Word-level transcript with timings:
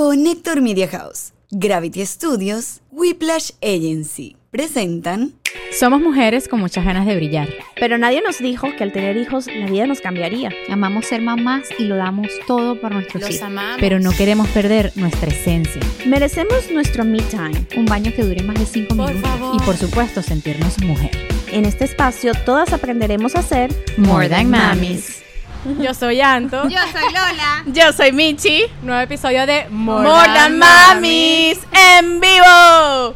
Connector 0.00 0.62
Media 0.62 0.88
House, 0.88 1.34
Gravity 1.50 2.06
Studios, 2.06 2.80
Whiplash 2.90 3.50
Agency 3.60 4.34
presentan 4.50 5.34
Somos 5.78 6.00
mujeres 6.00 6.48
con 6.48 6.58
muchas 6.58 6.86
ganas 6.86 7.04
de 7.04 7.16
brillar. 7.16 7.50
Pero 7.78 7.98
nadie 7.98 8.22
nos 8.22 8.38
dijo 8.38 8.68
que 8.78 8.82
al 8.82 8.92
tener 8.94 9.18
hijos 9.18 9.46
la 9.48 9.66
vida 9.66 9.86
nos 9.86 10.00
cambiaría. 10.00 10.48
Amamos 10.70 11.04
ser 11.04 11.20
mamás 11.20 11.64
y 11.78 11.84
lo 11.84 11.96
damos 11.96 12.28
todo 12.46 12.80
por 12.80 12.92
nuestros 12.92 13.20
Los 13.24 13.30
hijos. 13.32 13.42
amamos. 13.42 13.76
Pero 13.78 14.00
no 14.00 14.12
queremos 14.12 14.48
perder 14.48 14.90
nuestra 14.94 15.28
esencia. 15.28 15.82
Merecemos 16.06 16.70
nuestro 16.70 17.04
me 17.04 17.18
time. 17.18 17.66
Un 17.76 17.84
baño 17.84 18.10
que 18.16 18.22
dure 18.22 18.42
más 18.42 18.58
de 18.58 18.64
5 18.64 18.96
Por 18.96 19.08
minutos. 19.12 19.20
favor. 19.30 19.56
Y 19.60 19.64
por 19.66 19.76
supuesto, 19.76 20.22
sentirnos 20.22 20.82
mujer. 20.82 21.10
En 21.52 21.66
este 21.66 21.84
espacio 21.84 22.32
todas 22.46 22.72
aprenderemos 22.72 23.36
a 23.36 23.42
ser 23.42 23.70
More 23.98 24.30
than 24.30 24.48
mamis. 24.48 25.20
Yo 25.64 25.92
soy 25.92 26.20
Anto. 26.20 26.62
Yo 26.68 26.78
soy 26.78 27.12
Lola. 27.12 27.64
Yo 27.66 27.92
soy 27.92 28.12
Michi. 28.12 28.64
Nuevo 28.82 29.02
episodio 29.02 29.44
de 29.44 29.66
More, 29.68 30.08
More 30.08 30.26
Than 30.26 30.58
Than 30.58 30.58
Mamis 30.58 31.58
en 31.72 32.20
vivo. 32.20 33.14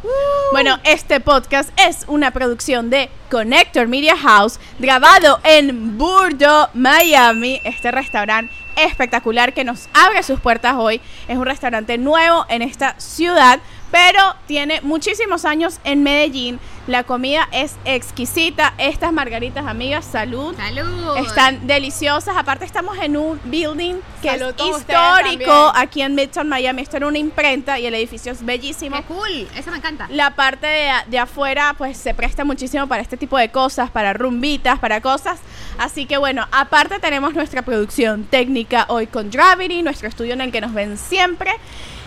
Bueno, 0.51 0.77
este 0.83 1.19
podcast 1.19 1.69
es 1.79 2.05
una 2.07 2.29
producción 2.31 2.91
de 2.91 3.09
Connector 3.31 3.87
Media 3.87 4.15
House, 4.15 4.59
grabado 4.77 5.39
en 5.43 5.97
Burdo, 5.97 6.69
Miami. 6.75 7.59
Este 7.63 7.91
restaurante 7.91 8.53
espectacular 8.75 9.53
que 9.53 9.63
nos 9.63 9.89
abre 9.93 10.21
sus 10.21 10.39
puertas 10.39 10.75
hoy. 10.77 11.01
Es 11.27 11.37
un 11.37 11.45
restaurante 11.45 11.97
nuevo 11.97 12.45
en 12.49 12.61
esta 12.61 12.99
ciudad, 12.99 13.59
pero 13.95 14.35
tiene 14.45 14.81
muchísimos 14.81 15.45
años 15.45 15.79
en 15.85 16.03
Medellín. 16.03 16.59
La 16.85 17.05
comida 17.05 17.47
es 17.53 17.77
exquisita. 17.85 18.73
Estas 18.77 19.13
margaritas, 19.13 19.65
amigas, 19.65 20.03
salud. 20.03 20.53
Salud. 20.53 21.15
Están 21.15 21.65
deliciosas. 21.65 22.35
Aparte 22.35 22.65
estamos 22.65 22.97
en 22.97 23.15
un 23.15 23.39
building 23.45 23.95
que 24.21 24.31
Salud 24.31 24.53
es 24.59 24.79
histórico 24.79 25.71
aquí 25.73 26.01
en 26.01 26.13
Midtown 26.13 26.49
Miami. 26.49 26.81
Esto 26.81 26.97
era 26.97 27.07
una 27.07 27.19
imprenta 27.19 27.79
y 27.79 27.85
el 27.85 27.95
edificio 27.95 28.33
es 28.33 28.45
bellísimo. 28.45 28.97
Qué 28.97 29.03
cool. 29.03 29.47
Eso 29.55 29.71
me 29.71 29.77
encanta. 29.77 30.07
La 30.11 30.35
parte 30.35 30.67
de, 30.67 30.91
de 31.07 31.17
afuera 31.17 31.73
pues 31.77 31.97
se 31.97 32.13
presta 32.13 32.43
muchísimo 32.43 32.87
para 32.87 33.01
este 33.01 33.15
tipo 33.15 33.37
de 33.37 33.49
cosas, 33.49 33.89
para 33.89 34.11
rumbitas, 34.11 34.77
para 34.77 34.99
cosas. 34.99 35.39
Así 35.77 36.05
que 36.05 36.17
bueno, 36.17 36.45
aparte 36.51 36.99
tenemos 36.99 37.33
nuestra 37.33 37.61
producción 37.61 38.25
técnica 38.25 38.87
hoy 38.89 39.07
con 39.07 39.31
Gravity, 39.31 39.83
nuestro 39.83 40.09
estudio 40.09 40.33
en 40.33 40.41
el 40.41 40.51
que 40.51 40.59
nos 40.59 40.73
ven 40.73 40.97
siempre. 40.97 41.51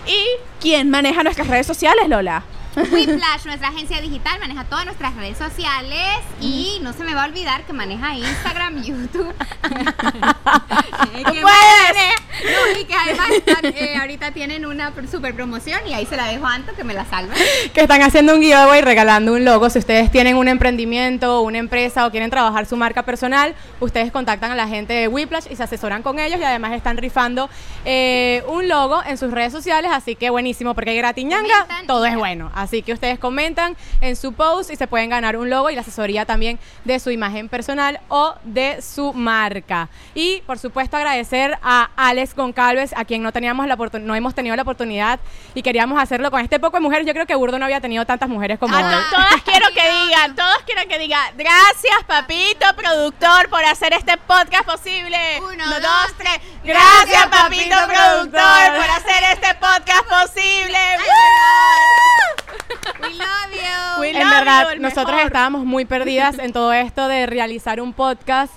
¿Y 0.09 0.25
quién 0.59 0.89
maneja 0.89 1.23
nuestras 1.23 1.49
redes 1.49 1.67
sociales, 1.67 2.09
Lola? 2.09 2.43
Whiplash, 2.77 3.45
nuestra 3.47 3.69
agencia 3.69 4.01
digital, 4.01 4.39
maneja 4.39 4.65
todas 4.65 4.85
nuestras 4.85 5.15
redes 5.17 5.37
sociales 5.39 6.07
y 6.41 6.79
no 6.83 6.93
se 6.93 7.03
me 7.05 7.15
va 7.15 7.25
a 7.25 7.27
olvidar 7.27 7.65
que 7.65 7.73
maneja 7.73 8.15
Instagram, 8.15 8.83
YouTube. 8.83 9.35
Que 11.09 11.41
puedes! 11.41 11.43
maneja- 11.43 12.23
No, 12.45 12.81
y 12.81 12.85
que 12.85 12.95
además 12.95 13.31
están, 13.31 13.65
eh, 13.65 13.97
ahorita 14.01 14.31
tienen 14.33 14.65
una 14.67 14.93
super 15.11 15.35
promoción 15.35 15.81
y 15.89 15.93
ahí 15.95 16.07
se 16.07 16.17
la 16.17 16.27
dejo 16.27 16.47
a 16.47 16.55
Anto 16.55 16.73
que 16.75 16.85
me 16.85 16.95
la 16.95 17.05
salve. 17.05 17.35
que 17.75 17.81
están 17.81 18.03
haciendo 18.03 18.35
un 18.35 18.43
giveaway 18.43 18.81
regalando 18.83 19.33
un 19.33 19.45
logo. 19.45 19.69
Si 19.71 19.79
ustedes 19.79 20.11
tienen 20.13 20.37
un 20.37 20.47
emprendimiento, 20.49 21.41
una 21.41 21.59
empresa 21.59 22.07
o 22.07 22.11
quieren 22.11 22.31
trabajar 22.31 22.67
su 22.67 22.77
marca 22.77 23.03
personal, 23.03 23.55
ustedes 23.81 24.13
contactan 24.13 24.51
a 24.53 24.55
la 24.55 24.69
gente 24.69 24.93
de 24.93 25.09
Whiplash 25.09 25.47
y 25.51 25.57
se 25.57 25.63
asesoran 25.65 26.03
con 26.03 26.19
ellos 26.21 26.39
y 26.41 26.45
además 26.45 26.73
están 26.73 26.97
rifando 26.97 27.51
eh, 27.85 28.45
un 28.47 28.69
logo 28.69 29.03
en 29.05 29.19
sus 29.19 29.33
redes 29.33 29.53
sociales, 29.53 29.91
así 29.93 30.15
que 30.15 30.31
buenísimo 30.31 30.75
porque 30.75 30.95
gratiñanga, 30.95 31.67
todo 31.87 32.07
es 32.07 32.17
bueno. 32.17 32.51
Así 32.63 32.83
que 32.83 32.93
ustedes 32.93 33.19
comentan 33.19 33.77
en 34.01 34.17
su 34.17 34.33
post 34.33 34.71
y 34.71 34.77
se 34.77 34.87
pueden 34.87 35.11
ganar 35.11 35.37
un 35.37 35.51
logo 35.51 35.71
y 35.71 35.75
la 35.75 35.81
asesoría 35.83 36.27
también 36.27 36.59
de 36.85 36.99
su 37.01 37.11
imagen 37.11 37.49
personal 37.49 38.01
o 38.09 38.35
de 38.45 38.83
su 38.83 39.13
marca. 39.13 39.89
Y 40.15 40.43
por 40.47 40.59
supuesto 40.59 40.97
agradecer 40.97 41.59
a 41.63 41.91
Alex 41.97 42.35
Goncalves, 42.35 42.93
a 42.97 43.05
quien 43.05 43.23
no 43.23 43.33
teníamos 43.33 43.67
la 43.67 43.77
no 44.01 44.15
hemos 44.15 44.35
tenido 44.35 44.57
la 44.57 44.63
oportunidad 44.63 45.21
y 45.55 45.63
queríamos 45.63 46.01
hacerlo 46.03 46.31
con 46.31 46.41
este 46.41 46.59
poco 46.59 46.77
de 46.77 46.81
mujeres. 46.81 47.07
Yo 47.07 47.13
creo 47.13 47.27
que 47.27 47.35
Burdo 47.35 47.59
no 47.59 47.65
había 47.65 47.81
tenido 47.81 48.05
tantas 48.05 48.29
mujeres 48.29 48.59
como 48.59 48.77
Ah, 48.77 48.81
hoy. 48.81 49.05
Todas 49.11 49.43
quiero 49.43 49.67
que 49.73 49.91
digan, 50.05 50.35
todos 50.35 50.59
quiero 50.67 50.83
que 50.89 50.99
digan, 50.99 51.37
gracias 51.37 52.05
papito 52.07 52.67
productor 52.77 53.49
por 53.49 53.65
hacer 53.65 53.93
este 53.93 54.17
podcast 54.17 54.65
posible. 54.65 55.19
Uno, 55.41 55.65
dos, 55.69 55.83
dos, 55.83 56.15
tres. 56.19 56.41
Gracias 56.65 57.09
Gracias, 57.09 57.27
papito 57.27 57.77
papito 57.77 57.77
productor 57.87 58.41
productor. 58.41 58.77
por 58.77 58.91
hacer 58.91 59.23
este 59.33 59.55
podcast 59.55 60.05
posible. 60.09 60.79
We 63.01 63.15
love 63.15 63.53
you. 63.53 64.01
We 64.01 64.11
en 64.11 64.21
love 64.21 64.31
verdad, 64.31 64.75
you, 64.75 64.81
nosotros 64.81 65.13
mejor. 65.15 65.27
estábamos 65.27 65.65
muy 65.65 65.85
perdidas 65.85 66.39
en 66.39 66.53
todo 66.53 66.73
esto 66.73 67.09
de 67.09 67.27
realizar 67.27 67.81
un 67.81 67.93
podcast 67.93 68.53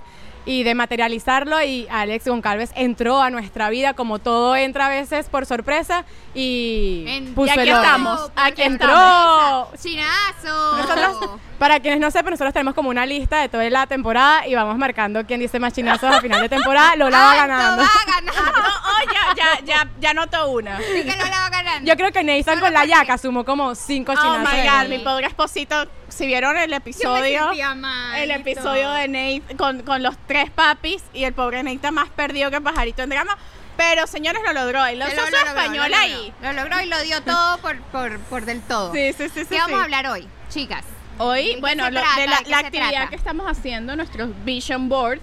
y 0.45 0.63
de 0.63 0.73
materializarlo 0.75 1.61
y 1.61 1.87
Alex 1.91 2.27
Goncalves 2.27 2.71
entró 2.75 3.21
a 3.21 3.29
nuestra 3.29 3.69
vida 3.69 3.93
como 3.93 4.19
todo 4.19 4.55
entra 4.55 4.87
a 4.87 4.89
veces 4.89 5.27
por 5.29 5.45
sorpresa 5.45 6.03
y 6.33 7.05
En- 7.07 7.33
puso 7.35 7.47
y 7.47 7.49
aquí 7.51 7.59
el 7.61 7.75
estamos, 7.75 8.31
aquí 8.35 8.61
entró. 8.63 9.69
Chinazo. 9.81 10.77
Nosotros, 10.77 11.39
para 11.59 11.79
quienes 11.79 11.99
no 11.99 12.09
sepan, 12.09 12.31
nosotros 12.31 12.53
tenemos 12.53 12.73
como 12.73 12.89
una 12.89 13.05
lista 13.05 13.39
de 13.41 13.49
toda 13.49 13.69
la 13.69 13.85
temporada 13.87 14.47
y 14.47 14.55
vamos 14.55 14.77
marcando 14.77 15.25
quién 15.25 15.39
dice 15.39 15.59
más 15.59 15.73
chinazos 15.73 16.11
a 16.13 16.21
final 16.21 16.41
de 16.41 16.49
temporada. 16.49 16.95
Lola 16.97 17.19
va 17.19 17.35
ganando. 17.35 17.83
va 17.83 17.89
ganando. 18.07 18.31
oh, 18.57 19.11
ya, 19.13 19.35
ya, 19.35 19.65
ya, 19.65 19.89
ya 19.99 20.13
notó 20.13 20.49
una. 20.49 20.77
Sí 20.79 21.03
que 21.03 21.15
Lola 21.17 21.39
va 21.41 21.49
ganando. 21.49 21.87
Yo 21.87 21.95
creo 21.97 22.11
que 22.11 22.23
Nathan 22.23 22.59
con 22.59 22.73
la 22.73 22.85
yaca 22.85 23.17
sumó 23.17 23.45
como 23.45 23.75
cinco 23.75 24.13
Oh 24.13 24.15
chinazos. 24.15 24.51
my 24.53 24.57
de 24.61 24.69
God, 24.69 24.87
mi 24.89 24.99
pobre 24.99 25.27
esposito, 25.27 25.87
si 26.11 26.27
vieron 26.27 26.57
el 26.57 26.71
episodio, 26.73 27.51
mal 27.75 28.15
el 28.19 28.31
episodio 28.31 28.91
de 28.91 29.07
Nate 29.07 29.55
con, 29.57 29.81
con 29.83 30.03
los 30.03 30.15
tres 30.27 30.49
papis 30.51 31.01
y 31.13 31.23
el 31.23 31.33
pobre 31.33 31.63
Nate 31.63 31.75
está 31.75 31.91
más 31.91 32.09
perdido 32.09 32.51
que 32.51 32.61
pajarito 32.61 33.01
en 33.03 33.09
drama. 33.09 33.37
Pero 33.77 34.05
señores, 34.05 34.41
lo 34.45 34.53
logró. 34.53 34.85
Él 34.85 34.99
lo 34.99 35.05
lo 35.07 35.11
español 35.37 35.91
ahí. 35.93 36.33
Lo 36.43 36.53
logró 36.53 36.81
y 36.81 36.85
lo 36.85 37.01
dio 37.01 37.21
todo 37.23 37.57
por, 37.59 37.79
por, 37.83 38.19
por 38.19 38.45
del 38.45 38.61
todo. 38.61 38.93
Sí, 38.93 39.13
sí, 39.13 39.29
sí, 39.29 39.39
sí. 39.41 39.45
¿Qué 39.49 39.55
vamos 39.57 39.69
sí. 39.71 39.79
a 39.79 39.83
hablar 39.83 40.07
hoy, 40.07 40.27
chicas? 40.49 40.83
Hoy, 41.17 41.47
¿De 41.47 41.53
qué 41.55 41.61
bueno, 41.61 41.85
se 41.85 41.91
lo- 41.91 42.01
trata? 42.01 42.19
de 42.21 42.27
la, 42.27 42.37
¿De 42.37 42.43
qué 42.43 42.49
la 42.49 42.57
actividad 42.59 42.89
trata? 42.91 43.09
que 43.09 43.15
estamos 43.15 43.47
haciendo, 43.49 43.95
nuestros 43.95 44.29
vision 44.43 44.87
boards. 44.89 45.21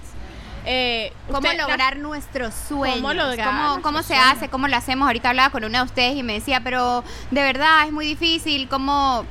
eh, 0.64 1.12
¿Cómo 1.30 1.52
lograr 1.52 1.96
nuestros 1.98 2.54
sueños? 2.54 2.96
¿Cómo 3.00 3.14
lograr 3.14 3.46
¿Cómo, 3.48 3.82
cómo 3.82 4.02
se 4.02 4.16
hace? 4.16 4.48
¿Cómo 4.48 4.66
lo 4.66 4.76
hacemos? 4.76 5.06
Ahorita 5.06 5.28
hablaba 5.30 5.50
con 5.50 5.64
una 5.64 5.78
de 5.78 5.84
ustedes 5.84 6.16
y 6.16 6.22
me 6.22 6.32
decía, 6.34 6.60
pero 6.64 7.04
de 7.30 7.42
verdad 7.42 7.84
es 7.86 7.92
muy 7.92 8.06
difícil. 8.06 8.68
¿Cómo...? 8.68 9.24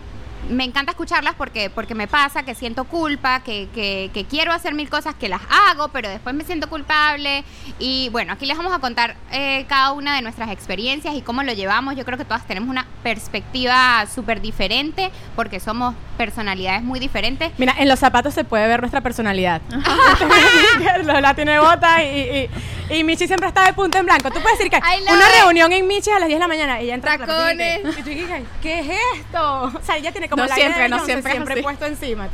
Me 0.49 0.63
encanta 0.63 0.91
escucharlas 0.91 1.35
porque, 1.35 1.69
porque 1.69 1.93
me 1.93 2.07
pasa 2.07 2.43
que 2.43 2.55
siento 2.55 2.85
culpa, 2.85 3.41
que, 3.41 3.67
que- 3.73 4.25
quiero 4.29 4.53
hacer 4.53 4.73
mil 4.75 4.89
cosas 4.89 5.13
que 5.15 5.27
las 5.27 5.41
hago, 5.49 5.89
pero 5.89 6.07
después 6.09 6.33
me 6.35 6.43
siento 6.45 6.69
culpable. 6.69 7.43
Y 7.79 8.09
bueno, 8.09 8.31
aquí 8.33 8.45
les 8.45 8.55
vamos 8.55 8.71
a 8.73 8.79
contar 8.79 9.17
eh, 9.31 9.65
cada 9.67 9.91
una 9.91 10.15
de 10.15 10.21
nuestras 10.21 10.49
experiencias 10.51 11.15
y 11.15 11.21
cómo 11.21 11.43
lo 11.43 11.51
llevamos. 11.53 11.95
Yo 11.95 12.05
creo 12.05 12.17
que 12.17 12.23
todas 12.25 12.45
tenemos 12.47 12.69
una 12.69 12.85
perspectiva 13.03 14.05
súper 14.13 14.39
diferente 14.41 15.11
porque 15.35 15.59
somos 15.59 15.95
personalidades 16.17 16.83
muy 16.83 16.99
diferentes. 16.99 17.51
Mira, 17.57 17.75
en 17.77 17.87
los 17.87 17.99
zapatos 17.99 18.33
se 18.33 18.43
puede 18.43 18.67
ver 18.67 18.81
nuestra 18.81 19.01
personalidad. 19.01 19.61
Lola 21.05 21.33
tiene 21.33 21.59
bota 21.59 22.03
y, 22.03 22.49
y, 22.89 22.95
y 22.97 23.03
Michi 23.03 23.27
siempre 23.27 23.47
está 23.47 23.65
de 23.65 23.73
punto 23.73 23.97
en 23.97 24.05
blanco. 24.05 24.29
Tú 24.31 24.39
puedes 24.41 24.57
decir 24.57 24.71
que 24.71 24.77
una 24.77 25.13
it. 25.29 25.41
reunión 25.41 25.71
en 25.71 25.87
Michi 25.87 26.09
a 26.11 26.19
las 26.19 26.27
10 26.27 26.37
de 26.37 26.43
la 26.43 26.47
mañana, 26.47 26.79
ella 26.79 26.95
entra 26.95 27.17
con 27.17 27.27
la 27.27 27.33
Tacones. 27.35 27.79
y 27.99 28.01
tú 28.01 28.09
dices, 28.09 28.41
¿qué 28.61 28.79
es 28.79 28.87
esto? 29.19 29.63
O 29.63 29.81
sea, 29.83 29.97
ella 29.97 30.11
tiene 30.11 30.27
como 30.29 30.43
No 30.43 30.49
la 30.49 30.55
siempre, 30.55 30.75
idea 30.77 30.83
de 30.83 30.89
no 30.89 31.05
siempre 31.05 31.31
siempre 31.31 31.53
así. 31.53 31.63
puesto 31.63 31.85
encima. 31.85 32.27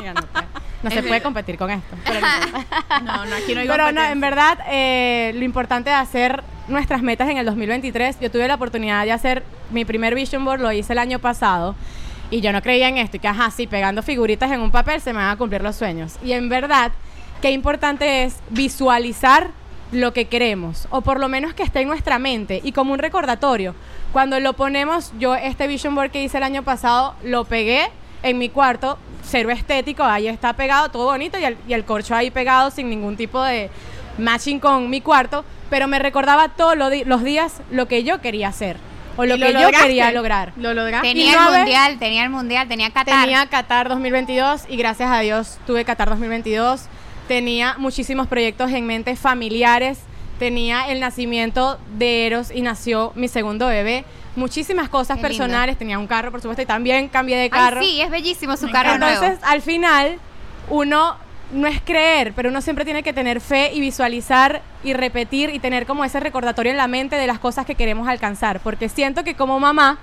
Mira, 0.00 0.14
no, 0.14 0.22
no 0.82 0.90
se 0.90 1.02
puede 1.02 1.22
competir 1.22 1.56
con 1.58 1.70
esto. 1.70 1.96
Pero, 2.04 2.20
no. 2.20 3.00
No, 3.00 3.26
no, 3.26 3.36
aquí 3.36 3.54
no 3.54 3.60
hay 3.60 3.68
Pero 3.68 3.92
no, 3.92 4.02
en 4.04 4.20
verdad, 4.20 4.58
eh, 4.68 5.32
lo 5.34 5.44
importante 5.44 5.90
de 5.90 5.96
hacer 5.96 6.42
nuestras 6.68 7.02
metas 7.02 7.28
en 7.30 7.38
el 7.38 7.46
2023, 7.46 8.20
yo 8.20 8.30
tuve 8.30 8.46
la 8.46 8.54
oportunidad 8.56 9.04
de 9.04 9.12
hacer 9.12 9.42
mi 9.70 9.84
primer 9.84 10.14
vision 10.14 10.44
board, 10.44 10.60
lo 10.60 10.70
hice 10.72 10.92
el 10.92 10.98
año 10.98 11.18
pasado, 11.18 11.74
y 12.30 12.40
yo 12.40 12.52
no 12.52 12.62
creía 12.62 12.88
en 12.88 12.98
esto, 12.98 13.16
y 13.16 13.20
que, 13.20 13.28
ajá, 13.28 13.50
sí, 13.50 13.66
pegando 13.66 14.02
figuritas 14.02 14.50
en 14.50 14.60
un 14.60 14.70
papel 14.70 15.00
se 15.00 15.12
me 15.12 15.18
van 15.18 15.30
a 15.30 15.36
cumplir 15.36 15.62
los 15.62 15.76
sueños. 15.76 16.16
Y 16.22 16.32
en 16.32 16.48
verdad, 16.48 16.92
qué 17.40 17.50
importante 17.50 18.24
es 18.24 18.36
visualizar 18.50 19.50
lo 19.92 20.12
que 20.12 20.26
queremos, 20.26 20.86
o 20.90 21.00
por 21.00 21.18
lo 21.18 21.28
menos 21.28 21.54
que 21.54 21.62
esté 21.62 21.80
en 21.80 21.88
nuestra 21.88 22.18
mente, 22.18 22.60
y 22.62 22.72
como 22.72 22.92
un 22.92 22.98
recordatorio. 22.98 23.74
Cuando 24.12 24.38
lo 24.40 24.52
ponemos, 24.52 25.12
yo 25.18 25.34
este 25.34 25.66
vision 25.66 25.94
board 25.94 26.10
que 26.10 26.22
hice 26.22 26.36
el 26.36 26.42
año 26.42 26.62
pasado, 26.62 27.14
lo 27.22 27.44
pegué 27.44 27.88
en 28.22 28.36
mi 28.36 28.48
cuarto, 28.48 28.98
cero 29.22 29.50
estético, 29.50 30.02
ahí 30.02 30.28
está 30.28 30.52
pegado, 30.52 30.90
todo 30.90 31.06
bonito, 31.06 31.38
y 31.38 31.44
el, 31.44 31.56
y 31.66 31.72
el 31.72 31.84
corcho 31.84 32.14
ahí 32.14 32.30
pegado 32.30 32.70
sin 32.70 32.90
ningún 32.90 33.16
tipo 33.16 33.42
de 33.42 33.70
matching 34.18 34.60
con 34.60 34.90
mi 34.90 35.00
cuarto, 35.00 35.44
pero 35.70 35.86
me 35.86 35.98
recordaba 35.98 36.48
todos 36.48 36.76
los 36.76 37.24
días 37.24 37.60
lo 37.70 37.86
que 37.86 38.04
yo 38.04 38.20
quería 38.20 38.48
hacer, 38.48 38.76
o 39.18 39.26
lo 39.26 39.36
¿Y 39.36 39.40
que 39.40 39.52
yo 39.52 39.70
quería 39.70 40.12
lograr. 40.12 40.52
Lo 40.56 40.72
lograste. 40.74 41.08
Tenía 41.08 41.32
el 41.32 41.58
mundial, 41.58 41.98
tenía 41.98 42.22
el 42.24 42.30
mundial, 42.30 42.68
tenía 42.68 42.90
Qatar. 42.90 43.20
Tenía 43.24 43.46
Qatar 43.46 43.88
2022 43.88 44.62
y 44.68 44.76
gracias 44.76 45.10
a 45.10 45.18
Dios 45.20 45.58
tuve 45.66 45.84
Qatar 45.84 46.08
2022. 46.08 46.82
Tenía 47.26 47.74
muchísimos 47.78 48.28
proyectos 48.28 48.70
en 48.70 48.86
mente 48.86 49.16
familiares. 49.16 49.98
Tenía 50.38 50.88
el 50.88 51.00
nacimiento 51.00 51.80
de 51.98 52.26
Eros 52.26 52.52
y 52.54 52.62
nació 52.62 53.12
mi 53.16 53.26
segundo 53.26 53.66
bebé. 53.66 54.04
Muchísimas 54.36 54.88
cosas 54.88 55.16
Qué 55.16 55.28
lindo. 55.28 55.28
personales. 55.28 55.76
Tenía 55.76 55.98
un 55.98 56.06
carro, 56.06 56.30
por 56.30 56.40
supuesto, 56.40 56.62
y 56.62 56.66
también 56.66 57.08
cambié 57.08 57.34
de 57.36 57.42
Ay, 57.42 57.50
carro. 57.50 57.82
sí, 57.82 58.00
es 58.00 58.08
bellísimo 58.10 58.56
su 58.56 58.66
Me 58.66 58.72
carro 58.72 58.98
nuevo. 58.98 59.12
Entonces, 59.12 59.40
al 59.44 59.62
final, 59.62 60.20
uno 60.70 61.16
no 61.52 61.66
es 61.66 61.80
creer, 61.80 62.32
pero 62.34 62.50
uno 62.50 62.60
siempre 62.60 62.84
tiene 62.84 63.02
que 63.02 63.12
tener 63.12 63.40
fe 63.40 63.72
y 63.72 63.80
visualizar 63.80 64.62
y 64.84 64.92
repetir 64.92 65.50
y 65.50 65.58
tener 65.58 65.86
como 65.86 66.04
ese 66.04 66.20
recordatorio 66.20 66.70
en 66.70 66.76
la 66.76 66.88
mente 66.88 67.16
de 67.16 67.26
las 67.26 67.38
cosas 67.38 67.64
que 67.66 67.74
queremos 67.74 68.08
alcanzar. 68.08 68.60
Porque 68.60 68.88
siento 68.88 69.24
que 69.24 69.34
como 69.34 69.58
mamá, 69.58 69.98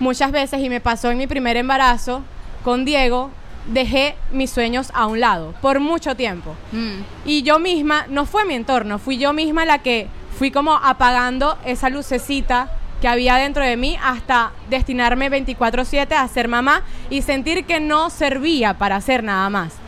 muchas 0.00 0.32
veces, 0.32 0.60
y 0.60 0.68
me 0.68 0.80
pasó 0.80 1.10
en 1.10 1.18
mi 1.18 1.26
primer 1.26 1.56
embarazo 1.56 2.22
con 2.64 2.84
Diego, 2.84 3.30
dejé 3.66 4.16
mis 4.32 4.50
sueños 4.50 4.90
a 4.94 5.06
un 5.06 5.20
lado 5.20 5.54
por 5.60 5.80
mucho 5.80 6.16
tiempo. 6.16 6.54
Mm. 6.72 7.02
Y 7.26 7.42
yo 7.42 7.58
misma, 7.58 8.06
no 8.08 8.24
fue 8.24 8.44
mi 8.44 8.54
entorno, 8.54 8.98
fui 8.98 9.18
yo 9.18 9.32
misma 9.32 9.64
la 9.64 9.78
que 9.78 10.08
fui 10.36 10.50
como 10.50 10.74
apagando 10.74 11.58
esa 11.64 11.88
lucecita 11.90 12.72
que 13.00 13.08
había 13.08 13.36
dentro 13.36 13.64
de 13.64 13.76
mí 13.76 13.98
hasta 14.02 14.52
destinarme 14.70 15.28
24/7 15.28 16.14
a 16.14 16.26
ser 16.28 16.48
mamá 16.48 16.82
y 17.10 17.22
sentir 17.22 17.64
que 17.64 17.80
no 17.80 18.10
servía 18.10 18.74
para 18.74 18.96
hacer 18.96 19.22
nada 19.22 19.50
más. 19.50 19.81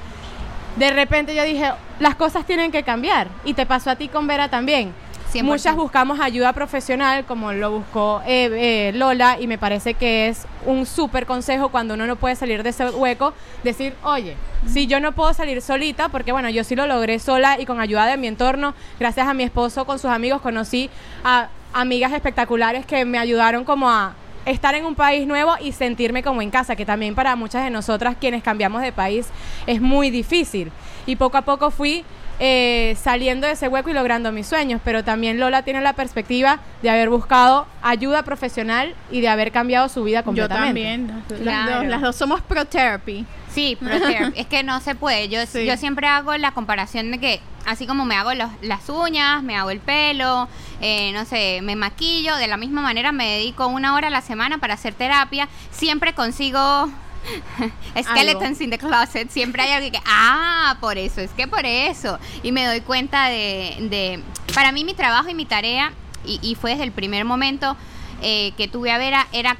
De 0.76 0.90
repente 0.90 1.34
yo 1.34 1.44
dije, 1.44 1.70
las 2.00 2.14
cosas 2.16 2.44
tienen 2.44 2.72
que 2.72 2.82
cambiar. 2.82 3.28
Y 3.44 3.54
te 3.54 3.66
pasó 3.66 3.90
a 3.90 3.96
ti 3.96 4.08
con 4.08 4.26
Vera 4.26 4.48
también. 4.48 4.92
100%. 5.32 5.42
Muchas 5.42 5.74
buscamos 5.74 6.20
ayuda 6.20 6.52
profesional, 6.52 7.24
como 7.24 7.52
lo 7.52 7.70
buscó 7.72 8.22
eh, 8.24 8.50
eh, 8.52 8.92
Lola, 8.94 9.38
y 9.40 9.48
me 9.48 9.58
parece 9.58 9.94
que 9.94 10.28
es 10.28 10.46
un 10.64 10.86
súper 10.86 11.26
consejo 11.26 11.70
cuando 11.70 11.94
uno 11.94 12.06
no 12.06 12.14
puede 12.14 12.36
salir 12.36 12.62
de 12.62 12.70
ese 12.70 12.88
hueco, 12.90 13.34
decir, 13.64 13.94
oye, 14.04 14.36
si 14.68 14.86
yo 14.86 15.00
no 15.00 15.10
puedo 15.10 15.34
salir 15.34 15.60
solita, 15.60 16.08
porque 16.08 16.30
bueno, 16.30 16.50
yo 16.50 16.62
sí 16.62 16.76
lo 16.76 16.86
logré 16.86 17.18
sola 17.18 17.58
y 17.58 17.66
con 17.66 17.80
ayuda 17.80 18.06
de 18.06 18.16
mi 18.16 18.28
entorno, 18.28 18.74
gracias 19.00 19.26
a 19.26 19.34
mi 19.34 19.42
esposo, 19.42 19.86
con 19.86 19.98
sus 19.98 20.10
amigos, 20.10 20.40
conocí 20.40 20.88
a 21.24 21.48
amigas 21.72 22.12
espectaculares 22.12 22.86
que 22.86 23.04
me 23.04 23.18
ayudaron 23.18 23.64
como 23.64 23.90
a 23.90 24.14
estar 24.46 24.74
en 24.74 24.84
un 24.84 24.94
país 24.94 25.26
nuevo 25.26 25.54
y 25.60 25.72
sentirme 25.72 26.22
como 26.22 26.42
en 26.42 26.50
casa, 26.50 26.76
que 26.76 26.84
también 26.84 27.14
para 27.14 27.36
muchas 27.36 27.64
de 27.64 27.70
nosotras 27.70 28.16
quienes 28.20 28.42
cambiamos 28.42 28.82
de 28.82 28.92
país 28.92 29.28
es 29.66 29.80
muy 29.80 30.10
difícil. 30.10 30.70
Y 31.06 31.16
poco 31.16 31.36
a 31.36 31.42
poco 31.42 31.70
fui 31.70 32.04
eh, 32.40 32.96
saliendo 33.00 33.46
de 33.46 33.52
ese 33.52 33.68
hueco 33.68 33.90
y 33.90 33.92
logrando 33.92 34.32
mis 34.32 34.46
sueños, 34.46 34.80
pero 34.84 35.04
también 35.04 35.38
Lola 35.38 35.62
tiene 35.62 35.80
la 35.80 35.92
perspectiva 35.92 36.58
de 36.82 36.90
haber 36.90 37.08
buscado 37.08 37.66
ayuda 37.82 38.24
profesional 38.24 38.94
y 39.10 39.20
de 39.20 39.28
haber 39.28 39.52
cambiado 39.52 39.88
su 39.88 40.02
vida 40.02 40.20
Yo 40.20 40.24
completamente. 40.24 40.82
también. 40.82 41.22
Las, 41.44 41.70
dos, 41.70 41.86
las 41.86 42.00
dos 42.00 42.16
somos 42.16 42.40
pro 42.40 42.64
therapy. 42.64 43.24
Sí, 43.54 43.76
pero 43.80 43.96
es 44.34 44.46
que 44.46 44.62
no 44.62 44.80
se 44.80 44.94
puede. 44.94 45.28
Yo, 45.28 45.46
Sí. 45.46 45.64
yo 45.64 45.76
siempre 45.76 46.06
hago 46.08 46.36
la 46.36 46.52
comparación 46.52 47.10
de 47.12 47.18
que, 47.20 47.40
así 47.66 47.86
como 47.86 48.04
me 48.04 48.16
hago 48.16 48.34
los- 48.34 48.50
las 48.62 48.88
uñas, 48.88 49.42
me 49.42 49.56
hago 49.56 49.70
el 49.70 49.80
pelo, 49.80 50.48
eh, 50.80 51.12
no 51.12 51.24
sé, 51.24 51.60
me 51.62 51.76
maquillo, 51.76 52.34
de 52.36 52.48
la 52.48 52.56
misma 52.56 52.82
manera 52.82 53.12
me 53.12 53.28
dedico 53.38 53.66
una 53.68 53.94
hora 53.94 54.08
a 54.08 54.10
la 54.10 54.20
semana 54.22 54.58
para 54.58 54.74
hacer 54.74 54.94
terapia. 54.94 55.48
Siempre 55.70 56.14
consigo 56.14 56.90
skeletons 58.02 58.60
in 58.60 58.70
the 58.70 58.78
closet. 58.78 59.30
Siempre 59.30 59.62
hay 59.62 59.72
algo 59.72 59.90
que, 59.90 60.00
ah, 60.06 60.76
por 60.80 60.98
eso, 60.98 61.20
es 61.20 61.30
que 61.30 61.46
por 61.46 61.64
eso. 61.64 62.18
Y 62.42 62.52
me 62.52 62.66
doy 62.66 62.80
cuenta 62.80 63.28
de, 63.28 63.76
de 63.90 64.20
para 64.54 64.72
mí 64.72 64.84
mi 64.84 64.94
trabajo 64.94 65.28
y 65.28 65.34
mi 65.34 65.46
tarea, 65.46 65.92
y, 66.24 66.38
y 66.42 66.54
fue 66.54 66.72
desde 66.72 66.84
el 66.84 66.92
primer 66.92 67.24
momento 67.24 67.76
eh, 68.22 68.52
que 68.56 68.68
tuve 68.68 68.90
a 68.90 68.98
Vera, 68.98 69.26
era 69.32 69.56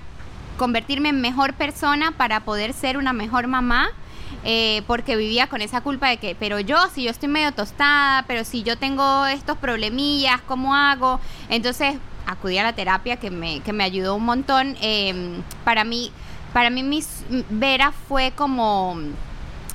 convertirme 0.57 1.11
en 1.11 1.21
mejor 1.21 1.55
persona 1.55 2.13
para 2.13 2.41
poder 2.41 2.73
ser 2.73 2.97
una 2.97 3.13
mejor 3.13 3.47
mamá. 3.47 3.89
eh, 4.47 4.83
porque 4.87 5.17
vivía 5.17 5.47
con 5.47 5.63
esa 5.63 5.81
culpa 5.81 6.09
de 6.09 6.19
que, 6.19 6.35
pero 6.39 6.61
yo, 6.61 6.77
si 6.93 7.05
yo 7.05 7.11
estoy 7.11 7.29
medio 7.29 7.53
tostada, 7.53 8.25
pero 8.27 8.45
si 8.45 8.63
yo 8.63 8.77
tengo 8.77 9.27
estos 9.27 9.57
problemillas, 9.57 10.41
¿cómo 10.43 10.75
hago? 10.75 11.19
Entonces 11.49 11.97
acudí 12.27 12.59
a 12.59 12.63
la 12.63 12.75
terapia 12.75 13.17
que 13.17 13.31
me, 13.31 13.61
que 13.61 13.73
me 13.73 13.85
ayudó 13.85 14.15
un 14.17 14.25
montón. 14.25 14.77
Eh, 14.83 15.41
para 15.65 15.85
mí, 15.85 16.11
para 16.53 16.69
mí 16.71 16.83
mis, 16.83 17.25
Vera 17.51 17.93
fue 17.93 18.33
como 18.33 18.97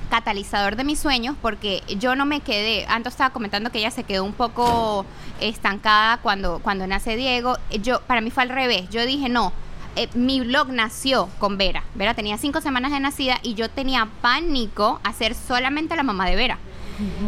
catalizador 0.09 0.75
de 0.75 0.83
mis 0.83 0.99
sueños 0.99 1.35
porque 1.41 1.83
yo 1.99 2.15
no 2.15 2.25
me 2.25 2.41
quedé, 2.41 2.85
antes 2.87 3.13
estaba 3.13 3.29
comentando 3.29 3.71
que 3.71 3.79
ella 3.79 3.91
se 3.91 4.03
quedó 4.03 4.23
un 4.23 4.33
poco 4.33 5.05
estancada 5.39 6.17
cuando, 6.17 6.59
cuando 6.59 6.87
nace 6.87 7.15
Diego, 7.15 7.57
yo 7.81 8.01
para 8.01 8.21
mí 8.21 8.31
fue 8.31 8.43
al 8.43 8.49
revés, 8.49 8.89
yo 8.89 9.05
dije 9.05 9.29
no, 9.29 9.53
eh, 9.95 10.07
mi 10.13 10.41
blog 10.41 10.69
nació 10.69 11.29
con 11.39 11.57
Vera, 11.57 11.83
Vera 11.95 12.13
tenía 12.13 12.37
cinco 12.37 12.61
semanas 12.61 12.91
de 12.91 12.99
nacida 12.99 13.39
y 13.43 13.53
yo 13.55 13.69
tenía 13.69 14.07
pánico 14.21 14.99
a 15.03 15.13
ser 15.13 15.35
solamente 15.35 15.95
la 15.95 16.03
mamá 16.03 16.27
de 16.27 16.35
Vera. 16.35 16.57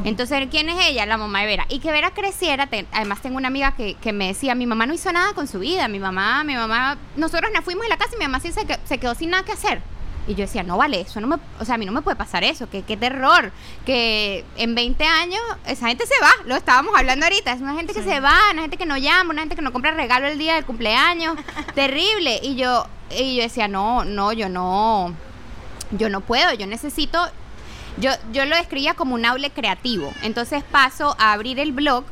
Entonces, 0.03 0.47
¿quién 0.51 0.67
es 0.67 0.85
ella? 0.85 1.05
La 1.05 1.15
mamá 1.15 1.39
de 1.41 1.45
Vera. 1.45 1.65
Y 1.69 1.79
que 1.79 1.91
Vera 1.93 2.11
creciera, 2.11 2.67
te- 2.67 2.85
además 2.91 3.21
tengo 3.21 3.37
una 3.37 3.47
amiga 3.47 3.71
que, 3.73 3.93
que 3.95 4.11
me 4.11 4.27
decía, 4.27 4.53
mi 4.53 4.65
mamá 4.65 4.85
no 4.85 4.93
hizo 4.93 5.11
nada 5.13 5.33
con 5.33 5.47
su 5.47 5.59
vida, 5.59 5.87
mi 5.87 5.97
mamá, 5.99 6.43
mi 6.43 6.55
mamá, 6.55 6.97
nosotros 7.15 7.51
nos 7.55 7.63
fuimos 7.63 7.83
de 7.83 7.89
la 7.89 7.95
casa 7.97 8.11
y 8.15 8.17
mi 8.19 8.25
mamá 8.25 8.41
sí 8.41 8.51
se, 8.51 8.65
se 8.83 8.97
quedó 8.97 9.15
sin 9.15 9.29
nada 9.29 9.43
que 9.43 9.53
hacer. 9.53 9.81
Y 10.27 10.35
yo 10.35 10.41
decía, 10.41 10.61
no 10.61 10.77
vale, 10.77 11.01
eso 11.01 11.19
no 11.19 11.27
me, 11.27 11.37
o 11.59 11.65
sea, 11.65 11.75
a 11.75 11.77
mí 11.77 11.85
no 11.85 11.91
me 11.91 12.01
puede 12.01 12.15
pasar 12.15 12.43
eso, 12.43 12.69
que 12.69 12.83
qué 12.83 12.95
terror, 12.95 13.51
que 13.85 14.45
en 14.55 14.75
20 14.75 15.03
años 15.03 15.41
esa 15.65 15.87
gente 15.87 16.05
se 16.05 16.13
va, 16.21 16.29
lo 16.45 16.55
estábamos 16.55 16.95
hablando 16.95 17.25
ahorita, 17.25 17.51
es 17.51 17.61
una 17.61 17.73
gente 17.73 17.93
que 17.93 18.03
se 18.03 18.19
va, 18.19 18.37
una 18.51 18.61
gente 18.61 18.77
que 18.77 18.85
no 18.85 18.97
llama, 18.97 19.31
una 19.31 19.41
gente 19.41 19.55
que 19.55 19.63
no 19.63 19.73
compra 19.73 19.91
regalo 19.91 20.27
el 20.27 20.37
día 20.37 20.55
del 20.55 20.65
cumpleaños, 20.65 21.35
terrible. 21.75 22.39
Y 22.43 22.55
yo, 22.55 22.85
y 23.09 23.35
yo 23.35 23.43
decía, 23.43 23.67
no, 23.67 24.05
no, 24.05 24.31
yo 24.31 24.47
no, 24.47 25.13
yo 25.91 26.09
no 26.09 26.21
puedo, 26.21 26.53
yo 26.53 26.67
necesito, 26.67 27.19
yo, 27.97 28.11
yo 28.31 28.45
lo 28.45 28.55
describía 28.55 28.93
como 28.93 29.15
un 29.15 29.25
aule 29.25 29.49
creativo. 29.49 30.13
Entonces 30.21 30.63
paso 30.63 31.15
a 31.17 31.33
abrir 31.33 31.59
el 31.59 31.71
blog, 31.71 32.03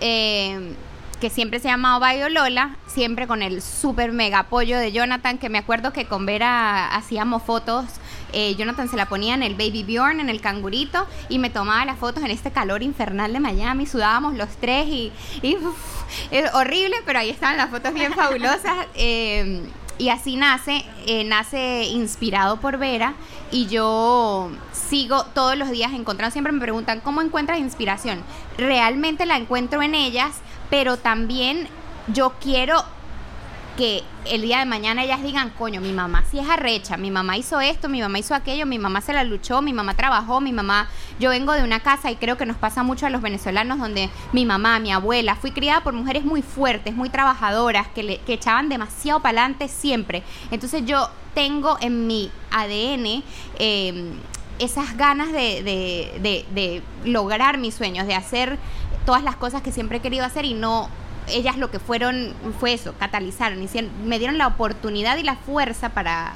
eh, 0.00 0.74
que 1.20 1.30
siempre 1.30 1.60
se 1.60 1.68
llamaba 1.68 1.98
Bayo 1.98 2.28
Lola, 2.28 2.76
siempre 2.86 3.26
con 3.26 3.42
el 3.42 3.62
super 3.62 4.12
mega 4.12 4.40
apoyo 4.40 4.78
de 4.78 4.92
Jonathan, 4.92 5.38
que 5.38 5.48
me 5.48 5.58
acuerdo 5.58 5.92
que 5.92 6.06
con 6.06 6.26
Vera 6.26 6.94
hacíamos 6.94 7.42
fotos. 7.42 7.84
eh, 8.32 8.54
Jonathan 8.56 8.88
se 8.88 8.96
la 8.96 9.06
ponía 9.06 9.34
en 9.34 9.42
el 9.42 9.54
Baby 9.54 9.84
Bjorn, 9.84 10.20
en 10.20 10.28
el 10.28 10.40
cangurito, 10.40 11.06
y 11.28 11.38
me 11.38 11.50
tomaba 11.50 11.84
las 11.84 11.98
fotos 11.98 12.22
en 12.22 12.30
este 12.30 12.50
calor 12.50 12.82
infernal 12.82 13.32
de 13.32 13.40
Miami. 13.40 13.86
Sudábamos 13.86 14.34
los 14.34 14.48
tres 14.60 14.86
y, 14.86 15.12
y 15.42 15.56
uf, 15.56 15.76
es 16.30 16.52
horrible, 16.54 16.96
pero 17.06 17.18
ahí 17.18 17.30
estaban 17.30 17.56
las 17.56 17.70
fotos 17.70 17.94
bien 17.94 18.12
fabulosas. 18.12 18.86
eh, 18.94 19.62
y 19.98 20.10
así 20.10 20.36
nace, 20.36 20.84
eh, 21.06 21.24
nace 21.24 21.84
inspirado 21.86 22.58
por 22.60 22.78
Vera 22.78 23.14
y 23.50 23.66
yo 23.66 24.48
sigo 24.72 25.24
todos 25.34 25.56
los 25.58 25.70
días 25.70 25.92
encontrando, 25.92 26.32
siempre 26.32 26.52
me 26.52 26.60
preguntan, 26.60 27.00
¿cómo 27.00 27.20
encuentras 27.20 27.58
inspiración? 27.58 28.22
Realmente 28.56 29.26
la 29.26 29.36
encuentro 29.36 29.82
en 29.82 29.96
ellas, 29.96 30.36
pero 30.70 30.96
también 30.96 31.68
yo 32.12 32.34
quiero 32.40 32.82
que 33.76 34.02
el 34.24 34.42
día 34.42 34.58
de 34.58 34.64
mañana 34.64 35.04
ellas 35.04 35.22
digan, 35.22 35.50
coño, 35.50 35.80
mi 35.80 35.92
mamá 35.92 36.24
sí 36.28 36.40
es 36.40 36.48
arrecha, 36.48 36.96
mi 36.96 37.12
mamá 37.12 37.36
hizo 37.36 37.60
esto, 37.60 37.88
mi 37.88 38.00
mamá 38.00 38.18
hizo 38.18 38.34
aquello, 38.34 38.66
mi 38.66 38.76
mamá 38.76 39.00
se 39.00 39.12
la 39.12 39.22
luchó, 39.22 39.62
mi 39.62 39.72
mamá 39.72 39.94
trabajó, 39.94 40.40
mi 40.40 40.52
mamá, 40.52 40.88
yo 41.20 41.30
vengo 41.30 41.52
de 41.52 41.62
una 41.62 41.78
casa 41.78 42.10
y 42.10 42.16
creo 42.16 42.36
que 42.36 42.44
nos 42.44 42.56
pasa 42.56 42.82
mucho 42.82 43.06
a 43.06 43.10
los 43.10 43.22
venezolanos 43.22 43.78
donde 43.78 44.10
mi 44.32 44.44
mamá, 44.44 44.80
mi 44.80 44.90
abuela, 44.90 45.36
fui 45.36 45.52
criada 45.52 45.84
por 45.84 45.92
mujeres 45.94 46.24
muy 46.24 46.42
fuertes, 46.42 46.96
muy 46.96 47.08
trabajadoras, 47.08 47.86
que, 47.94 48.02
le, 48.02 48.18
que 48.18 48.32
echaban 48.32 48.68
demasiado 48.68 49.20
para 49.20 49.42
adelante 49.42 49.68
siempre. 49.68 50.24
Entonces 50.50 50.82
yo 50.84 51.08
tengo 51.34 51.78
en 51.80 52.08
mi 52.08 52.32
ADN 52.50 53.22
eh, 53.60 54.12
esas 54.58 54.96
ganas 54.96 55.30
de, 55.30 55.62
de- 55.62 56.18
de- 56.20 56.44
de 56.52 56.82
lograr 57.08 57.58
mis 57.58 57.76
sueños, 57.76 58.08
de 58.08 58.16
hacer 58.16 58.58
todas 59.08 59.24
las 59.24 59.36
cosas 59.36 59.62
que 59.62 59.72
siempre 59.72 59.96
he 59.96 60.00
querido 60.02 60.26
hacer 60.26 60.44
y 60.44 60.52
no 60.52 60.90
ellas 61.28 61.56
lo 61.56 61.70
que 61.70 61.78
fueron 61.78 62.34
fue 62.60 62.74
eso, 62.74 62.92
catalizaron, 62.98 63.62
hicieron, 63.62 63.90
me 64.06 64.18
dieron 64.18 64.36
la 64.36 64.46
oportunidad 64.46 65.16
y 65.16 65.22
la 65.22 65.34
fuerza 65.36 65.88
para, 65.88 66.34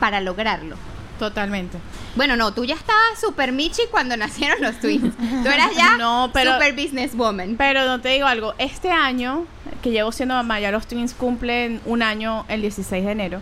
para 0.00 0.20
lograrlo. 0.20 0.74
Totalmente. 1.20 1.78
Bueno, 2.16 2.34
no, 2.34 2.52
tú 2.52 2.64
ya 2.64 2.74
estabas 2.74 3.20
super 3.20 3.52
michi 3.52 3.82
cuando 3.92 4.16
nacieron 4.24 4.60
los 4.60 4.80
twins. 4.80 5.14
Tú 5.16 5.48
eras 5.48 5.76
ya 5.76 5.96
No, 5.96 6.30
pero- 6.32 6.54
super 6.54 6.72
businesswoman. 6.74 7.54
Pero 7.56 7.84
no 7.86 8.00
te 8.00 8.08
digo 8.08 8.26
algo. 8.26 8.52
Este 8.58 8.90
año, 8.90 9.44
que 9.80 9.90
llevo 9.92 10.10
siendo 10.10 10.34
mamá, 10.34 10.58
ya 10.58 10.72
los 10.72 10.88
twins 10.88 11.14
cumplen 11.14 11.80
un 11.84 12.02
año 12.02 12.44
el 12.48 12.62
16 12.62 13.04
de 13.04 13.12
enero. 13.12 13.40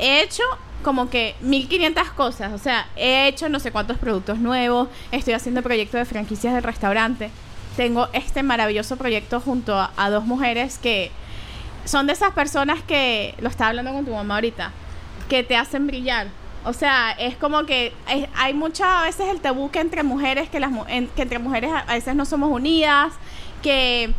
He 0.00 0.20
hecho 0.22 0.42
como 0.82 1.10
que 1.10 1.36
1500 1.42 2.10
cosas. 2.10 2.52
O 2.52 2.58
sea, 2.58 2.88
he 2.96 3.28
hecho 3.28 3.48
no 3.48 3.60
sé 3.60 3.70
cuántos 3.70 3.98
productos 3.98 4.38
nuevos. 4.40 4.88
Estoy 5.12 5.34
haciendo 5.34 5.62
proyectos 5.62 6.00
de 6.00 6.04
franquicias 6.06 6.54
del 6.54 6.64
restaurante. 6.64 7.30
Tengo 7.76 8.08
este 8.12 8.42
maravilloso 8.42 8.96
proyecto 8.96 9.40
junto 9.40 9.74
a, 9.74 10.10
dos 10.10 10.24
mujeres 10.24 10.78
que 10.78 11.10
son 11.84 12.06
de 12.06 12.12
esas 12.12 12.32
personas 12.32 12.82
que, 12.82 13.34
lo 13.40 13.48
estaba 13.48 13.70
hablando 13.70 13.92
con 13.92 14.04
tu 14.04 14.12
mamá 14.12 14.36
ahorita, 14.36 14.70
que 15.28 15.42
te 15.42 15.56
hacen 15.56 15.86
brillar. 15.86 16.28
O 16.64 16.72
sea, 16.72 17.12
es 17.12 17.36
como 17.36 17.64
que 17.66 17.92
hay 18.36 18.54
muchas 18.54 18.88
a 18.88 19.02
veces 19.02 19.28
el 19.28 19.40
tabú 19.40 19.70
entre 19.74 20.02
mujeres, 20.02 20.48
que, 20.48 20.60
las, 20.60 20.70
que 20.86 21.22
entre 21.22 21.38
mujeres 21.38 21.70
a 21.74 21.92
veces 21.92 22.14
no 22.14 22.24
somos 22.24 22.50
unidas, 22.50 23.12
que, 23.62 24.14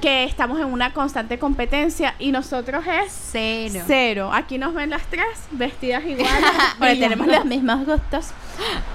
que 0.00 0.24
estamos 0.24 0.58
en 0.60 0.66
una 0.66 0.92
constante 0.92 1.38
competencia 1.38 2.14
y 2.18 2.30
nosotros 2.32 2.84
es 2.86 3.12
Cero. 3.32 3.82
cero. 3.86 4.30
Aquí 4.32 4.58
nos 4.58 4.74
ven 4.74 4.90
las 4.90 5.02
tres 5.06 5.26
vestidas 5.52 6.04
iguales, 6.06 6.44
porque 6.78 6.96
tenemos 6.96 7.26
los 7.26 7.44
mismos 7.44 7.86
gustos. 7.86 8.26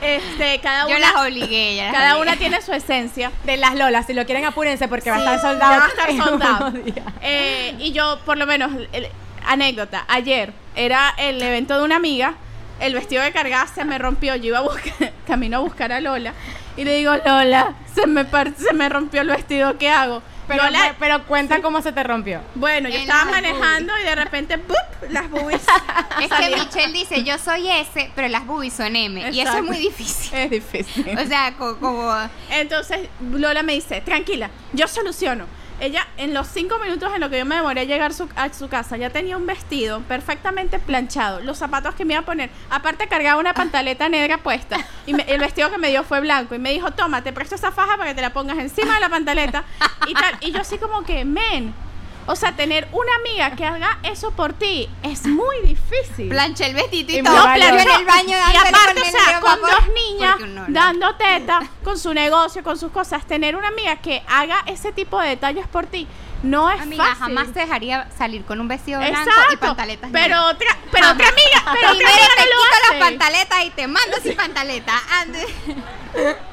Este, 0.01 0.59
cada 0.61 0.83
Yo 0.87 0.95
una, 0.97 0.99
las 0.99 1.15
obligué. 1.25 1.75
ya 1.75 1.85
las 1.85 1.93
cada 1.93 2.15
obligué. 2.17 2.29
una 2.31 2.37
tiene 2.39 2.61
su 2.61 2.71
esencia. 2.73 3.31
De 3.45 3.57
las 3.57 3.75
Lolas, 3.75 4.05
si 4.05 4.13
lo 4.13 4.25
quieren 4.25 4.45
apúrense 4.45 4.87
porque 4.87 5.09
va 5.09 5.17
a 5.17 5.19
estar 5.19 5.39
soldado. 5.41 5.79
va 5.79 5.85
a 5.85 6.69
estar. 6.69 6.73
Eh, 7.21 7.75
y 7.79 7.91
yo, 7.91 8.19
por 8.25 8.37
lo 8.37 8.45
menos, 8.45 8.71
el- 8.91 9.07
anécdota, 9.45 10.05
ayer 10.07 10.53
era 10.75 11.13
el 11.17 11.41
evento 11.41 11.77
de 11.77 11.83
una 11.83 11.95
amiga, 11.95 12.35
el 12.79 12.93
vestido 12.93 13.23
de 13.23 13.31
cargada 13.31 13.65
se 13.67 13.83
me 13.85 13.97
rompió, 13.97 14.35
yo 14.35 14.45
iba 14.49 14.59
a 14.59 14.61
buscar, 14.61 15.11
camino 15.27 15.57
a 15.57 15.59
buscar 15.61 15.91
a 15.91 15.99
Lola, 15.99 16.33
Y 16.77 16.83
le 16.83 16.95
digo, 16.95 17.11
Lola, 17.25 17.73
se 17.93 18.05
me, 18.07 18.23
par- 18.25 18.53
se 18.55 18.73
me 18.73 18.87
rompió 18.87 19.21
el 19.21 19.27
vestido, 19.29 19.77
¿qué 19.77 19.89
hago? 19.89 20.21
Pero, 20.57 20.63
Lola, 20.65 20.95
pero 20.99 21.23
cuenta 21.25 21.61
cómo 21.61 21.81
se 21.81 21.91
te 21.91 22.03
rompió. 22.03 22.41
bueno, 22.55 22.89
yo 22.89 22.95
En 22.95 23.01
estaba 23.01 23.25
manejando 23.25 23.93
y 23.99 24.03
de 24.03 24.15
repente, 24.15 24.57
¡pup! 24.57 24.75
las 25.09 25.29
boobies. 25.29 25.61
Es 26.21 26.29
que. 26.29 26.55
Michelle 26.55 26.93
dice, 26.93 27.23
yo 27.23 27.37
soy 27.37 27.67
S, 27.69 28.11
pero 28.15 28.27
las 28.27 28.45
boobies 28.45 28.73
son 28.73 28.95
M. 28.95 29.29
Y 29.31 29.39
eso 29.39 29.57
es 29.57 29.63
muy 29.63 29.77
difícil. 29.77 30.37
Es 30.37 30.49
difícil. 30.51 31.17
O 31.17 31.25
sea, 31.25 31.53
co- 31.57 31.77
como... 31.79 32.13
Entonces 32.49 33.07
Lola 33.31 33.63
me 33.63 33.73
dice, 33.73 34.01
tranquila, 34.01 34.49
yo 34.73 34.87
soluciono. 34.87 35.45
Ella, 35.81 36.07
en 36.17 36.35
los 36.35 36.47
cinco 36.47 36.77
minutos 36.77 37.11
en 37.15 37.21
lo 37.21 37.31
que 37.31 37.39
yo 37.39 37.45
me 37.45 37.55
demoré 37.55 37.81
a 37.81 37.83
llegar 37.85 38.13
su- 38.13 38.29
a 38.35 38.53
su 38.53 38.69
casa, 38.69 38.97
ya 38.97 39.09
tenía 39.09 39.35
un 39.35 39.47
vestido 39.47 40.01
perfectamente 40.01 40.77
planchado, 40.77 41.39
los 41.41 41.57
zapatos 41.57 41.95
que 41.95 42.05
me 42.05 42.13
iba 42.13 42.21
a 42.21 42.25
poner, 42.25 42.51
aparte 42.69 43.07
cargaba 43.07 43.39
una 43.39 43.55
pantaleta 43.55 44.07
negra 44.07 44.37
puesta, 44.37 44.77
y 45.07 45.15
me- 45.15 45.23
el 45.23 45.39
vestido 45.39 45.71
que 45.71 45.79
me 45.79 45.89
dio 45.89 46.03
fue 46.03 46.21
blanco, 46.21 46.53
y 46.53 46.59
me 46.59 46.71
dijo, 46.71 46.91
toma, 46.91 47.23
te 47.23 47.33
presto 47.33 47.55
esa 47.55 47.71
faja 47.71 47.97
para 47.97 48.11
que 48.11 48.15
te 48.15 48.21
la 48.21 48.31
pongas 48.31 48.59
encima 48.59 48.93
de 48.93 48.99
la 48.99 49.09
pantaleta, 49.09 49.63
y 50.07 50.13
tal, 50.13 50.37
y 50.41 50.51
yo 50.51 50.61
así 50.61 50.77
como 50.77 51.01
que, 51.03 51.25
men, 51.25 51.73
o 52.31 52.35
sea, 52.35 52.55
tener 52.55 52.87
una 52.93 53.11
amiga 53.15 53.51
que 53.55 53.65
haga 53.65 53.99
eso 54.03 54.31
por 54.31 54.53
ti 54.53 54.89
es 55.03 55.25
muy 55.27 55.55
difícil. 55.65 56.29
Planché 56.29 56.67
el 56.67 56.75
vestido 56.75 57.11
y 57.11 57.21
valió. 57.21 57.67
en 57.67 57.79
el 57.79 58.05
baño 58.05 58.37
y 58.53 58.55
aparte, 58.57 59.01
con 59.01 59.03
o 59.03 59.11
sea, 59.11 59.39
con 59.41 59.61
dos 59.61 59.87
niñas 59.93 60.39
no. 60.39 60.65
dando 60.69 61.15
teta, 61.15 61.59
con 61.83 61.99
su 61.99 62.13
negocio, 62.13 62.63
con 62.63 62.77
sus 62.77 62.91
cosas, 62.91 63.25
tener 63.25 63.55
una 63.55 63.67
amiga 63.67 63.97
que 63.97 64.23
haga 64.27 64.63
ese 64.65 64.91
tipo 64.93 65.19
de 65.19 65.29
detalles 65.29 65.67
por 65.67 65.87
ti 65.87 66.07
no 66.43 66.71
es 66.71 66.81
Amiga, 66.81 67.03
fácil. 67.03 67.19
jamás 67.23 67.53
te 67.53 67.59
dejaría 67.59 68.09
salir 68.17 68.43
con 68.45 68.59
un 68.59 68.67
vestido 68.67 68.99
blanco 68.99 69.29
y 69.53 69.57
pantaletas 69.57 70.09
pero 70.11 70.23
negras. 70.37 70.53
otra, 70.55 70.77
pero 70.91 71.11
otra 71.11 71.27
amiga, 71.27 71.63
pero 71.73 71.91
otra 71.91 72.07
amiga 72.09 72.27
te 72.35 72.41
no 72.41 72.49
lo 72.49 72.63
quito 72.63 72.75
hace. 72.87 72.99
las 72.99 73.09
pantaletas 73.09 73.63
y 73.65 73.69
te 73.69 73.87
mando 73.87 74.17
sin 74.23 74.35
pantaleta. 74.35 74.93
Ande. 75.19 75.47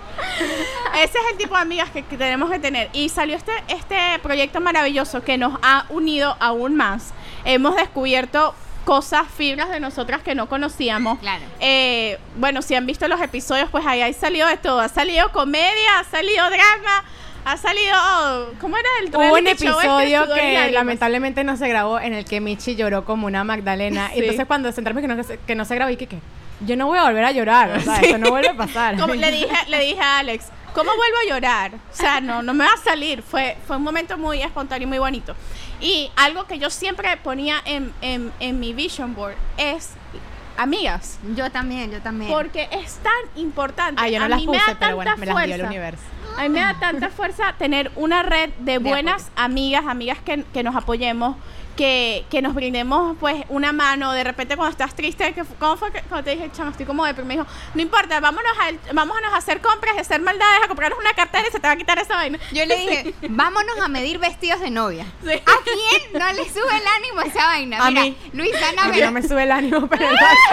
Ese 0.94 1.18
es 1.18 1.24
el 1.32 1.36
tipo 1.38 1.54
de 1.54 1.60
amigas 1.62 1.90
que, 1.90 2.02
que 2.04 2.16
tenemos 2.16 2.50
que 2.50 2.58
tener. 2.58 2.88
Y 2.92 3.08
salió 3.08 3.36
este, 3.36 3.52
este 3.68 4.18
proyecto 4.22 4.60
maravilloso 4.60 5.22
que 5.22 5.38
nos 5.38 5.58
ha 5.62 5.84
unido 5.90 6.36
aún 6.40 6.76
más. 6.76 7.12
Hemos 7.44 7.76
descubierto 7.76 8.54
cosas, 8.84 9.26
fibras 9.28 9.68
de 9.70 9.80
nosotras 9.80 10.22
que 10.22 10.34
no 10.34 10.48
conocíamos. 10.48 11.18
Claro. 11.18 11.44
Eh, 11.60 12.18
bueno, 12.36 12.62
si 12.62 12.74
han 12.74 12.86
visto 12.86 13.06
los 13.06 13.20
episodios, 13.20 13.68
pues 13.70 13.84
ahí 13.86 14.00
ha 14.02 14.12
salido 14.12 14.48
de 14.48 14.56
todo. 14.56 14.80
Ha 14.80 14.88
salido 14.88 15.30
comedia, 15.30 15.98
ha 16.00 16.04
salido 16.04 16.44
drama, 16.48 17.04
ha 17.44 17.56
salido... 17.58 17.94
¿Cómo 18.60 18.76
era 18.78 18.88
el 19.02 19.14
Hubo 19.14 19.34
un 19.34 19.46
este, 19.46 19.66
episodio 19.66 20.24
y 20.24 20.28
que 20.34 20.52
Lágrimas? 20.52 20.72
lamentablemente 20.72 21.44
no 21.44 21.56
se 21.58 21.68
grabó 21.68 22.00
en 22.00 22.14
el 22.14 22.24
que 22.24 22.40
Michi 22.40 22.76
lloró 22.76 23.04
como 23.04 23.26
una 23.26 23.44
Magdalena. 23.44 24.08
Sí. 24.08 24.16
Y 24.16 24.20
entonces 24.20 24.46
cuando 24.46 24.72
se 24.72 24.80
enteró 24.80 24.98
que 25.00 25.06
no, 25.08 25.22
se- 25.22 25.38
que 25.38 25.54
no 25.54 25.64
se 25.66 25.74
grabó, 25.74 25.90
y 25.90 25.96
que, 25.98 26.06
que 26.06 26.18
yo 26.60 26.76
no 26.76 26.86
voy 26.86 26.98
a 26.98 27.04
volver 27.04 27.24
a 27.24 27.32
llorar. 27.32 27.70
O 27.76 27.80
sea, 27.80 27.96
Sí. 27.96 28.06
eso 28.06 28.18
no 28.18 28.30
vuelve 28.30 28.48
a 28.48 28.56
pasar. 28.56 28.98
Como 28.98 29.14
le 29.14 29.30
dije, 29.30 29.48
le 29.68 29.80
dije 29.80 30.00
a 30.00 30.18
Alex, 30.18 30.46
¿cómo 30.74 30.90
vuelvo 30.96 31.16
a 31.24 31.28
llorar? 31.28 31.72
O 31.74 31.78
sea, 31.96 32.20
no, 32.20 32.42
no 32.42 32.54
me 32.54 32.64
va 32.64 32.72
a 32.72 32.76
salir. 32.84 33.22
Fue, 33.22 33.56
fue 33.66 33.76
un 33.76 33.82
momento 33.82 34.16
muy 34.18 34.42
espontáneo 34.42 34.86
y 34.86 34.88
muy 34.88 34.98
bonito. 34.98 35.34
Y 35.80 36.10
algo 36.16 36.44
que 36.46 36.58
yo 36.58 36.70
siempre 36.70 37.16
ponía 37.18 37.56
en, 37.64 37.92
en, 38.00 38.32
en 38.40 38.58
mi 38.60 38.72
vision 38.72 39.14
board 39.14 39.34
es 39.56 39.90
amigas. 40.56 41.18
Yo 41.36 41.50
también, 41.50 41.90
yo 41.90 42.00
también. 42.00 42.30
Porque 42.32 42.68
es 42.72 42.96
tan 42.96 43.12
importante. 43.40 44.00
Ah, 44.02 44.08
yo 44.08 44.18
no 44.18 44.24
a 44.24 44.28
las 44.28 44.40
mí 44.40 44.46
me 44.48 44.58
puse, 44.58 44.70
da 44.72 44.76
pero 44.80 44.96
bueno, 44.96 45.10
tanta 45.12 45.20
me 45.20 45.26
las 45.26 45.36
dio 45.36 45.44
el 45.44 45.50
fuerza. 45.60 45.66
universo. 45.68 46.02
A 46.36 46.42
mí 46.42 46.48
me 46.50 46.60
da 46.60 46.74
tanta 46.78 47.08
fuerza 47.10 47.54
tener 47.58 47.90
una 47.96 48.22
red 48.22 48.50
de 48.60 48.78
buenas 48.78 49.30
amigas, 49.36 49.84
amigas 49.86 50.18
que, 50.24 50.44
que 50.52 50.62
nos 50.62 50.76
apoyemos, 50.76 51.36
que, 51.78 52.26
que 52.28 52.42
nos 52.42 52.54
brindemos 52.54 53.16
pues 53.20 53.44
una 53.48 53.72
mano. 53.72 54.12
De 54.12 54.24
repente 54.24 54.56
cuando 54.56 54.72
estás 54.72 54.96
triste, 54.96 55.32
que, 55.32 55.44
¿cómo 55.60 55.76
fue 55.76 55.92
que 55.92 56.02
cuando 56.02 56.24
te 56.24 56.30
dije, 56.34 56.50
chamo, 56.52 56.72
estoy 56.72 56.84
como 56.84 57.06
de 57.06 57.14
Me 57.22 57.34
dijo, 57.34 57.46
no 57.72 57.80
importa, 57.80 58.18
vámonos 58.18 58.50
a, 58.58 58.92
vámonos 58.92 59.32
a 59.32 59.36
hacer 59.36 59.60
compras, 59.60 59.96
a 59.96 60.00
hacer 60.00 60.20
maldades, 60.20 60.64
a 60.64 60.66
comprarnos 60.66 60.98
una 60.98 61.14
cartera 61.14 61.46
y 61.48 61.52
se 61.52 61.60
te 61.60 61.68
va 61.68 61.74
a 61.74 61.76
quitar 61.76 62.00
esa 62.00 62.16
vaina. 62.16 62.40
Yo 62.52 62.66
le 62.66 62.76
dije, 62.80 63.14
vámonos 63.28 63.78
a 63.78 63.86
medir 63.86 64.18
vestidos 64.18 64.60
de 64.60 64.70
novia. 64.70 65.06
Sí. 65.22 65.30
¿A 65.30 65.52
quién 65.62 66.20
no 66.20 66.32
le 66.32 66.44
sube 66.48 66.76
el 66.76 66.86
ánimo 66.96 67.20
a 67.20 67.24
esa 67.24 67.46
vaina? 67.46 67.86
A 67.86 67.90
Mira, 67.90 68.02
mí. 68.02 68.16
Luisana 68.32 68.82
A 68.82 68.88
mí 68.88 69.00
no 69.00 69.12
me 69.12 69.22
sube 69.22 69.44
el 69.44 69.52
ánimo, 69.52 69.86
pero 69.86 70.08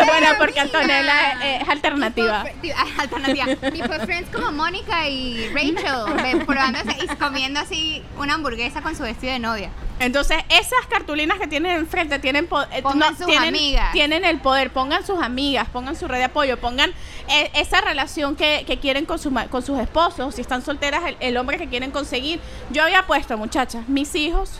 bueno, 0.06 0.28
porque 0.38 0.60
Antonella 0.60 1.32
es, 1.44 1.64
es 1.64 1.70
alternativa. 1.70 2.46
Ah, 2.76 2.86
alternativa. 3.00 3.46
Tipo 3.72 3.94
friends 4.06 4.30
como 4.30 4.52
Mónica 4.52 5.10
y 5.10 5.50
Rachel, 5.50 6.46
probándose 6.46 6.96
y 7.04 7.08
comiendo 7.16 7.62
así 7.62 8.04
una 8.20 8.36
hamburguesa 8.36 8.84
con 8.84 8.96
su 8.96 9.02
vestido 9.02 9.34
de 9.34 9.40
novia. 9.40 9.72
Entonces, 10.00 10.38
esas 10.50 10.86
cartulinas 10.90 11.40
que 11.40 11.48
tienen 11.48 11.72
enfrente 11.78 12.20
tienen, 12.20 12.50
eh, 12.72 12.84
sus 13.18 13.26
tienen, 13.26 13.50
amigas. 13.50 13.92
tienen 13.94 14.26
el 14.26 14.40
poder. 14.40 14.72
Pongan 14.72 15.06
sus 15.06 15.22
amigas, 15.22 15.70
pongan 15.70 15.96
su 15.96 16.08
red 16.08 16.18
de 16.18 16.26
apoyo, 16.26 16.58
pongan 16.58 16.92
eh, 17.30 17.50
esa 17.54 17.80
relación 17.82 18.36
que, 18.36 18.66
que 18.68 18.78
quieren 18.78 19.06
con, 19.06 19.20
su 19.20 19.32
ma- 19.32 19.48
con 19.48 19.64
sus 19.64 19.80
esposos. 19.80 20.36
Si 20.36 20.42
están 20.42 20.62
solteras, 20.64 21.02
el, 21.06 21.18
el 21.22 21.38
hombre 21.38 21.58
que 21.58 21.68
quieren 21.70 21.92
conseguir. 21.92 22.42
Yo 22.72 22.84
había 22.84 23.08
puesto, 23.08 23.38
muchachas, 23.38 23.88
mis 23.88 24.14
hijos, 24.16 24.60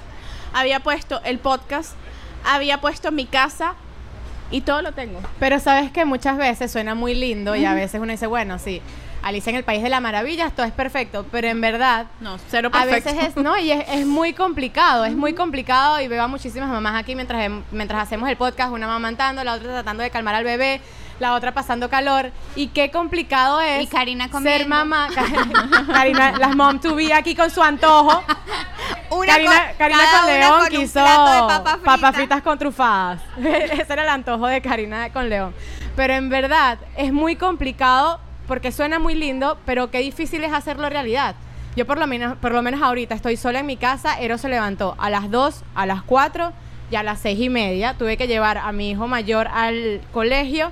había 0.54 0.80
puesto 0.80 1.20
el 1.26 1.38
podcast, 1.40 1.92
había 2.46 2.80
puesto 2.80 3.12
mi 3.12 3.26
casa 3.26 3.74
y 4.52 4.62
todo 4.62 4.82
lo 4.82 4.94
tengo. 4.94 5.20
Pero 5.40 5.60
sabes 5.60 5.92
que 5.92 6.06
muchas 6.06 6.38
veces 6.38 6.72
suena 6.72 6.96
muy 6.96 7.14
lindo 7.14 7.56
y 7.58 7.66
a 7.66 7.74
veces 7.74 8.00
uno 8.02 8.12
dice, 8.12 8.28
bueno, 8.28 8.58
sí, 8.58 8.82
Alicia 9.26 9.50
en 9.50 9.56
el 9.56 9.64
País 9.64 9.82
de 9.82 9.90
las 9.90 10.02
Maravillas, 10.02 10.54
todo 10.56 10.68
es 10.68 10.72
perfecto, 10.72 11.26
pero 11.32 11.48
en 11.48 11.60
verdad 11.60 12.06
No, 12.20 12.38
cero 12.48 12.70
a 12.72 12.86
veces 12.86 13.16
es, 13.22 13.36
no, 13.36 13.58
y 13.58 13.72
es, 13.72 13.84
es 13.90 14.06
muy 14.06 14.34
complicado, 14.34 15.04
es 15.04 15.16
muy 15.16 15.34
complicado 15.34 16.00
y 16.00 16.08
veo 16.08 16.22
a 16.22 16.28
muchísimas 16.28 16.70
mamás 16.70 16.94
aquí 16.96 17.16
mientras, 17.16 17.50
mientras 17.72 18.04
hacemos 18.04 18.30
el 18.30 18.38
podcast, 18.38 18.72
una 18.72 18.86
mamantando, 18.86 19.44
la 19.44 19.54
otra 19.54 19.70
tratando 19.70 20.04
de 20.04 20.12
calmar 20.12 20.36
al 20.36 20.44
bebé, 20.44 20.80
la 21.20 21.34
otra 21.34 21.54
pasando 21.56 21.90
calor 21.90 22.30
y 22.56 22.68
qué 22.68 22.92
complicado 22.92 23.62
es 23.62 23.84
Y 23.84 23.88
Karina 23.88 24.30
ser 24.44 24.68
mamá, 24.68 25.08
Karina, 25.92 26.34
las 26.38 26.56
mom 26.56 26.80
to 26.80 26.94
be 26.94 27.12
aquí 27.12 27.34
con 27.36 27.50
su 27.50 27.64
antojo. 27.64 28.24
Una 29.10 29.26
Karina, 29.34 29.68
con- 29.70 29.78
Karina 29.78 30.04
con 30.20 30.28
León 30.28 30.60
con 30.60 30.68
quiso 30.68 31.00
papas 31.00 31.80
fritas. 31.82 32.16
fritas 32.16 32.42
con 32.44 32.60
trufadas. 32.60 33.22
Ese 33.40 33.92
era 33.92 34.04
el 34.04 34.10
antojo 34.10 34.46
de 34.46 34.62
Karina 34.62 35.12
con 35.12 35.30
León. 35.30 35.56
Pero 35.96 36.14
en 36.14 36.30
verdad 36.30 36.78
es 36.98 37.12
muy 37.12 37.36
complicado 37.38 38.20
porque 38.48 38.72
suena 38.72 39.00
muy 39.00 39.16
lindo, 39.16 39.58
pero 39.66 39.92
qué 39.92 40.00
difícil 40.00 40.44
es 40.44 40.54
hacerlo 40.54 40.90
realidad. 40.90 41.36
Yo 41.76 41.86
por 41.86 41.98
lo 42.00 42.08
menos, 42.08 42.38
por 42.38 42.52
lo 42.54 42.62
menos 42.62 42.82
ahorita 42.82 43.16
estoy 43.16 43.36
sola 43.38 43.60
en 43.60 43.66
mi 43.66 43.76
casa, 43.78 44.20
Ero 44.20 44.38
se 44.38 44.48
levantó 44.50 44.96
a 44.98 45.10
las 45.10 45.30
2, 45.30 45.64
a 45.76 45.86
las 45.86 46.04
4 46.04 46.54
y 46.92 46.96
a 46.96 47.04
las 47.04 47.20
6 47.20 47.40
y 47.40 47.50
media. 47.50 47.96
Tuve 47.96 48.16
que 48.18 48.28
llevar 48.28 48.58
a 48.58 48.72
mi 48.72 48.92
hijo 48.92 49.08
mayor 49.08 49.48
al 49.52 50.00
colegio, 50.14 50.72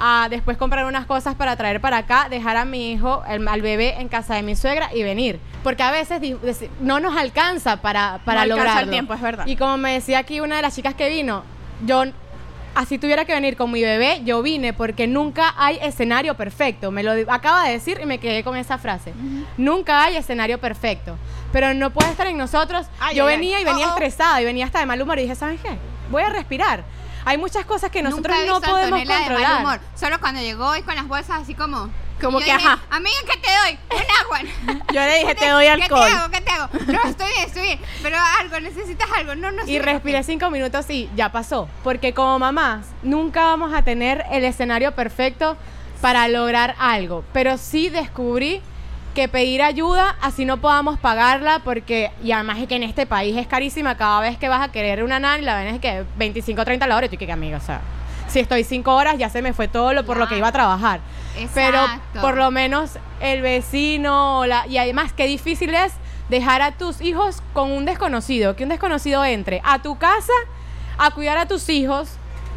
a 0.00 0.28
después 0.30 0.56
comprar 0.56 0.86
unas 0.86 1.04
cosas 1.06 1.34
para 1.34 1.54
traer 1.56 1.80
para 1.80 1.98
acá, 1.98 2.28
dejar 2.30 2.56
a 2.56 2.64
mi 2.64 2.90
hijo, 2.90 3.22
el- 3.28 3.46
al 3.46 3.60
bebé 3.62 4.00
en 4.00 4.08
casa 4.08 4.34
de 4.34 4.42
mi 4.42 4.56
suegra 4.56 4.88
y 4.94 5.02
venir. 5.02 5.38
Porque 5.62 5.82
a 5.82 5.90
veces 5.92 6.20
no 6.80 6.98
nos 7.00 7.16
alcanza 7.16 7.76
para, 7.82 8.18
para 8.24 8.46
No 8.46 8.54
alcanza 8.54 8.62
el 8.62 8.66
lograrlo. 8.66 8.90
tiempo, 8.92 9.14
es 9.14 9.20
verdad. 9.20 9.46
Y 9.46 9.56
como 9.56 9.76
me 9.76 9.92
decía 9.92 10.18
aquí 10.20 10.40
una 10.40 10.56
de 10.56 10.62
las 10.62 10.74
chicas 10.74 10.94
que 10.94 11.08
vino, 11.10 11.44
yo 11.84 12.04
así 12.74 12.98
tuviera 12.98 13.24
que 13.24 13.34
venir 13.34 13.56
con 13.56 13.70
mi 13.70 13.82
bebé, 13.82 14.22
yo 14.24 14.42
vine 14.42 14.72
porque 14.72 15.06
nunca 15.06 15.54
hay 15.56 15.78
escenario 15.82 16.34
perfecto. 16.34 16.90
Me 16.90 17.02
lo 17.02 17.12
acaba 17.32 17.64
de 17.64 17.72
decir 17.72 17.98
y 18.02 18.06
me 18.06 18.18
quedé 18.18 18.44
con 18.44 18.56
esa 18.56 18.78
frase. 18.78 19.12
Nunca 19.56 20.04
hay 20.04 20.16
escenario 20.16 20.58
perfecto. 20.58 21.16
Pero 21.52 21.74
no 21.74 21.90
puede 21.90 22.10
estar 22.10 22.26
en 22.26 22.36
nosotros. 22.38 22.86
Ay, 23.00 23.16
yo 23.16 23.26
ay, 23.26 23.36
venía 23.36 23.56
ay. 23.58 23.62
y 23.62 23.66
venía 23.66 23.86
Oh, 23.86 23.90
estresada 23.90 24.40
y 24.40 24.44
venía 24.44 24.66
hasta 24.66 24.78
de 24.80 24.86
mal 24.86 25.00
humor 25.02 25.18
y 25.18 25.22
dije, 25.22 25.34
¿sabes 25.34 25.60
qué? 25.60 25.76
Voy 26.10 26.22
a 26.22 26.30
respirar. 26.30 26.84
Hay 27.24 27.36
muchas 27.38 27.64
cosas 27.66 27.90
que 27.90 28.02
nosotros 28.02 28.34
Nunca 28.36 28.50
no 28.52 28.60
podemos 28.60 29.00
Antonella 29.00 29.14
de 29.14 29.20
mal 29.20 29.28
controlar. 29.28 29.64
humor. 29.64 29.80
Solo 29.94 30.20
cuando 30.20 30.40
llegó 30.40 30.74
y 30.76 30.82
con 30.82 30.94
las 30.94 31.06
bolsas 31.06 31.42
así 31.42 31.54
como... 31.54 31.90
Como 32.20 32.40
yo 32.40 32.46
que, 32.46 32.52
dije, 32.52 32.66
ajá. 32.66 32.78
Amiga, 32.90 33.16
¿qué 33.26 33.38
te 33.38 33.48
doy? 33.48 33.78
Un 33.90 34.06
agua. 34.24 34.84
Yo 34.92 35.00
le 35.00 35.14
dije, 35.18 35.26
¿Qué 35.26 35.34
te 35.34 35.48
doy 35.48 35.64
¿Qué 35.64 35.70
alcohol. 35.70 36.08
te 36.08 36.16
hago? 36.16 36.30
¿Qué 36.30 36.40
te 36.40 36.50
hago? 36.52 36.68
No, 36.86 37.02
estoy 37.08 37.26
bien, 37.32 37.44
estoy 37.46 37.62
bien. 37.62 37.80
Pero 38.02 38.16
algo, 38.40 38.60
necesitas 38.60 39.08
algo. 39.16 39.34
No, 39.34 39.50
no 39.52 39.66
Y 39.66 39.78
respiré 39.78 40.22
cinco 40.22 40.50
minutos 40.50 40.88
y 40.90 41.08
ya 41.16 41.30
pasó. 41.32 41.68
Porque 41.84 42.12
como 42.12 42.38
mamás, 42.38 42.86
nunca 43.02 43.42
vamos 43.44 43.72
a 43.72 43.82
tener 43.82 44.24
el 44.30 44.44
escenario 44.44 44.92
perfecto 44.92 45.56
para 46.00 46.28
lograr 46.28 46.74
algo. 46.78 47.24
Pero 47.32 47.58
sí 47.58 47.88
descubrí 47.88 48.60
que 49.14 49.28
pedir 49.28 49.62
ayuda, 49.62 50.16
así 50.20 50.44
no 50.44 50.58
podamos 50.58 50.98
pagarla, 50.98 51.60
porque, 51.64 52.12
y 52.22 52.32
además 52.32 52.58
es 52.58 52.68
que 52.68 52.76
en 52.76 52.84
este 52.84 53.06
país 53.06 53.36
es 53.36 53.46
carísima, 53.46 53.96
cada 53.96 54.20
vez 54.20 54.38
que 54.38 54.48
vas 54.48 54.62
a 54.62 54.70
querer 54.70 55.02
una 55.02 55.18
nani, 55.18 55.42
la 55.42 55.56
ven 55.56 55.74
es 55.74 55.80
que 55.80 56.04
25 56.16 56.62
o 56.62 56.64
30 56.64 56.86
la 56.86 56.96
hora, 56.96 57.06
y 57.06 57.08
tú 57.08 57.16
que 57.16 57.30
amiga, 57.30 57.58
o 57.58 57.60
sea, 57.60 57.80
si 58.30 58.38
estoy 58.40 58.64
cinco 58.64 58.94
horas 58.94 59.18
ya 59.18 59.28
se 59.28 59.42
me 59.42 59.52
fue 59.52 59.68
todo 59.68 59.92
lo 59.92 60.04
por 60.04 60.16
lo 60.16 60.28
que 60.28 60.38
iba 60.38 60.48
a 60.48 60.52
trabajar. 60.52 61.00
Pero 61.54 61.78
Exacto. 61.78 62.20
por 62.20 62.36
lo 62.36 62.50
menos 62.50 62.98
el 63.20 63.42
vecino, 63.42 64.46
la, 64.46 64.66
y 64.66 64.78
además 64.78 65.12
qué 65.12 65.26
difícil 65.26 65.74
es 65.74 65.92
dejar 66.28 66.62
a 66.62 66.72
tus 66.72 67.00
hijos 67.00 67.42
con 67.52 67.70
un 67.72 67.84
desconocido, 67.84 68.56
que 68.56 68.62
un 68.62 68.68
desconocido 68.68 69.24
entre 69.24 69.60
a 69.64 69.80
tu 69.80 69.98
casa 69.98 70.32
a 70.98 71.10
cuidar 71.10 71.38
a 71.38 71.46
tus 71.46 71.68
hijos 71.68 72.10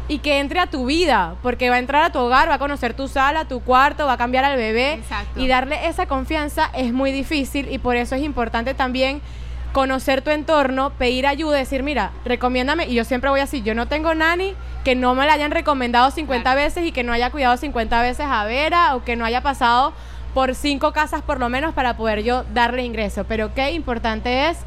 y 0.06 0.18
que 0.18 0.38
entre 0.38 0.60
a 0.60 0.66
tu 0.66 0.84
vida, 0.84 1.34
porque 1.42 1.70
va 1.70 1.76
a 1.76 1.78
entrar 1.78 2.02
a 2.02 2.10
tu 2.10 2.18
hogar, 2.18 2.48
va 2.48 2.54
a 2.54 2.58
conocer 2.58 2.94
tu 2.94 3.08
sala, 3.08 3.46
tu 3.46 3.60
cuarto, 3.60 4.06
va 4.06 4.12
a 4.12 4.16
cambiar 4.18 4.44
al 4.44 4.56
bebé 4.56 4.94
Exacto. 4.94 5.40
y 5.40 5.48
darle 5.48 5.88
esa 5.88 6.06
confianza 6.06 6.70
es 6.74 6.92
muy 6.92 7.10
difícil 7.10 7.72
y 7.72 7.78
por 7.78 7.96
eso 7.96 8.14
es 8.14 8.22
importante 8.22 8.74
también 8.74 9.22
conocer 9.74 10.22
tu 10.22 10.30
entorno, 10.30 10.90
pedir 10.90 11.26
ayuda, 11.26 11.58
decir, 11.58 11.82
mira, 11.82 12.12
recomiéndame, 12.24 12.86
y 12.86 12.94
yo 12.94 13.04
siempre 13.04 13.28
voy 13.28 13.40
así, 13.40 13.60
yo 13.60 13.74
no 13.74 13.88
tengo 13.88 14.14
nani 14.14 14.54
que 14.84 14.94
no 14.94 15.14
me 15.16 15.26
la 15.26 15.32
hayan 15.34 15.50
recomendado 15.50 16.10
50 16.12 16.42
Claro. 16.42 16.56
veces 16.60 16.86
y 16.86 16.92
que 16.92 17.02
no 17.02 17.12
haya 17.12 17.30
cuidado 17.30 17.56
50 17.56 18.00
veces 18.00 18.24
a 18.30 18.44
Vera 18.44 18.94
o 18.94 19.02
que 19.04 19.16
no 19.16 19.24
haya 19.24 19.42
pasado 19.42 19.92
por 20.32 20.54
cinco 20.54 20.92
casas 20.92 21.22
por 21.22 21.40
lo 21.40 21.48
menos 21.48 21.74
para 21.74 21.96
poder 21.96 22.22
yo 22.22 22.44
darle 22.54 22.84
ingreso. 22.84 23.24
Pero 23.24 23.52
qué 23.52 23.72
importante 23.72 24.48
es 24.48 24.58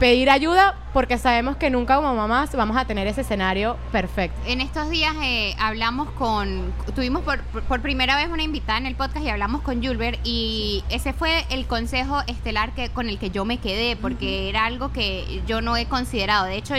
pedir 0.00 0.30
ayuda 0.30 0.74
porque 0.92 1.18
sabemos 1.18 1.56
que 1.56 1.70
nunca 1.70 1.94
como 1.96 2.12
mamás 2.14 2.50
vamos 2.56 2.76
a 2.76 2.84
tener 2.86 3.06
ese 3.06 3.20
escenario 3.20 3.76
perfecto. 3.92 4.36
En 4.46 4.60
estos 4.60 4.90
días 4.90 5.14
eh, 5.22 5.54
hablamos 5.60 6.08
con, 6.12 6.72
tuvimos 6.96 7.22
por, 7.22 7.40
por 7.42 7.80
primera 7.80 8.16
vez 8.16 8.28
una 8.28 8.42
invitada 8.42 8.78
en 8.78 8.86
el 8.86 8.96
podcast 8.96 9.24
y 9.24 9.28
hablamos 9.28 9.60
con 9.62 9.84
Julber 9.84 10.18
y 10.24 10.82
ese 10.88 11.12
fue 11.12 11.44
el 11.50 11.66
consejo 11.66 12.22
estelar 12.26 12.72
que, 12.72 12.88
con 12.88 13.08
el 13.08 13.18
que 13.18 13.30
yo 13.30 13.44
me 13.44 13.58
quedé 13.58 13.94
porque 13.94 14.48
era 14.48 14.64
algo 14.64 14.90
que 14.92 15.42
yo 15.46 15.60
no 15.60 15.76
he 15.76 15.84
considerado. 15.86 16.46
De 16.46 16.56
hecho, 16.56 16.74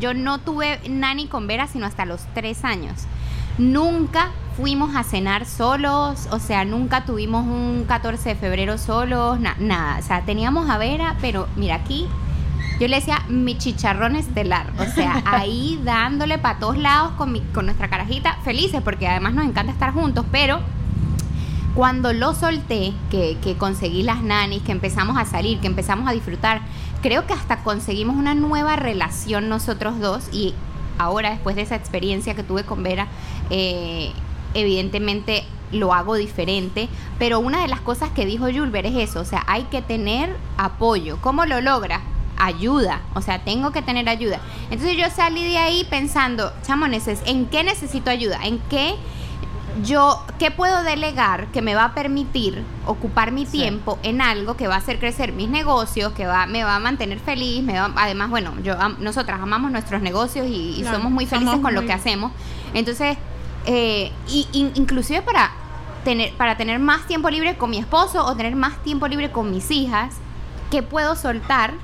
yo 0.00 0.12
no 0.12 0.38
tuve 0.38 0.78
nani 0.90 1.28
con 1.28 1.46
Vera 1.46 1.68
sino 1.68 1.86
hasta 1.86 2.04
los 2.04 2.20
tres 2.34 2.64
años. 2.64 3.04
Nunca 3.58 4.32
fuimos 4.56 4.94
a 4.96 5.02
cenar 5.02 5.46
solos, 5.46 6.28
o 6.30 6.38
sea, 6.40 6.64
nunca 6.64 7.04
tuvimos 7.04 7.46
un 7.46 7.84
14 7.88 8.30
de 8.30 8.34
febrero 8.34 8.76
solos, 8.76 9.40
na- 9.40 9.56
nada. 9.58 9.98
O 9.98 10.02
sea, 10.02 10.22
teníamos 10.22 10.68
a 10.68 10.76
Vera, 10.78 11.16
pero 11.22 11.48
mira 11.56 11.76
aquí, 11.76 12.06
yo 12.78 12.88
le 12.88 12.96
decía 12.96 13.24
mi 13.28 13.56
chicharrón 13.56 14.16
estelar, 14.16 14.70
o 14.78 14.84
sea, 14.84 15.22
ahí 15.26 15.80
dándole 15.84 16.38
para 16.38 16.58
todos 16.58 16.76
lados 16.76 17.12
con, 17.12 17.32
mi, 17.32 17.40
con 17.40 17.66
nuestra 17.66 17.88
carajita, 17.88 18.38
felices, 18.44 18.82
porque 18.82 19.08
además 19.08 19.34
nos 19.34 19.46
encanta 19.46 19.72
estar 19.72 19.92
juntos, 19.92 20.24
pero 20.30 20.60
cuando 21.74 22.12
lo 22.12 22.34
solté, 22.34 22.92
que, 23.10 23.36
que 23.42 23.56
conseguí 23.56 24.02
las 24.02 24.22
nanis, 24.22 24.62
que 24.62 24.72
empezamos 24.72 25.18
a 25.18 25.24
salir, 25.24 25.60
que 25.60 25.66
empezamos 25.66 26.08
a 26.08 26.12
disfrutar, 26.12 26.62
creo 27.02 27.26
que 27.26 27.32
hasta 27.32 27.62
conseguimos 27.62 28.16
una 28.16 28.34
nueva 28.34 28.76
relación 28.76 29.48
nosotros 29.48 30.00
dos 30.00 30.28
y 30.32 30.54
ahora 30.98 31.30
después 31.30 31.56
de 31.56 31.62
esa 31.62 31.76
experiencia 31.76 32.34
que 32.34 32.42
tuve 32.42 32.64
con 32.64 32.82
Vera, 32.82 33.08
eh, 33.50 34.12
evidentemente 34.54 35.44
lo 35.72 35.92
hago 35.92 36.14
diferente, 36.14 36.88
pero 37.18 37.40
una 37.40 37.60
de 37.60 37.68
las 37.68 37.80
cosas 37.80 38.10
que 38.10 38.24
dijo 38.24 38.46
Julber 38.46 38.86
es 38.86 38.96
eso, 38.96 39.20
o 39.20 39.24
sea, 39.24 39.44
hay 39.46 39.64
que 39.64 39.82
tener 39.82 40.34
apoyo. 40.56 41.18
¿Cómo 41.20 41.44
lo 41.44 41.60
logra? 41.60 42.00
Ayuda, 42.38 43.00
o 43.14 43.20
sea, 43.22 43.38
tengo 43.44 43.72
que 43.72 43.82
tener 43.82 44.08
ayuda. 44.08 44.40
Entonces 44.70 44.96
yo 44.96 45.06
salí 45.10 45.44
de 45.44 45.58
ahí 45.58 45.86
pensando, 45.88 46.52
chamones, 46.66 47.06
¿en 47.26 47.46
qué 47.46 47.64
necesito 47.64 48.10
ayuda? 48.10 48.38
¿En 48.44 48.58
qué 48.70 48.94
yo, 49.84 50.22
qué 50.38 50.50
puedo 50.50 50.82
delegar 50.84 51.48
que 51.48 51.60
me 51.60 51.74
va 51.74 51.84
a 51.84 51.94
permitir 51.94 52.64
ocupar 52.86 53.30
mi 53.30 53.44
tiempo 53.44 53.98
en 54.02 54.22
algo 54.22 54.56
que 54.56 54.68
va 54.68 54.74
a 54.76 54.78
hacer 54.78 54.98
crecer 54.98 55.32
mis 55.32 55.50
negocios, 55.50 56.12
que 56.14 56.26
va, 56.26 56.46
me 56.46 56.64
va 56.64 56.76
a 56.76 56.78
mantener 56.78 57.18
feliz, 57.20 57.62
me 57.62 57.78
va, 57.78 57.92
además, 57.96 58.30
bueno, 58.30 58.54
yo, 58.62 58.80
am- 58.80 58.96
nosotras 59.00 59.38
amamos 59.40 59.70
nuestros 59.70 60.00
negocios 60.00 60.46
y, 60.46 60.76
y 60.78 60.80
Claro, 60.80 60.96
somos 60.96 61.12
muy 61.12 61.26
felices 61.26 61.50
somos 61.50 61.62
con 61.62 61.74
lo 61.74 61.84
que 61.84 61.92
hacemos. 61.92 62.32
Entonces, 62.72 63.18
eh, 63.66 64.12
y, 64.28 64.48
in- 64.52 64.72
inclusive 64.76 65.20
para 65.22 65.50
tener, 66.04 66.32
para 66.34 66.56
tener 66.56 66.78
más 66.78 67.06
tiempo 67.06 67.28
libre 67.28 67.56
con 67.58 67.68
mi 67.68 67.76
esposo 67.78 68.24
o 68.24 68.34
tener 68.34 68.56
más 68.56 68.82
tiempo 68.82 69.08
libre 69.08 69.30
con 69.30 69.50
mis 69.50 69.70
hijas, 69.70 70.14
¿qué 70.70 70.82
puedo 70.82 71.16
soltar? 71.16 71.74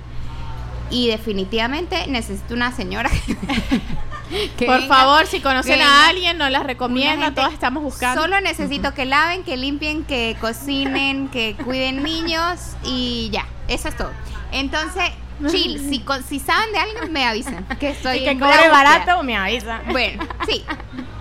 Y 0.93 1.09
definitivamente 1.09 2.07
necesito 2.07 2.55
una 2.55 2.71
señora 2.71 3.11
que, 4.57 4.67
Por 4.67 4.81
venga- 4.81 4.95
favor, 4.95 5.27
si 5.27 5.41
conocen 5.41 5.81
a 5.83 6.09
alguien, 6.09 6.39
no 6.39 6.49
las 6.49 6.65
recomienda. 6.65 7.33
Todos 7.35 7.53
estamos 7.53 7.83
buscando. 7.83 8.21
Solo 8.23 8.41
necesito 8.41 8.95
que 8.95 9.05
laven, 9.05 9.43
que 9.43 9.57
limpien, 9.57 10.05
que 10.05 10.37
cocinen, 10.41 11.29
que 11.33 11.57
cuiden 11.65 12.03
niños 12.03 12.61
y 12.85 13.31
ya. 13.33 13.47
Eso 13.69 13.89
es 13.89 13.97
todo. 13.97 14.11
Entonces, 14.53 15.05
chill. 15.51 15.79
Si, 15.91 16.05
si 16.29 16.39
saben 16.41 16.73
de 16.73 16.79
alguien, 16.79 17.13
me 17.13 17.25
avisan. 17.27 17.65
Que 17.81 17.91
estoy 17.91 18.19
Y 18.19 18.25
que 18.25 18.39
cobre 18.39 18.69
barato, 18.69 19.23
me 19.23 19.37
avisa. 19.37 19.81
Bueno, 19.91 20.25
sí. 20.47 20.65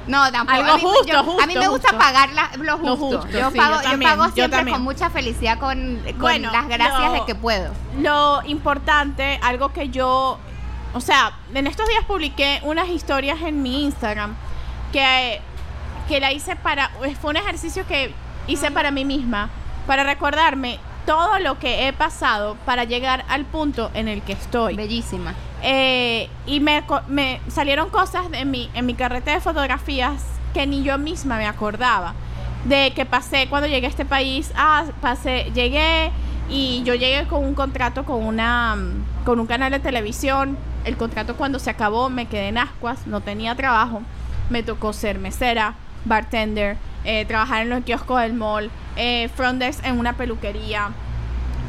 No, 0.08 0.32
tampoco. 0.32 0.58
Algo 0.60 0.72
a 0.72 0.76
mí, 0.78 0.82
justo, 0.82 1.06
yo- 1.08 1.20
a 1.20 1.24
justo, 1.24 1.48
mí 1.48 1.54
me 1.56 1.68
gusta 1.68 1.90
justo. 1.90 1.98
pagar 2.04 2.32
la- 2.34 2.50
lo 2.58 2.78
justo. 2.78 2.88
Lo 2.90 2.98
justo, 2.98 3.28
yo, 3.30 3.52
sí, 3.52 3.58
pago, 3.58 3.76
yo 3.76 3.82
yo 3.84 3.90
también, 3.90 4.12
pago 4.12 4.26
yo 4.28 4.34
siempre 4.34 4.72
con 4.72 4.82
mucha 4.82 5.10
felicidad, 5.10 5.60
con, 5.60 6.02
con 6.06 6.20
Bueno, 6.20 6.52
las 6.52 6.68
gracias 6.68 7.00
lo- 7.06 7.14
de 7.14 7.26
que 7.26 7.36
puedo. 7.36 7.72
Lo 8.00 8.42
importante, 8.46 9.40
algo 9.44 9.72
que 9.74 9.90
yo, 9.90 10.40
o 10.94 11.00
sea, 11.02 11.34
en 11.54 11.68
estos 11.68 11.88
días 11.88 12.04
publiqué 12.06 12.60
unas 12.64 12.90
historias 12.90 13.40
en 13.42 13.62
mi 13.62 13.84
Instagram 13.84 14.36
que, 14.92 15.40
que 16.08 16.20
la 16.20 16.32
hice 16.32 16.56
para, 16.56 16.90
fue 17.22 17.30
un 17.32 17.38
ejercicio 17.38 17.86
que 17.88 18.14
hice 18.48 18.72
para 18.72 18.92
mí 18.92 19.06
misma, 19.06 19.50
para 19.88 20.04
recordarme 20.04 20.80
todo 21.06 21.40
lo 21.40 21.60
que 21.60 21.88
he 21.88 21.94
pasado 21.94 22.58
para 22.66 22.84
llegar 22.84 23.26
al 23.28 23.46
punto 23.46 23.92
en 23.94 24.08
el 24.08 24.22
que 24.22 24.34
estoy. 24.34 24.76
Bellísima. 24.76 25.36
Eh, 25.64 26.30
y 26.46 26.60
me, 26.60 26.84
salieron 27.50 27.90
cosas 27.90 28.26
en 28.32 28.52
mi, 28.52 28.70
en 28.74 28.86
mi 28.86 28.94
carrete 28.94 29.32
de 29.32 29.40
fotografías 29.40 30.24
que 30.54 30.66
ni 30.68 30.84
yo 30.84 30.98
misma 30.98 31.38
me 31.38 31.48
acordaba. 31.48 32.14
De 32.66 32.92
que 32.96 33.06
pasé 33.06 33.48
cuando 33.50 33.68
llegué 33.68 33.88
a 33.88 33.90
este 33.90 34.06
país, 34.06 34.52
ah, 34.56 34.86
pasé, 35.02 35.52
llegué 35.54 36.12
y 36.50 36.84
yo 36.84 36.94
llegué 36.94 37.26
con 37.28 37.44
un 37.44 37.56
contrato 37.56 38.04
con 38.04 38.24
una 38.24 38.78
con 39.26 39.40
un 39.40 39.48
canal 39.48 39.72
de 39.72 39.80
televisión. 39.80 40.58
El 40.84 40.98
contrato 40.98 41.36
cuando 41.36 41.60
se 41.60 41.70
acabó 41.70 42.10
me 42.10 42.26
quedé 42.26 42.50
en 42.50 42.58
ascuas, 42.58 43.08
no 43.08 43.22
tenía 43.22 43.56
trabajo. 43.56 44.02
Me 44.50 44.64
tocó 44.64 44.94
ser 44.94 45.18
mesera, 45.20 45.76
bartender, 46.06 46.78
eh, 47.06 47.26
trabajar 47.26 47.62
en 47.64 47.70
los 47.70 47.84
kioscos 47.84 48.22
del 48.22 48.34
mall, 48.34 48.70
eh, 48.96 49.30
front 49.36 49.60
desk 49.60 49.86
en 49.86 49.98
una 50.00 50.14
peluquería. 50.14 50.90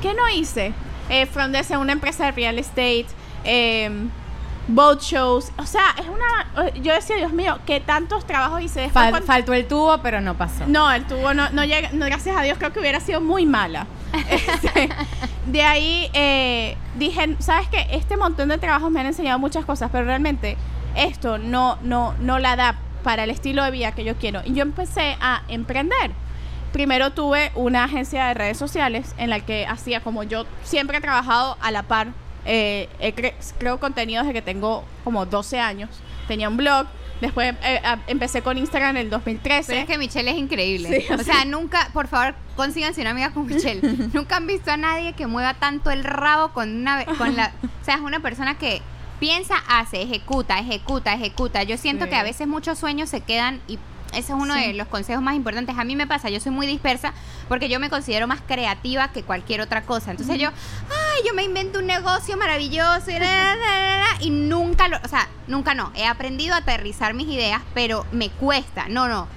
¿Qué 0.01 0.15
no 0.15 0.29
hice? 0.29 0.73
Eh, 1.09 1.27
front 1.27 1.53
desk 1.55 1.71
en 1.73 1.79
una 1.79 1.93
empresa 1.93 2.25
de 2.27 2.33
real 2.33 2.59
estate, 2.59 3.07
eh, 3.45 3.91
boat 4.69 5.01
shows. 5.03 5.51
O 5.59 5.67
sea, 5.67 5.85
es 5.99 6.07
una. 6.09 6.71
Yo 6.81 6.93
decía, 6.95 7.17
Dios 7.17 7.33
mío, 7.33 7.59
¿qué 7.67 7.81
tantos 7.81 8.27
trabajos 8.27 8.63
hice 8.63 8.81
después? 8.83 9.05
Fal- 9.07 9.11
cuando- 9.11 9.27
faltó 9.27 9.53
el 9.55 9.67
tubo, 9.67 9.99
pero 10.03 10.21
no 10.21 10.35
pasó. 10.35 10.65
no, 10.67 10.91
el 10.93 11.05
tubo 11.05 11.35
no, 11.35 11.51
no 11.51 11.65
llega, 11.65 11.91
no, 11.93 12.07
gracias 12.07 12.37
a 12.37 12.43
Dios 12.43 12.59
creo 12.59 12.73
que 12.73 12.81
hubiera 12.81 13.01
sido 13.01 13.21
muy 13.21 13.47
mala. 13.47 13.87
Este, 14.31 14.89
de 15.47 15.63
ahí 15.63 16.09
eh, 16.13 16.77
dije, 16.97 17.35
¿sabes 17.41 17.67
qué? 17.69 17.87
Este 17.91 18.17
montón 18.17 18.51
de 18.51 18.59
trabajos 18.59 18.91
me 18.91 19.01
han 19.01 19.07
enseñado 19.07 19.39
muchas 19.39 19.65
cosas, 19.65 19.89
pero 19.91 20.05
realmente 20.05 20.57
esto 20.95 21.39
no, 21.39 21.79
no, 21.83 22.15
no 22.21 22.39
la 22.39 22.55
da 22.57 22.77
para 23.03 23.25
el 23.25 23.31
estilo 23.31 23.65
de 23.65 23.71
vida 23.71 23.93
que 23.93 24.05
yo 24.05 24.17
quiero. 24.17 24.41
Y 24.45 24.55
yo 24.55 24.63
empecé 24.63 25.17
a 25.21 25.43
emprender. 25.49 26.11
Primero 26.73 27.11
tuve 27.13 27.53
una 27.55 27.85
agencia 27.85 28.27
de 28.27 28.35
redes 28.35 28.57
sociales 28.57 29.15
en 29.19 29.29
la 29.31 29.41
que 29.41 29.67
hacía 29.67 30.01
como 30.01 30.23
yo 30.23 30.47
siempre 30.65 30.99
he 30.99 31.01
trabajado 31.01 31.57
a 31.61 31.71
la 31.71 31.83
par. 31.83 32.09
eh, 32.45 32.89
cre- 33.01 33.35
creo 33.59 33.79
contenido 33.79 34.23
desde 34.23 34.33
que 34.33 34.43
tengo 34.43 34.85
como 35.05 35.27
12 35.27 35.61
años. 35.61 35.91
Tenía 36.29 36.49
un 36.49 36.57
blog. 36.57 36.87
Después 37.21 37.55
eh, 37.63 37.81
empecé 38.09 38.43
con 38.43 38.59
Instagram 38.59 38.97
en 38.97 39.03
el 39.03 39.11
2013. 39.11 39.67
Pero 39.69 39.81
es 39.83 39.87
que 39.87 39.97
Michelle 39.99 40.29
es 40.31 40.37
increíble. 40.39 41.03
Sí, 41.07 41.13
o 41.13 41.19
sea, 41.19 41.45
nunca, 41.45 41.89
por 41.93 42.09
favor, 42.09 42.35
consíganse 42.57 43.01
una 43.01 43.11
amiga 43.11 43.31
con 43.31 43.47
Michelle. 43.47 43.81
nunca 44.13 44.37
han 44.39 44.47
visto 44.49 44.73
a 44.73 44.77
nadie 44.77 45.13
que 45.13 45.29
mueva 45.29 45.55
tanto 45.55 45.91
el 45.93 46.03
rabo 46.03 46.53
con 46.53 46.75
una 46.81 47.05
con 47.05 47.37
la, 47.37 47.53
o 47.63 47.85
sea, 47.85 47.95
es 47.97 48.01
una 48.01 48.19
persona 48.21 48.59
que 48.59 48.83
piensa, 49.23 49.55
hace, 49.69 50.03
ejecuta, 50.03 50.59
ejecuta, 50.59 51.15
ejecuta. 51.15 51.63
Yo 51.63 51.77
siento 51.79 52.07
Sí. 52.07 52.11
que 52.11 52.17
a 52.17 52.25
veces 52.25 52.49
muchos 52.49 52.77
sueños 52.77 53.09
se 53.09 53.21
quedan 53.21 53.61
y 53.69 53.79
ese 54.13 54.33
es 54.33 54.39
uno 54.39 54.53
de 54.55 54.73
los 54.75 54.89
consejos 54.89 55.23
más 55.23 55.37
importantes. 55.37 55.79
A 55.79 55.85
mí 55.85 55.95
me 55.95 56.09
pasa, 56.09 56.29
yo 56.29 56.41
soy 56.41 56.51
muy 56.51 56.67
dispersa 56.67 57.15
porque 57.49 57.69
yo 57.69 57.79
me 57.79 57.89
considero 57.89 58.27
más 58.27 58.41
creativa 58.41 59.13
que 59.13 59.23
cualquier 59.23 59.61
otra 59.61 59.83
cosa. 59.83 60.11
Entonces 60.11 60.39
yo, 60.41 60.49
ay, 60.49 61.23
yo 61.25 61.35
me 61.35 61.45
invento 61.45 61.79
un 61.79 61.87
negocio 61.87 62.37
maravilloso 62.37 63.13
y, 63.13 63.19
la, 63.21 63.55
la, 63.55 63.57
la, 63.57 63.99
la, 63.99 64.17
y 64.21 64.31
nunca 64.31 64.89
lo, 64.89 64.97
o 65.05 65.09
sea, 65.09 65.29
nunca 65.47 65.75
no. 65.75 65.93
He 65.95 66.05
aprendido 66.05 66.55
a 66.55 66.59
aterrizar 66.59 67.15
mis 67.15 67.29
ideas, 67.29 67.63
pero 67.75 68.05
me 68.11 68.29
cuesta. 68.29 68.89
No, 68.89 69.07
no. 69.07 69.29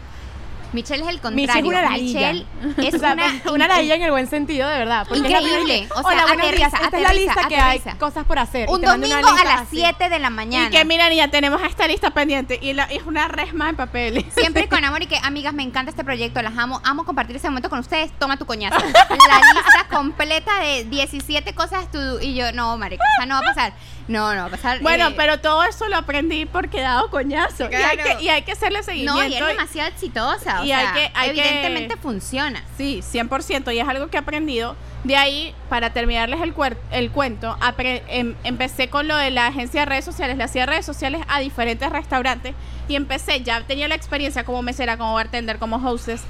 Michelle 0.75 1.03
es 1.03 1.09
el 1.09 1.15
Michelle 1.33 1.41
es 1.43 1.47
contrario. 1.47 1.69
una 1.69 1.81
ladilla. 1.81 2.33
Michelle 2.33 2.87
es 2.87 2.93
O 2.95 2.99
sea, 2.99 3.13
una, 3.13 3.41
una 3.51 3.67
ladilla 3.67 3.95
en 3.95 4.03
el 4.03 4.11
buen 4.11 4.27
sentido, 4.27 4.69
de 4.69 4.77
verdad. 4.77 5.07
Increíble. 5.13 5.87
O 5.95 6.01
sea, 6.01 6.11
Hola, 6.11 6.33
aterriza. 6.33 6.67
Esta 6.67 6.77
es 6.77 6.81
la 6.81 6.87
aterriza, 6.87 7.13
lista 7.13 7.47
que 7.47 7.57
aterriza. 7.57 7.91
hay 7.91 7.97
cosas 7.97 8.25
por 8.25 8.39
hacer. 8.39 8.67
y 8.69 8.71
Un 8.71 8.79
una 8.79 8.91
domingo 8.91 9.15
a 9.15 9.43
las 9.43 9.61
así. 9.61 9.77
7 9.77 10.09
de 10.09 10.19
la 10.19 10.29
mañana. 10.29 10.67
Y 10.67 10.71
que 10.71 10.85
mira, 10.85 11.09
niña, 11.09 11.29
tenemos 11.31 11.61
esta 11.63 11.87
lista 11.87 12.11
pendiente 12.11 12.59
y, 12.61 12.73
la, 12.73 12.83
es 12.85 13.03
una 13.03 13.27
resma 13.27 13.67
de 13.67 13.73
papeles. 13.73 14.25
Siempre 14.35 14.67
con 14.67 14.83
amor 14.83 15.01
y 15.03 15.07
que, 15.07 15.17
amigas, 15.23 15.53
me 15.53 15.63
encanta 15.63 15.89
este 15.89 16.03
proyecto, 16.03 16.41
las 16.41 16.57
amo, 16.57 16.81
amo 16.83 17.05
compartir 17.05 17.35
ese 17.35 17.47
momento 17.49 17.69
con 17.69 17.79
ustedes, 17.79 18.11
toma 18.19 18.37
tu 18.37 18.45
coñazo. 18.45 18.77
La 18.85 19.53
lista 19.53 19.87
completa 19.89 20.59
de 20.59 20.83
17 20.85 21.53
cosas 21.55 21.89
to 21.91 21.99
do. 21.99 22.21
Y 22.21 22.35
yo, 22.35 22.51
no, 22.51 22.77
marica, 22.77 23.03
o 23.03 23.17
sea, 23.17 23.25
no 23.25 23.35
va 23.35 23.39
a 23.39 23.53
pasar. 23.53 23.73
No, 24.07 24.33
no 24.35 24.41
va 24.41 24.47
a 24.47 24.51
pasar. 24.51 24.79
Bueno, 24.81 25.07
eh, 25.07 25.13
pero 25.17 25.39
todo 25.39 25.63
eso 25.63 25.87
lo 25.87 25.97
aprendí 25.97 26.45
porque 26.45 26.79
he 26.79 26.81
dado 26.81 27.09
coñazo. 27.09 27.69
Y, 27.71 27.75
hay 27.75 27.97
que, 27.97 28.23
y 28.23 28.29
hay 28.29 28.41
que 28.43 28.51
hacerle 28.51 28.83
seguimiento. 28.83 29.19
No, 29.19 29.25
y 29.27 29.33
es 29.35 29.47
demasiado 29.47 29.89
exitosa. 29.89 30.64
Y 30.65 30.71
hay 30.71 30.81
sea, 30.85 30.93
que- 30.93 31.11
hay 31.13 31.31
que- 31.33 31.41
evidentemente 31.41 31.97
funciona. 31.97 32.63
Sí, 32.77 33.01
100%. 33.01 33.71
Y 33.71 33.79
es 33.79 33.87
algo 33.87 34.07
que 34.07 34.17
he 34.17 34.19
aprendido. 34.19 34.75
De 35.03 35.15
ahí, 35.15 35.53
para 35.69 35.91
terminarles 35.93 36.41
el, 36.41 36.55
cuer- 36.55 36.77
el 36.91 37.11
cuento, 37.11 37.57
em- 38.07 38.35
empecé 38.43 38.89
con 38.89 39.07
lo 39.07 39.15
de 39.15 39.29
la 39.31 39.47
agencia 39.47 39.81
de 39.81 39.85
redes 39.85 40.05
sociales. 40.05 40.37
Le 40.37 40.43
hacía 40.43 40.65
redes 40.65 40.85
sociales 40.85 41.21
a 41.27 41.39
diferentes 41.39 41.89
restaurantes. 41.91 42.53
Y 42.87 42.95
empecé, 42.95 43.41
ya 43.41 43.61
tenía 43.61 43.87
la 43.87 43.95
experiencia 43.95 44.43
como 44.43 44.61
mesera, 44.61 44.97
como 44.97 45.13
bartender, 45.13 45.57
como 45.59 45.77
hostess, 45.77 46.21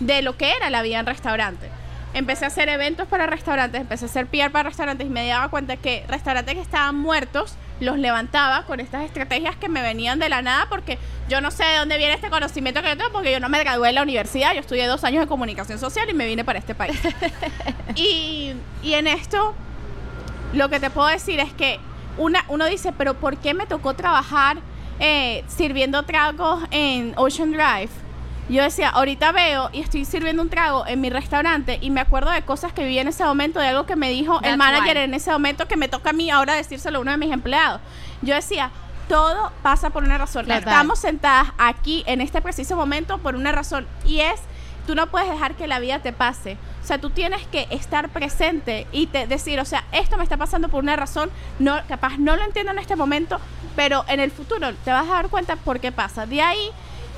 de 0.00 0.22
lo 0.22 0.36
que 0.36 0.52
era 0.56 0.70
la 0.70 0.82
vida 0.82 0.98
en 0.98 1.06
restaurante. 1.06 1.68
Empecé 2.14 2.44
a 2.44 2.48
hacer 2.48 2.68
eventos 2.68 3.08
para 3.08 3.26
restaurantes, 3.26 3.80
empecé 3.80 4.04
a 4.04 4.08
hacer 4.08 4.26
PR 4.26 4.50
para 4.50 4.68
restaurantes 4.68 5.06
y 5.06 5.10
me 5.10 5.26
daba 5.26 5.48
cuenta 5.48 5.76
que 5.78 6.04
restaurantes 6.08 6.54
que 6.54 6.60
estaban 6.60 6.94
muertos 6.96 7.54
los 7.82 7.98
levantaba 7.98 8.64
con 8.64 8.80
estas 8.80 9.04
estrategias 9.04 9.56
que 9.56 9.68
me 9.68 9.82
venían 9.82 10.18
de 10.18 10.28
la 10.28 10.42
nada 10.42 10.66
porque 10.68 10.98
yo 11.28 11.40
no 11.40 11.50
sé 11.50 11.64
de 11.64 11.76
dónde 11.78 11.98
viene 11.98 12.14
este 12.14 12.30
conocimiento 12.30 12.82
que 12.82 12.88
yo 12.88 12.96
tengo 12.96 13.12
porque 13.12 13.32
yo 13.32 13.40
no 13.40 13.48
me 13.48 13.58
gradué 13.58 13.90
en 13.90 13.94
la 13.96 14.02
universidad, 14.02 14.54
yo 14.54 14.60
estudié 14.60 14.86
dos 14.86 15.04
años 15.04 15.20
de 15.20 15.26
comunicación 15.26 15.78
social 15.78 16.08
y 16.08 16.14
me 16.14 16.26
vine 16.26 16.44
para 16.44 16.58
este 16.58 16.74
país. 16.74 17.00
y, 17.94 18.52
y 18.82 18.94
en 18.94 19.06
esto, 19.06 19.54
lo 20.52 20.68
que 20.68 20.80
te 20.80 20.90
puedo 20.90 21.08
decir 21.08 21.40
es 21.40 21.52
que 21.52 21.78
una, 22.18 22.44
uno 22.48 22.66
dice, 22.66 22.92
pero 22.92 23.14
¿por 23.14 23.36
qué 23.38 23.54
me 23.54 23.66
tocó 23.66 23.94
trabajar 23.94 24.58
eh, 25.00 25.44
sirviendo 25.48 26.02
tragos 26.04 26.62
en 26.70 27.14
Ocean 27.16 27.52
Drive? 27.52 27.90
Yo 28.48 28.62
decía, 28.62 28.88
ahorita 28.88 29.32
veo 29.32 29.70
y 29.72 29.80
estoy 29.80 30.04
sirviendo 30.04 30.42
un 30.42 30.50
trago 30.50 30.86
en 30.86 31.00
mi 31.00 31.10
restaurante 31.10 31.78
y 31.80 31.90
me 31.90 32.00
acuerdo 32.00 32.30
de 32.30 32.42
cosas 32.42 32.72
que 32.72 32.82
viví 32.82 32.98
en 32.98 33.08
ese 33.08 33.24
momento, 33.24 33.60
de 33.60 33.68
algo 33.68 33.86
que 33.86 33.96
me 33.96 34.10
dijo 34.10 34.40
el 34.42 34.56
manager 34.56 34.96
why. 34.96 35.04
en 35.04 35.14
ese 35.14 35.30
momento 35.30 35.68
que 35.68 35.76
me 35.76 35.88
toca 35.88 36.10
a 36.10 36.12
mí 36.12 36.30
ahora 36.30 36.54
decírselo 36.54 36.98
a 36.98 37.00
uno 37.02 37.12
de 37.12 37.16
mis 37.16 37.32
empleados. 37.32 37.80
Yo 38.20 38.34
decía, 38.34 38.70
todo 39.08 39.52
pasa 39.62 39.90
por 39.90 40.02
una 40.02 40.18
razón. 40.18 40.44
Total. 40.44 40.58
Estamos 40.58 40.98
sentadas 40.98 41.52
aquí 41.58 42.02
en 42.06 42.20
este 42.20 42.42
preciso 42.42 42.76
momento 42.76 43.18
por 43.18 43.36
una 43.36 43.52
razón 43.52 43.86
y 44.04 44.20
es, 44.20 44.40
tú 44.86 44.94
no 44.94 45.06
puedes 45.06 45.30
dejar 45.30 45.54
que 45.54 45.66
la 45.66 45.78
vida 45.78 46.00
te 46.00 46.12
pase. 46.12 46.56
O 46.82 46.86
sea, 46.86 46.98
tú 46.98 47.10
tienes 47.10 47.46
que 47.46 47.68
estar 47.70 48.08
presente 48.08 48.88
y 48.90 49.06
te 49.06 49.26
decir, 49.28 49.60
o 49.60 49.64
sea, 49.64 49.84
esto 49.92 50.16
me 50.16 50.24
está 50.24 50.36
pasando 50.36 50.68
por 50.68 50.82
una 50.82 50.96
razón, 50.96 51.30
no, 51.60 51.76
capaz 51.86 52.18
no 52.18 52.36
lo 52.36 52.42
entiendo 52.42 52.72
en 52.72 52.78
este 52.78 52.96
momento, 52.96 53.38
pero 53.76 54.04
en 54.08 54.18
el 54.18 54.32
futuro 54.32 54.74
te 54.84 54.90
vas 54.90 55.08
a 55.08 55.12
dar 55.12 55.28
cuenta 55.28 55.56
por 55.56 55.78
qué 55.78 55.92
pasa. 55.92 56.26
De 56.26 56.42
ahí 56.42 56.70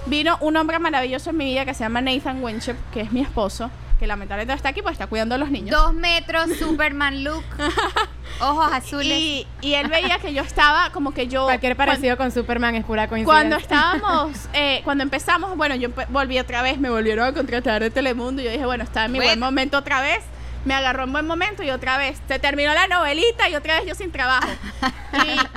vino 0.07 0.37
un 0.40 0.57
hombre 0.57 0.79
maravilloso 0.79 1.31
en 1.31 1.37
mi 1.37 1.47
vida 1.47 1.64
que 1.64 1.75
se 1.75 1.85
llama 1.85 2.01
Nathan 2.01 2.43
Winship, 2.43 2.77
que 2.93 3.01
es 3.01 3.12
mi 3.12 3.21
esposo, 3.21 3.71
que 3.99 4.07
lamentablemente 4.07 4.53
no 4.53 4.57
está 4.57 4.71
aquí 4.71 4.83
porque 4.83 4.95
está 4.95 5.07
cuidando 5.07 5.35
a 5.35 5.38
los 5.38 5.51
niños. 5.51 5.71
Dos 5.71 5.95
metros, 5.95 6.51
Superman 6.59 7.25
look, 7.25 7.45
ojos 8.40 8.73
azules. 8.73 9.19
Y, 9.19 9.47
y 9.61 9.75
él 9.75 9.88
veía 9.88 10.19
que 10.19 10.35
yo 10.35 10.43
estaba 10.43 10.90
como 10.90 11.12
que 11.12 11.29
yo... 11.29 11.45
Cualquier 11.45 11.77
parecido 11.77 12.17
con 12.17 12.31
Superman 12.31 12.75
es 12.75 12.85
pura 12.85 13.09
coincidencia. 13.09 13.40
Cuando 13.40 13.57
estábamos, 13.57 14.49
eh, 14.53 14.81
cuando 14.85 15.05
empezamos, 15.05 15.57
bueno, 15.57 15.75
yo 15.75 15.88
volví 16.09 16.38
otra 16.38 16.62
vez, 16.62 16.79
me 16.79 16.90
volvieron 16.90 17.27
a 17.27 17.33
contratar 17.33 17.83
de 17.83 17.90
Telemundo 17.90 18.43
y 18.43 18.47
yo 18.47 18.51
dije, 18.51 18.67
bueno, 18.67 18.85
está 18.85 19.07
en 19.07 19.12
mi 19.12 19.21
buen 19.21 19.38
momento 19.38 19.79
otra 19.79 20.01
vez. 20.01 20.25
Me 20.64 20.74
agarró 20.74 21.05
en 21.05 21.12
buen 21.12 21.27
momento 21.27 21.62
y 21.62 21.70
otra 21.70 21.98
vez 21.98 22.20
se 22.27 22.38
terminó 22.38 22.72
la 22.72 22.87
novelita 22.87 23.48
y 23.50 23.55
otra 23.55 23.77
vez 23.79 23.87
yo 23.87 23.94
sin 23.94 24.11
trabajo. 24.11 24.48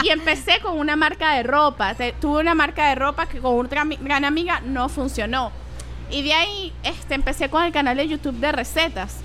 Y, 0.04 0.06
y 0.08 0.10
empecé 0.10 0.60
con 0.60 0.78
una 0.78 0.96
marca 0.96 1.34
de 1.34 1.44
ropa. 1.44 1.96
Tuve 2.20 2.42
una 2.42 2.56
marca 2.56 2.90
de 2.90 2.96
ropa 2.96 3.26
que 3.28 3.40
con 3.40 3.58
otra 3.66 3.84
gran 3.86 4.26
amiga 4.26 4.60
no 4.66 4.90
funcionó. 4.90 5.52
Y 6.10 6.24
de 6.24 6.34
ahí 6.34 6.74
este, 6.84 7.16
empecé 7.16 7.50
con 7.50 7.64
el 7.64 7.72
canal 7.72 7.96
de 7.98 8.08
YouTube 8.08 8.36
de 8.40 8.52
recetas. 8.52 9.18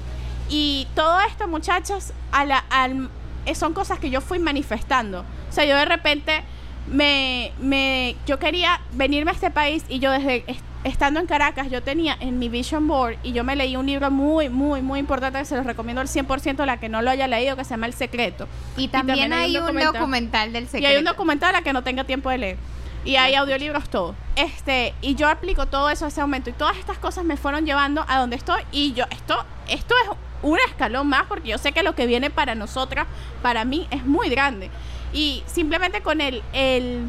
Y 0.49 0.87
todo 0.95 1.21
esto, 1.23 1.49
muchachas, 1.49 2.13
a 2.31 2.45
la, 2.45 2.59
al- 2.71 3.09
eh, 3.47 3.55
son 3.55 3.73
cosas 3.75 3.99
que 3.99 4.11
yo 4.11 4.21
fui 4.21 4.39
manifestando. 4.39 5.21
O 5.49 5.53
sea, 5.53 5.65
yo 5.65 5.77
de 5.77 5.85
repente 5.85 6.43
me, 6.87 7.53
me, 7.59 8.17
yo 8.27 8.39
quería 8.39 8.81
venirme 8.93 9.31
a 9.31 9.35
este 9.35 9.51
país 9.51 9.85
y 9.89 9.99
yo 9.99 10.11
desde 10.13 10.45
estando 10.85 11.21
en 11.21 11.27
Caracas, 11.27 11.71
yo 11.71 11.83
tenía 11.83 12.17
en 12.21 12.39
mi 12.39 12.49
vision 12.49 12.89
board 12.89 13.17
y 13.23 13.33
yo 13.33 13.45
me 13.45 13.57
leí 13.57 13.77
un 13.77 13.87
libro 13.87 14.11
muy, 14.11 14.49
muy, 14.49 14.83
muy 14.83 14.99
importante 15.01 15.39
que 15.39 15.45
se 15.45 15.57
los 15.57 15.65
recomiendo 15.65 16.01
al 16.01 16.09
100% 16.09 16.61
a 16.61 16.67
la 16.67 16.79
que 16.79 16.89
no 16.89 17.03
lo 17.03 17.11
haya 17.11 17.29
leído, 17.29 17.57
que 17.57 17.65
se 17.65 17.71
llama 17.71 17.87
El 17.87 17.95
Secreto. 17.95 18.49
Y 18.77 18.89
también, 18.89 19.33
hay 19.33 19.57
un 19.57 19.79
documental, 19.79 20.53
del 20.53 20.65
Y 20.65 20.67
secreto. 20.67 20.89
hay 20.89 20.97
un 20.97 21.05
documental 21.05 21.51
a 21.51 21.59
la 21.59 21.63
que 21.63 21.73
no 21.73 21.83
tenga 21.83 22.05
tiempo 22.05 22.31
de 22.31 22.39
leer. 22.39 22.57
Y 23.05 23.17
hay 23.17 23.35
audiolibros, 23.35 23.89
todo. 23.89 24.15
Este, 24.37 24.95
y 25.03 25.17
yo 25.17 25.29
aplico 25.29 25.67
todo 25.67 25.91
eso 25.91 26.05
a 26.05 26.09
ese 26.09 26.21
momento. 26.21 26.51
Y 26.51 26.53
todas 26.53 26.77
estas 26.77 26.99
cosas 26.99 27.25
me 27.25 27.37
fueron 27.37 27.67
llevando 27.67 28.05
a 28.09 28.19
donde 28.19 28.37
estoy. 28.37 28.63
Y 28.71 28.93
yo, 28.93 29.05
esto, 29.11 29.45
esto 29.69 29.95
es 30.05 30.11
un 30.43 30.59
escalón 30.69 31.09
más 31.09 31.25
porque 31.25 31.49
yo 31.49 31.59
sé 31.59 31.73
que 31.73 31.83
lo 31.83 31.95
que 31.95 32.07
viene 32.07 32.31
para 32.31 32.55
nosotras, 32.55 33.07
para 33.43 33.65
mí, 33.65 33.89
es 33.91 34.05
muy 34.05 34.29
grande. 34.29 34.71
Y 35.13 35.43
simplemente 35.47 36.01
con 36.01 36.21
el, 36.21 36.43
el 36.53 37.09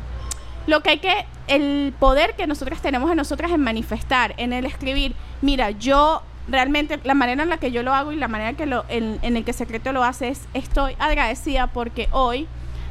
lo 0.66 0.82
que 0.82 0.92
hay 0.92 1.00
que, 1.00 1.26
el 1.48 1.94
poder 2.00 2.36
que 2.36 2.48
nosotras 2.48 2.82
tenemos 2.82 3.10
en 3.12 3.18
nosotras 3.18 3.52
en 3.52 3.62
manifestar, 3.62 4.34
en 4.38 4.54
el 4.54 4.66
escribir, 4.66 5.16
mira, 5.42 5.72
yo 5.72 6.22
realmente, 6.48 7.00
la 7.04 7.14
manera 7.14 7.44
en 7.44 7.50
la 7.50 7.58
que 7.58 7.72
yo 7.72 7.84
lo 7.84 7.94
hago 7.94 8.12
y 8.12 8.16
la 8.18 8.28
manera 8.28 8.54
que 8.54 8.66
lo, 8.66 8.86
en, 8.90 9.20
en 9.22 9.38
el 9.38 9.44
que 9.46 9.54
Secreto 9.54 9.92
lo 9.94 10.04
hace 10.04 10.30
es, 10.30 10.42
estoy 10.54 10.96
agradecida 11.00 11.68
porque 11.68 12.10
hoy 12.12 12.48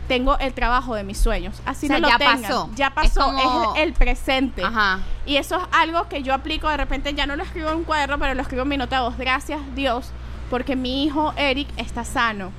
tengo 0.09 0.39
el 0.39 0.53
trabajo 0.53 0.95
de 0.95 1.05
mis 1.05 1.19
sueños. 1.19 1.63
Así 1.65 1.87
O 1.87 1.89
sea, 1.89 1.99
no 1.99 2.03
lo 2.03 2.09
ya 2.11 2.19
tengan. 2.19 2.43
pasó. 2.43 2.71
Ya 2.75 2.87
Es 2.89 2.93
pasó, 2.93 3.21
como- 3.25 3.75
es 3.77 3.83
el 3.83 3.93
presente. 3.93 4.63
Ajá. 4.65 5.01
Y 5.27 5.37
eso 5.37 5.57
es 5.57 5.63
algo 5.73 6.09
que 6.09 6.23
yo 6.23 6.35
aplico 6.35 6.69
de 6.69 6.77
repente, 6.77 7.15
ya 7.15 7.25
no 7.27 7.37
lo 7.37 7.43
escribo 7.45 7.71
en 7.71 7.77
un 7.79 7.85
cuaderno, 7.85 8.19
pero 8.19 8.35
lo 8.35 8.43
escribo 8.43 8.63
en 8.63 8.69
mi 8.69 8.77
nota 8.77 8.97
de 8.97 9.03
voz. 9.03 9.17
Gracias 9.17 9.61
Dios, 9.75 10.11
porque 10.51 10.75
mi 10.77 11.05
hijo 11.05 11.33
Eric 11.37 11.69
está 11.77 12.05
sano. 12.05 12.51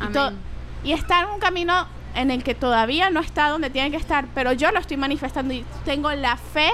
Y, 0.00 0.04
Amén. 0.16 0.36
y 0.84 0.92
está 0.92 1.20
en 1.22 1.28
un 1.30 1.40
camino 1.40 1.86
en 2.14 2.30
el 2.30 2.42
que 2.44 2.54
todavía 2.54 3.10
no 3.10 3.20
está 3.20 3.48
donde 3.48 3.70
tiene 3.70 3.90
que 3.90 3.96
estar, 3.96 4.26
pero 4.34 4.52
yo 4.52 4.70
lo 4.70 4.78
estoy 4.78 4.96
manifestando 4.96 5.54
y 5.54 5.64
tengo 5.84 6.10
la 6.12 6.36
fe 6.36 6.70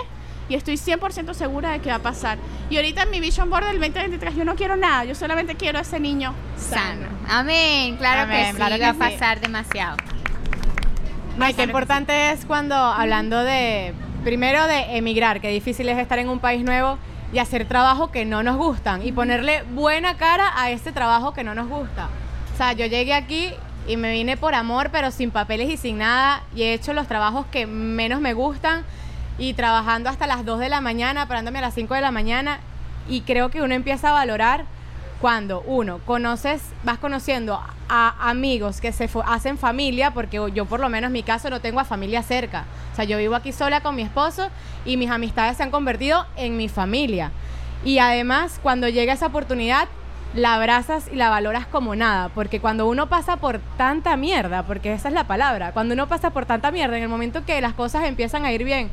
y 0.48 0.54
estoy 0.54 0.74
100% 0.74 1.32
segura 1.32 1.70
de 1.70 1.80
que 1.80 1.90
va 1.90 1.96
a 1.96 2.00
pasar. 2.00 2.38
Y 2.68 2.76
ahorita 2.76 3.04
en 3.04 3.10
mi 3.10 3.20
vision 3.20 3.48
board 3.50 3.66
del 3.66 3.80
2023 3.80 4.34
yo 4.34 4.44
no 4.44 4.56
quiero 4.56 4.76
nada, 4.76 5.04
yo 5.04 5.14
solamente 5.14 5.54
quiero 5.54 5.78
a 5.78 5.82
ese 5.82 6.00
niño 6.00 6.34
Sano. 6.56 7.06
Amén. 7.28 7.96
Claro 7.96 8.22
Amén, 8.22 8.46
que 8.46 8.50
sí. 8.50 8.56
claro 8.56 8.74
que 8.76 8.82
va 8.82 8.88
a 8.88 8.92
sí. 8.92 8.98
pasar 8.98 9.40
demasiado. 9.40 9.96
Y 11.48 11.54
qué 11.54 11.62
importante 11.62 12.32
es 12.32 12.44
cuando 12.44 12.74
hablando 12.74 13.42
de, 13.42 13.94
primero 14.24 14.66
de 14.66 14.96
emigrar, 14.96 15.40
qué 15.40 15.48
difícil 15.48 15.88
es 15.88 15.98
estar 15.98 16.18
en 16.18 16.28
un 16.28 16.38
país 16.38 16.62
nuevo 16.64 16.98
y 17.32 17.38
hacer 17.38 17.64
trabajo 17.66 18.10
que 18.10 18.24
no 18.24 18.42
nos 18.42 18.56
gustan 18.56 19.06
y 19.06 19.12
ponerle 19.12 19.62
buena 19.72 20.16
cara 20.16 20.52
a 20.56 20.70
este 20.70 20.92
trabajo 20.92 21.32
que 21.32 21.44
no 21.44 21.54
nos 21.54 21.68
gusta. 21.68 22.08
O 22.52 22.56
sea, 22.56 22.72
yo 22.72 22.84
llegué 22.86 23.14
aquí 23.14 23.54
y 23.86 23.96
me 23.96 24.12
vine 24.12 24.36
por 24.36 24.54
amor, 24.54 24.90
pero 24.92 25.10
sin 25.10 25.30
papeles 25.30 25.68
y 25.70 25.76
sin 25.76 25.98
nada 25.98 26.42
y 26.54 26.62
he 26.62 26.74
hecho 26.74 26.92
los 26.92 27.06
trabajos 27.06 27.46
que 27.46 27.66
menos 27.66 28.20
me 28.20 28.34
gustan 28.34 28.84
y 29.38 29.54
trabajando 29.54 30.10
hasta 30.10 30.26
las 30.26 30.44
2 30.44 30.60
de 30.60 30.68
la 30.68 30.80
mañana, 30.80 31.26
parándome 31.26 31.58
a 31.58 31.62
las 31.62 31.74
5 31.74 31.94
de 31.94 32.00
la 32.00 32.10
mañana 32.10 32.60
y 33.08 33.22
creo 33.22 33.50
que 33.50 33.62
uno 33.62 33.74
empieza 33.74 34.10
a 34.10 34.12
valorar 34.12 34.64
cuando 35.20 35.60
uno 35.66 36.00
conoces, 36.06 36.62
vas 36.82 36.98
conociendo 36.98 37.60
a 37.90 38.30
amigos 38.30 38.80
que 38.80 38.90
se 38.90 39.08
hacen 39.26 39.58
familia, 39.58 40.12
porque 40.12 40.40
yo 40.54 40.64
por 40.64 40.80
lo 40.80 40.88
menos 40.88 41.08
en 41.08 41.12
mi 41.12 41.22
caso 41.22 41.50
no 41.50 41.60
tengo 41.60 41.78
a 41.78 41.84
familia 41.84 42.22
cerca. 42.22 42.64
O 42.92 42.96
sea, 42.96 43.04
yo 43.04 43.18
vivo 43.18 43.34
aquí 43.34 43.52
sola 43.52 43.82
con 43.82 43.96
mi 43.96 44.02
esposo 44.02 44.48
y 44.86 44.96
mis 44.96 45.10
amistades 45.10 45.58
se 45.58 45.62
han 45.62 45.70
convertido 45.70 46.24
en 46.36 46.56
mi 46.56 46.68
familia. 46.70 47.32
Y 47.84 47.98
además, 47.98 48.60
cuando 48.62 48.88
llega 48.88 49.12
esa 49.12 49.26
oportunidad, 49.26 49.88
la 50.34 50.54
abrazas 50.54 51.08
y 51.12 51.16
la 51.16 51.28
valoras 51.28 51.66
como 51.66 51.96
nada, 51.96 52.28
porque 52.28 52.60
cuando 52.60 52.86
uno 52.88 53.08
pasa 53.08 53.36
por 53.36 53.58
tanta 53.76 54.16
mierda, 54.16 54.62
porque 54.64 54.92
esa 54.92 55.08
es 55.08 55.14
la 55.14 55.24
palabra, 55.24 55.72
cuando 55.72 55.94
uno 55.94 56.06
pasa 56.08 56.30
por 56.30 56.46
tanta 56.46 56.70
mierda, 56.70 56.96
en 56.96 57.02
el 57.02 57.08
momento 57.08 57.44
que 57.44 57.60
las 57.60 57.74
cosas 57.74 58.04
empiezan 58.04 58.44
a 58.44 58.52
ir 58.52 58.62
bien 58.64 58.90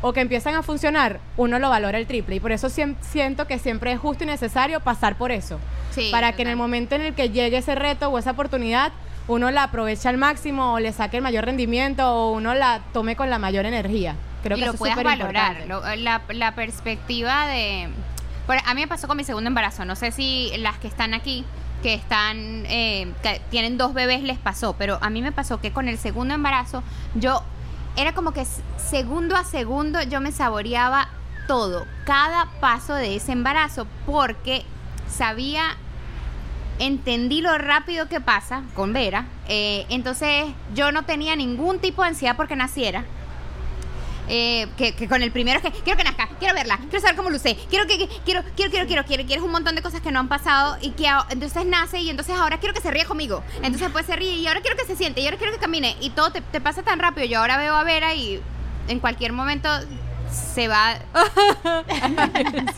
o 0.00 0.12
que 0.12 0.20
empiezan 0.20 0.54
a 0.54 0.62
funcionar, 0.62 1.18
uno 1.36 1.58
lo 1.58 1.68
valora 1.70 1.98
el 1.98 2.06
triple. 2.06 2.36
Y 2.36 2.40
por 2.40 2.52
eso 2.52 2.68
siento 2.70 3.46
que 3.46 3.58
siempre 3.58 3.92
es 3.92 3.98
justo 3.98 4.24
y 4.24 4.26
necesario 4.28 4.80
pasar 4.80 5.16
por 5.16 5.32
eso. 5.32 5.58
Sí, 5.90 6.08
para 6.12 6.32
que 6.32 6.42
en 6.42 6.48
el 6.48 6.56
momento 6.56 6.94
en 6.94 7.02
el 7.02 7.14
que 7.14 7.30
llegue 7.30 7.58
ese 7.58 7.74
reto 7.74 8.08
o 8.08 8.16
esa 8.18 8.30
oportunidad, 8.30 8.92
uno 9.26 9.50
la 9.50 9.64
aproveche 9.64 10.08
al 10.08 10.16
máximo 10.16 10.74
o 10.74 10.78
le 10.80 10.92
saque 10.92 11.16
el 11.18 11.22
mayor 11.22 11.44
rendimiento 11.44 12.14
o 12.14 12.32
uno 12.32 12.54
la 12.54 12.80
tome 12.92 13.16
con 13.16 13.28
la 13.28 13.38
mayor 13.38 13.66
energía. 13.66 14.14
Creo 14.42 14.56
y 14.56 14.60
que 14.60 14.66
lo 14.66 14.72
eso 14.74 14.86
es 14.86 14.94
puedas 14.94 15.04
valorar. 15.04 15.64
Lo- 15.66 15.82
la, 15.96 16.22
la 16.28 16.54
perspectiva 16.54 17.46
de... 17.48 17.88
por- 18.48 18.56
a 18.66 18.74
mí 18.74 18.80
me 18.80 18.88
pasó 18.88 19.06
con 19.06 19.16
mi 19.16 19.22
segundo 19.22 19.46
embarazo. 19.46 19.84
No 19.84 19.94
sé 19.94 20.10
si 20.10 20.50
las 20.58 20.78
que 20.78 20.88
están 20.88 21.14
aquí, 21.14 21.44
que 21.84 21.94
están, 21.94 22.64
eh, 22.66 23.12
que 23.22 23.40
tienen 23.50 23.78
dos 23.78 23.94
bebés, 23.94 24.24
les 24.24 24.38
pasó. 24.38 24.72
Pero 24.76 24.98
a 25.00 25.10
mí 25.10 25.22
me 25.22 25.30
pasó 25.30 25.60
que 25.60 25.70
con 25.72 25.86
el 25.86 25.98
segundo 25.98 26.34
embarazo, 26.34 26.82
yo 27.14 27.44
era 27.96 28.12
como 28.14 28.32
que 28.32 28.44
segundo 28.76 29.36
a 29.36 29.44
segundo 29.44 30.02
yo 30.02 30.20
me 30.20 30.32
saboreaba 30.32 31.08
todo, 31.46 31.86
cada 32.04 32.46
paso 32.60 32.94
de 32.94 33.14
ese 33.16 33.30
embarazo, 33.32 33.86
porque 34.06 34.64
sabía 35.08 35.76
entendí 36.78 37.40
lo 37.40 37.56
rápido 37.58 38.08
que 38.08 38.20
pasa 38.20 38.62
con 38.74 38.92
Vera. 38.92 39.26
eh, 39.48 39.86
entonces 39.88 40.46
yo 40.74 40.92
no 40.92 41.04
tenía 41.04 41.34
ningún 41.36 41.80
tipo 41.80 42.02
de 42.02 42.08
ansiedad 42.08 42.36
porque 42.36 42.54
naciera. 42.54 43.04
Eh, 44.30 44.66
que, 44.76 44.94
que 44.94 45.08
con 45.08 45.22
el 45.22 45.32
primero 45.32 45.58
es 45.58 45.64
que 45.72 45.80
quiero 45.80 45.96
que 45.96 46.04
nazca, 46.04 46.28
quiero 46.38 46.54
verla, 46.54 46.76
quiero 46.90 47.00
saber 47.00 47.16
cómo 47.16 47.30
luce, 47.30 47.56
quiero 47.70 47.86
que, 47.86 47.96
que- 47.96 48.08
quiero, 48.26 48.42
quiero, 48.56 48.70
quiero, 48.70 48.86
quiero, 48.86 49.04
quiero, 49.04 49.24
quieres 49.26 49.42
un 49.44 49.50
montón 49.50 49.74
de 49.74 49.80
cosas 49.82 50.02
que 50.02 50.12
no 50.12 50.20
han 50.20 50.28
pasado 50.28 50.76
y 50.82 50.90
que 50.90 51.08
entonces 51.30 51.64
nace 51.64 52.00
y 52.00 52.10
entonces 52.10 52.36
ahora 52.36 52.58
quiero 52.58 52.74
que 52.74 52.82
se 52.82 52.90
ríe 52.90 53.06
conmigo, 53.06 53.42
entonces 53.56 53.80
después 53.80 54.04
se 54.04 54.16
ríe 54.16 54.34
y 54.34 54.46
ahora 54.46 54.60
quiero 54.60 54.76
que 54.76 54.84
se 54.84 54.96
siente 54.96 55.22
y 55.22 55.24
ahora 55.24 55.38
quiero 55.38 55.52
que 55.52 55.58
camine 55.58 55.96
y 56.00 56.10
todo 56.10 56.30
te, 56.30 56.42
te 56.42 56.60
pasa 56.60 56.82
tan 56.82 56.98
rápido. 56.98 57.26
Yo 57.26 57.40
ahora 57.40 57.56
veo 57.56 57.74
a 57.74 57.84
Vera 57.84 58.14
y 58.14 58.40
en 58.88 59.00
cualquier 59.00 59.32
momento 59.32 59.68
se 60.30 60.68
va 60.68 60.98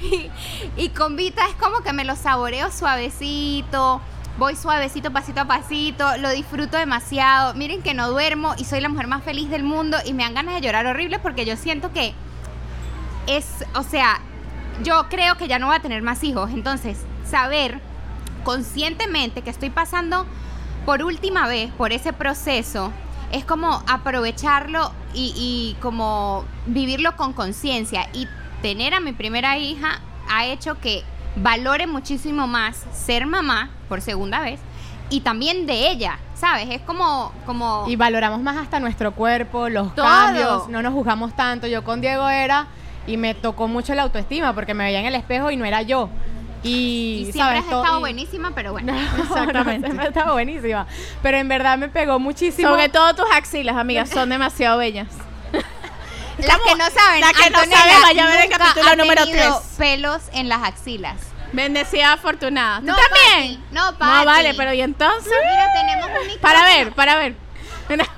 y, 0.00 0.30
y 0.76 0.88
con 0.90 1.16
Vita 1.16 1.46
es 1.48 1.54
como 1.56 1.80
que 1.82 1.92
me 1.92 2.04
lo 2.04 2.16
saboreo 2.16 2.70
suavecito, 2.70 4.00
voy 4.40 4.56
suavecito, 4.56 5.12
pasito 5.12 5.42
a 5.42 5.44
pasito, 5.44 6.16
lo 6.16 6.30
disfruto 6.30 6.78
demasiado. 6.78 7.52
Miren 7.52 7.82
que 7.82 7.92
no 7.92 8.08
duermo 8.08 8.54
y 8.56 8.64
soy 8.64 8.80
la 8.80 8.88
mujer 8.88 9.06
más 9.06 9.22
feliz 9.22 9.50
del 9.50 9.64
mundo 9.64 9.98
y 10.06 10.14
me 10.14 10.22
dan 10.22 10.32
ganas 10.32 10.54
de 10.54 10.62
llorar 10.62 10.86
horrible 10.86 11.18
porque 11.18 11.44
yo 11.44 11.58
siento 11.58 11.92
que 11.92 12.14
es, 13.26 13.66
o 13.74 13.82
sea, 13.82 14.18
yo 14.82 15.08
creo 15.10 15.36
que 15.36 15.46
ya 15.46 15.58
no 15.58 15.66
voy 15.66 15.76
a 15.76 15.80
tener 15.80 16.00
más 16.00 16.24
hijos, 16.24 16.50
entonces 16.52 16.96
saber 17.30 17.82
conscientemente 18.42 19.42
que 19.42 19.50
estoy 19.50 19.68
pasando 19.68 20.24
por 20.86 21.02
última 21.02 21.46
vez, 21.46 21.70
por 21.72 21.92
ese 21.92 22.14
proceso, 22.14 22.92
es 23.32 23.44
como 23.44 23.82
aprovecharlo 23.86 24.90
y, 25.12 25.34
y 25.36 25.76
como 25.82 26.46
vivirlo 26.64 27.14
con 27.14 27.34
conciencia. 27.34 28.08
Y 28.14 28.26
tener 28.62 28.94
a 28.94 29.00
mi 29.00 29.12
primera 29.12 29.58
hija 29.58 30.00
ha 30.30 30.46
hecho 30.46 30.80
que 30.80 31.04
valore 31.36 31.86
muchísimo 31.86 32.46
más 32.46 32.84
ser 32.92 33.26
mamá 33.26 33.70
por 33.88 34.00
segunda 34.00 34.40
vez 34.40 34.60
y 35.08 35.20
también 35.20 35.66
de 35.66 35.90
ella, 35.90 36.18
¿sabes? 36.34 36.68
Es 36.70 36.80
como... 36.82 37.32
como 37.46 37.84
Y 37.88 37.96
valoramos 37.96 38.40
más 38.40 38.56
hasta 38.56 38.78
nuestro 38.80 39.12
cuerpo, 39.12 39.68
los 39.68 39.94
Todo. 39.94 40.04
cambios, 40.06 40.68
no 40.68 40.82
nos 40.82 40.92
juzgamos 40.92 41.34
tanto. 41.34 41.66
Yo 41.66 41.82
con 41.82 42.00
Diego 42.00 42.28
era 42.28 42.66
y 43.06 43.16
me 43.16 43.34
tocó 43.34 43.66
mucho 43.66 43.94
la 43.94 44.02
autoestima 44.02 44.52
porque 44.54 44.72
me 44.74 44.84
veía 44.84 45.00
en 45.00 45.06
el 45.06 45.14
espejo 45.16 45.50
y 45.50 45.56
no 45.56 45.64
era 45.64 45.82
yo. 45.82 46.08
Y, 46.62 47.24
y 47.28 47.32
siempre 47.32 47.40
¿sabes? 47.42 47.58
has 47.60 47.64
estado 47.72 47.96
y- 47.96 48.00
buenísima, 48.00 48.52
pero 48.54 48.72
bueno. 48.72 48.92
Exactamente. 49.18 49.86
siempre 49.88 50.08
estaba 50.08 50.32
buenísima. 50.32 50.86
Pero 51.22 51.38
en 51.38 51.48
verdad 51.48 51.78
me 51.78 51.88
pegó 51.88 52.18
muchísimo. 52.20 52.68
Sobre 52.68 52.88
todo 52.88 53.14
tus 53.14 53.24
axilas, 53.34 53.76
amigas, 53.76 54.10
son 54.10 54.28
demasiado 54.28 54.78
bellas. 54.78 55.08
Las 56.46 56.58
que 56.58 56.74
no 56.74 56.90
saben, 56.90 57.20
la 57.20 57.32
que 57.32 57.50
no 57.50 57.58
saben, 57.58 58.02
vaya 58.02 58.24
a 58.24 58.28
ver 58.28 58.40
el 58.40 58.50
capítulo 58.50 58.96
número 58.96 59.24
tenido 59.26 59.58
tres. 59.58 59.76
pelos 59.78 60.22
en 60.32 60.48
las 60.48 60.62
axilas. 60.62 61.16
Bendecida, 61.52 62.12
afortunada. 62.12 62.80
¿Tú 62.80 62.86
No, 62.86 62.96
también? 62.96 63.60
Pati, 63.60 63.72
no, 63.72 63.98
Pati. 63.98 64.12
No, 64.18 64.24
vale, 64.24 64.54
pero 64.54 64.72
¿y 64.72 64.80
entonces? 64.82 65.32
Mira, 65.32 65.72
tenemos 65.72 66.06
un 66.06 66.26
micrófono. 66.26 66.40
Para 66.40 66.64
ver, 66.64 66.92
para 66.92 67.16
ver. 67.16 67.34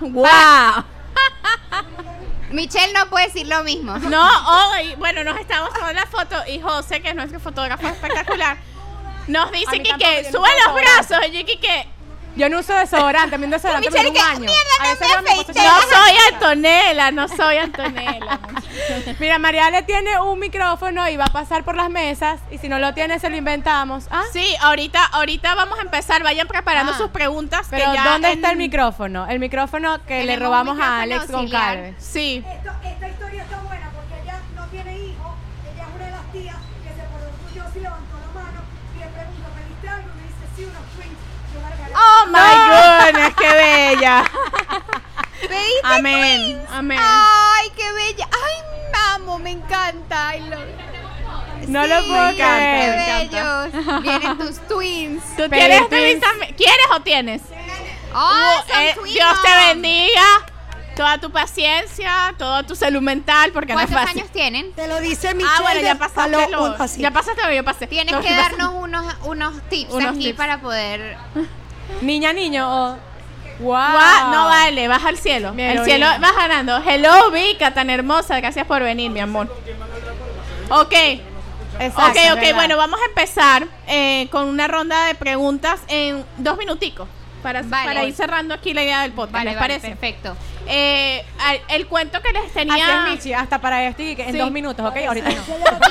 ¡Wow! 0.01 0.85
Michelle 2.51 2.93
no 2.93 3.07
puede 3.09 3.27
decir 3.27 3.47
lo 3.47 3.65
mismo. 3.65 3.97
No, 3.99 4.71
hoy, 4.73 4.95
bueno, 4.97 5.25
nos 5.25 5.39
estamos 5.41 5.73
tomando 5.73 5.95
la 5.95 6.07
foto 6.07 6.37
y 6.47 6.61
José, 6.61 7.01
que 7.01 7.09
es 7.09 7.15
nuestro 7.15 7.41
fotógrafo 7.41 7.87
espectacular, 7.89 8.59
nos 9.27 9.51
dice 9.51 9.83
que, 9.83 10.29
sube 10.31 10.49
los 10.67 10.75
brazos. 10.75 11.19
Y 11.29 11.39
yo 11.39 11.47
que 11.47 11.89
Yo 12.37 12.49
no 12.49 12.61
uso 12.61 12.75
desodorante, 12.75 13.35
a 13.35 13.39
mí 13.39 13.45
un 13.45 13.51
desodorante 13.51 13.91
me 13.91 14.09
un 14.09 14.15
que, 14.15 14.21
año. 14.21 14.41
mierda, 14.41 14.55
A 14.81 14.85
no 14.85 14.91
veces 14.91 15.07
me 15.09 15.15
yo 15.15 15.23
me 15.23 15.31
afeité. 15.31 15.53
puse- 15.53 15.67
no 15.67 15.81
soy 15.83 16.17
Antonella, 16.33 17.11
no 17.11 17.29
soy 17.29 17.57
Antonella. 17.59 18.41
Mira, 19.21 19.39
Mariale 19.39 19.83
tiene 19.83 20.19
un 20.21 20.39
micrófono 20.39 21.09
y 21.09 21.17
va 21.19 21.27
a 21.27 21.33
pasar 21.33 21.63
por 21.63 21.77
las 21.77 21.91
mesas 21.91 22.41
y 22.51 22.59
si 22.59 22.69
no 22.69 22.79
lo 22.79 22.95
tiene 22.95 23.19
se 23.19 23.29
lo 23.29 23.37
inventamos. 23.37 24.07
Ah, 24.11 24.23
Sí, 24.33 24.47
ahorita, 24.63 25.05
ahorita 25.05 25.55
vamos 25.55 25.79
a 25.79 25.83
empezar. 25.83 26.23
Vayan 26.23 26.49
preparando 26.49 26.93
Ah. 26.93 26.97
sus 26.99 27.11
preguntas. 27.11 27.69
que 27.69 27.77
pero 27.77 27.93
ya 27.95 28.05
¿dónde 28.05 28.29
en- 28.29 28.35
está 28.39 28.51
el 28.51 28.57
micrófono? 28.57 29.27
El 29.29 29.39
micrófono 29.39 30.03
que 30.07 30.25
le 30.25 30.37
robamos 30.37 30.79
a 30.81 31.03
Alex 31.03 31.21
auxiliar. 31.31 31.43
Goncalves. 31.43 31.95
Sí. 32.03 32.43
Esto- 32.51 32.71
historia 33.09 33.43
está 33.43 33.59
buena 33.61 33.91
porque 33.95 34.23
ella 34.23 34.39
no 34.57 34.67
tiene 34.69 34.97
hijos, 34.99 35.33
ella 35.75 35.83
es 35.83 35.95
una 35.95 36.05
de 36.07 36.11
las 36.13 36.33
tías 36.33 36.57
que 36.83 36.89
se 36.89 37.03
por 37.09 37.21
orgullosa 37.23 37.79
y 37.79 37.81
levantó 37.81 38.17
la 38.19 38.41
mano 38.41 38.61
y 38.97 38.99
le 39.01 39.07
pregunto, 39.07 39.49
¿pediste 39.55 39.89
algo? 39.89 40.09
Y 40.09 40.17
me 40.17 40.23
dice, 40.29 40.45
sí, 40.57 40.65
unos 40.65 40.83
twins. 40.97 41.19
Yo 41.53 41.61
me 41.61 41.71
regalé. 41.71 41.92
Oh 42.05 42.27
my 42.27 43.13
goodness, 43.13 43.35
qué 43.37 43.49
bella. 43.53 44.25
¿Pediste 45.41 45.81
Amén. 45.85 46.41
twins? 46.57 46.71
Amén. 46.73 46.99
Ay, 47.01 47.71
qué 47.77 47.93
bella. 47.93 48.29
Ay, 48.33 48.93
amo, 49.15 49.39
me 49.39 49.51
encanta. 49.51 50.29
Ay, 50.29 50.41
lo... 50.49 50.57
No 51.69 51.83
Sí, 51.85 51.89
lo 51.89 52.07
puedo 52.07 52.31
creer. 52.35 53.29
Qué 53.31 53.39
bellos. 53.39 54.03
Vienen 54.03 54.39
tus 54.39 54.59
twins. 54.69 55.23
¿Tú 55.37 55.49
Pedí 55.49 55.61
tienes 55.61 55.89
twins. 55.89 56.25
¿Quieres 56.57 56.87
o 56.95 57.01
tienes? 57.01 57.43
Oh, 58.15 58.19
Uh, 58.19 58.71
son 58.73 58.83
eh, 58.83 58.93
twins, 58.95 59.15
Dios 59.15 59.43
te 59.43 59.67
bendiga. 59.69 60.23
Toda 60.97 61.17
tu 61.19 61.31
paciencia, 61.33 62.35
toda 62.37 62.63
tu 62.65 62.77
salud 62.77 63.01
mental, 63.01 63.51
porque 63.53 63.73
no 63.73 63.81
es 63.81 63.87
¿Cuántos 63.87 64.05
fácil. 64.05 64.21
años 64.21 64.33
tienen? 64.33 64.73
Te 64.75 64.87
lo 64.89 65.01
dice 65.01 65.35
Michelle. 65.35 65.55
Ah, 65.59 65.63
bueno, 65.63 65.81
ya 65.81 65.95
pasaste 65.95 66.51
lo, 66.51 66.65
un-. 66.65 66.77
Ya 66.99 67.11
pasaste 67.11 67.41
lo 67.43 67.49
que 67.49 67.57
yo 67.57 67.65
pasé. 67.65 67.87
Tienes 67.87 68.15
que 68.17 68.31
darnos 68.35 68.75
unos, 68.75 69.15
unos 69.25 69.63
tips 69.71 69.91
Unos 69.95 70.11
aquí 70.11 70.25
tips. 70.25 70.37
para 70.37 70.61
poder. 70.61 71.17
Niña, 72.01 72.33
niño 72.33 72.69
o... 72.69 72.97
Wow. 73.61 73.75
Gua- 73.77 74.31
No 74.33 74.47
vale, 74.47 74.89
baja 74.89 75.09
al 75.09 75.19
cielo. 75.19 75.53
Mi 75.53 75.63
el 75.63 75.71
heroína. 75.73 75.85
cielo 75.85 76.07
vas 76.21 76.35
ganando. 76.37 76.79
Hello, 76.85 77.31
Vika, 77.31 77.73
tan 77.75 77.91
hermosa. 77.91 78.41
Gracias 78.41 78.67
por 78.67 78.83
venir, 78.83 79.11
mi 79.11 79.21
amor. 79.21 79.55
Ok, 80.71 80.93
Exacto, 81.79 82.03
ok, 82.03 82.17
ok. 82.33 82.41
verdad. 82.41 82.55
Bueno, 82.55 82.77
vamos 82.77 82.99
a 83.01 83.05
empezar 83.07 83.67
eh, 83.87 84.27
con 84.31 84.47
una 84.49 84.67
ronda 84.69 85.05
de 85.07 85.15
preguntas 85.15 85.81
en 85.89 86.25
dos 86.39 86.57
minuticos. 86.59 87.09
Para, 87.43 87.63
Vale. 87.63 87.87
para 87.87 88.05
ir 88.05 88.15
cerrando 88.15 88.55
aquí 88.55 88.73
la 88.73 88.83
idea 88.85 89.03
del 89.03 89.13
podcast, 89.13 89.33
Vale, 89.35 89.51
¿les 89.51 89.59
vale, 89.59 89.75
parece? 89.75 89.89
perfecto. 89.89 90.37
Eh, 90.67 91.25
el 91.69 91.87
cuento 91.89 92.21
que 92.23 92.33
les 92.33 92.45
Así 92.45 92.53
tenía. 92.55 93.05
es, 93.07 93.11
Michi, 93.11 93.33
hasta 93.33 93.61
para 93.61 93.85
esto 93.85 94.03
y 94.03 94.15
que 94.17 94.23
en 94.25 94.33
Sí. 94.33 94.39
dos 94.39 94.51
minutos, 94.51 94.85
¿ok? 94.87 94.97
Ahorita 95.09 95.29
no. 95.31 95.35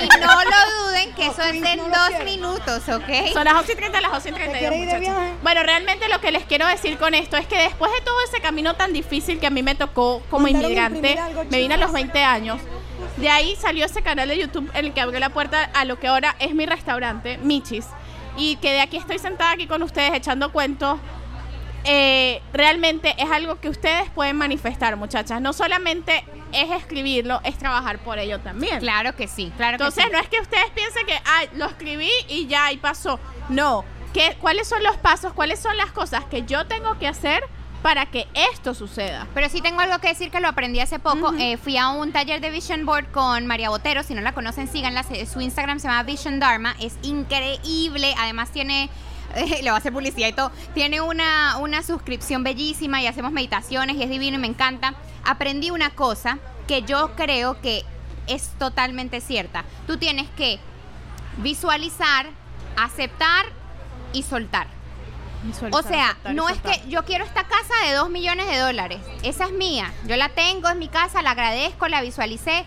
Y 0.03 0.07
no 0.19 0.43
lo 0.43 0.85
duden 0.85 1.13
que 1.13 1.25
eso 1.27 1.41
es 1.43 1.55
en 1.63 1.77
dos 1.79 2.23
minutos, 2.25 2.87
¿ok? 2.89 3.33
Son 3.33 3.43
las 3.45 3.53
11 3.55 3.73
y 3.73 3.75
30, 3.75 4.01
las 4.01 4.11
11 4.13 4.29
y 4.29 4.31
32, 4.31 4.59
quiere 4.59 4.77
ir 4.77 4.87
de 4.87 4.93
muchachos. 4.99 5.15
viaje? 5.17 5.33
Bueno, 5.43 5.63
realmente 5.63 6.07
lo 6.09 6.21
que 6.21 6.31
les 6.31 6.43
quiero 6.45 6.65
decir 6.67 6.97
con 6.97 7.13
esto 7.13 7.37
es 7.37 7.47
que 7.47 7.57
después 7.57 7.91
de 7.91 8.01
todo 8.01 8.15
ese 8.27 8.39
camino 8.41 8.75
tan 8.75 8.93
difícil 8.93 9.39
que 9.39 9.47
a 9.47 9.51
mí 9.51 9.61
me 9.61 9.75
tocó 9.75 10.21
como 10.29 10.47
inmigrante, 10.47 11.17
me 11.49 11.57
vine 11.59 11.73
a 11.73 11.77
los 11.77 11.91
20 11.91 12.23
años. 12.23 12.59
De 13.17 13.29
ahí 13.29 13.55
salió 13.57 13.85
ese 13.85 14.01
canal 14.01 14.29
de 14.29 14.37
YouTube 14.37 14.69
en 14.73 14.85
el 14.85 14.93
que 14.93 15.01
abrió 15.01 15.19
la 15.19 15.29
puerta 15.29 15.69
a 15.73 15.85
lo 15.85 15.99
que 15.99 16.07
ahora 16.07 16.35
es 16.39 16.53
mi 16.55 16.65
restaurante, 16.65 17.37
Michis. 17.39 17.85
Y 18.37 18.55
que 18.57 18.71
de 18.71 18.79
aquí 18.79 18.95
estoy 18.97 19.19
sentada 19.19 19.51
aquí 19.51 19.67
con 19.67 19.83
ustedes 19.83 20.13
echando 20.13 20.51
cuentos. 20.53 20.97
Eh, 21.83 22.41
realmente 22.53 23.15
es 23.17 23.29
algo 23.31 23.59
que 23.59 23.69
ustedes 23.69 24.09
pueden 24.11 24.37
manifestar, 24.37 24.95
muchachas. 24.97 25.41
No 25.41 25.53
solamente 25.53 26.23
es 26.51 26.69
escribirlo, 26.71 27.41
es 27.43 27.57
trabajar 27.57 27.99
por 27.99 28.19
ello 28.19 28.39
también. 28.39 28.79
Claro 28.79 29.15
que 29.15 29.27
sí, 29.27 29.51
claro 29.57 29.77
que 29.77 29.83
Entonces 29.83 30.05
sí. 30.05 30.09
no 30.11 30.19
es 30.19 30.29
que 30.29 30.39
ustedes 30.39 30.69
piensen 30.71 31.05
que 31.05 31.19
ay, 31.25 31.49
lo 31.55 31.65
escribí 31.65 32.11
y 32.27 32.47
ya 32.47 32.71
y 32.71 32.77
pasó. 32.77 33.19
No. 33.49 33.83
¿Qué, 34.13 34.37
¿Cuáles 34.41 34.67
son 34.67 34.83
los 34.83 34.97
pasos? 34.97 35.33
¿Cuáles 35.33 35.59
son 35.59 35.77
las 35.77 35.91
cosas 35.91 36.25
que 36.25 36.43
yo 36.43 36.67
tengo 36.67 36.99
que 36.99 37.07
hacer 37.07 37.41
para 37.81 38.05
que 38.07 38.27
esto 38.51 38.73
suceda? 38.73 39.25
Pero 39.33 39.47
sí 39.47 39.61
tengo 39.61 39.79
algo 39.79 39.99
que 39.99 40.09
decir 40.09 40.29
que 40.29 40.41
lo 40.41 40.49
aprendí 40.49 40.81
hace 40.81 40.99
poco. 40.99 41.33
Eh, 41.39 41.55
fui 41.57 41.77
a 41.77 41.89
un 41.89 42.11
taller 42.11 42.41
de 42.41 42.49
Vision 42.49 42.85
Board 42.85 43.09
con 43.11 43.47
María 43.47 43.69
Botero. 43.69 44.03
Si 44.03 44.13
no 44.13 44.21
la 44.21 44.33
conocen, 44.33 44.67
síganla. 44.67 45.03
Su 45.25 45.39
Instagram 45.39 45.79
se 45.79 45.87
llama 45.87 46.03
Vision 46.03 46.39
Dharma. 46.39 46.75
Es 46.79 46.97
increíble. 47.01 48.13
Además 48.19 48.51
tiene... 48.51 48.89
le 49.35 49.61
voy 49.61 49.69
a 49.69 49.75
hacer 49.75 49.93
publicidad 49.93 50.27
y 50.27 50.33
todo. 50.33 50.51
Tiene 50.73 51.01
una, 51.01 51.57
una 51.57 51.83
suscripción 51.83 52.43
bellísima 52.43 53.01
y 53.01 53.07
hacemos 53.07 53.31
meditaciones 53.31 53.95
y 53.97 54.03
es 54.03 54.09
divino 54.09 54.37
y 54.37 54.39
me 54.39 54.47
encanta. 54.47 54.95
Aprendí 55.23 55.71
una 55.71 55.91
cosa 55.91 56.39
que 56.67 56.83
yo 56.83 57.11
creo 57.15 57.59
que 57.61 57.83
es 58.27 58.49
totalmente 58.57 59.21
cierta. 59.21 59.65
Tú 59.87 59.97
tienes 59.97 60.29
que 60.37 60.59
visualizar, 61.37 62.27
aceptar 62.77 63.45
y 64.13 64.23
soltar. 64.23 64.67
O 65.71 65.81
sea, 65.81 66.17
no 66.33 66.49
es 66.49 66.59
que 66.59 66.87
yo 66.87 67.03
quiero 67.03 67.25
esta 67.25 67.43
casa 67.43 67.73
de 67.87 67.93
2 67.95 68.09
millones 68.09 68.47
de 68.47 68.57
dólares. 68.57 68.99
Esa 69.23 69.45
es 69.45 69.51
mía. 69.51 69.91
Yo 70.05 70.15
la 70.15 70.29
tengo, 70.29 70.69
es 70.69 70.75
mi 70.75 70.87
casa, 70.87 71.21
la 71.21 71.31
agradezco, 71.31 71.87
la 71.87 72.01
visualicé. 72.01 72.65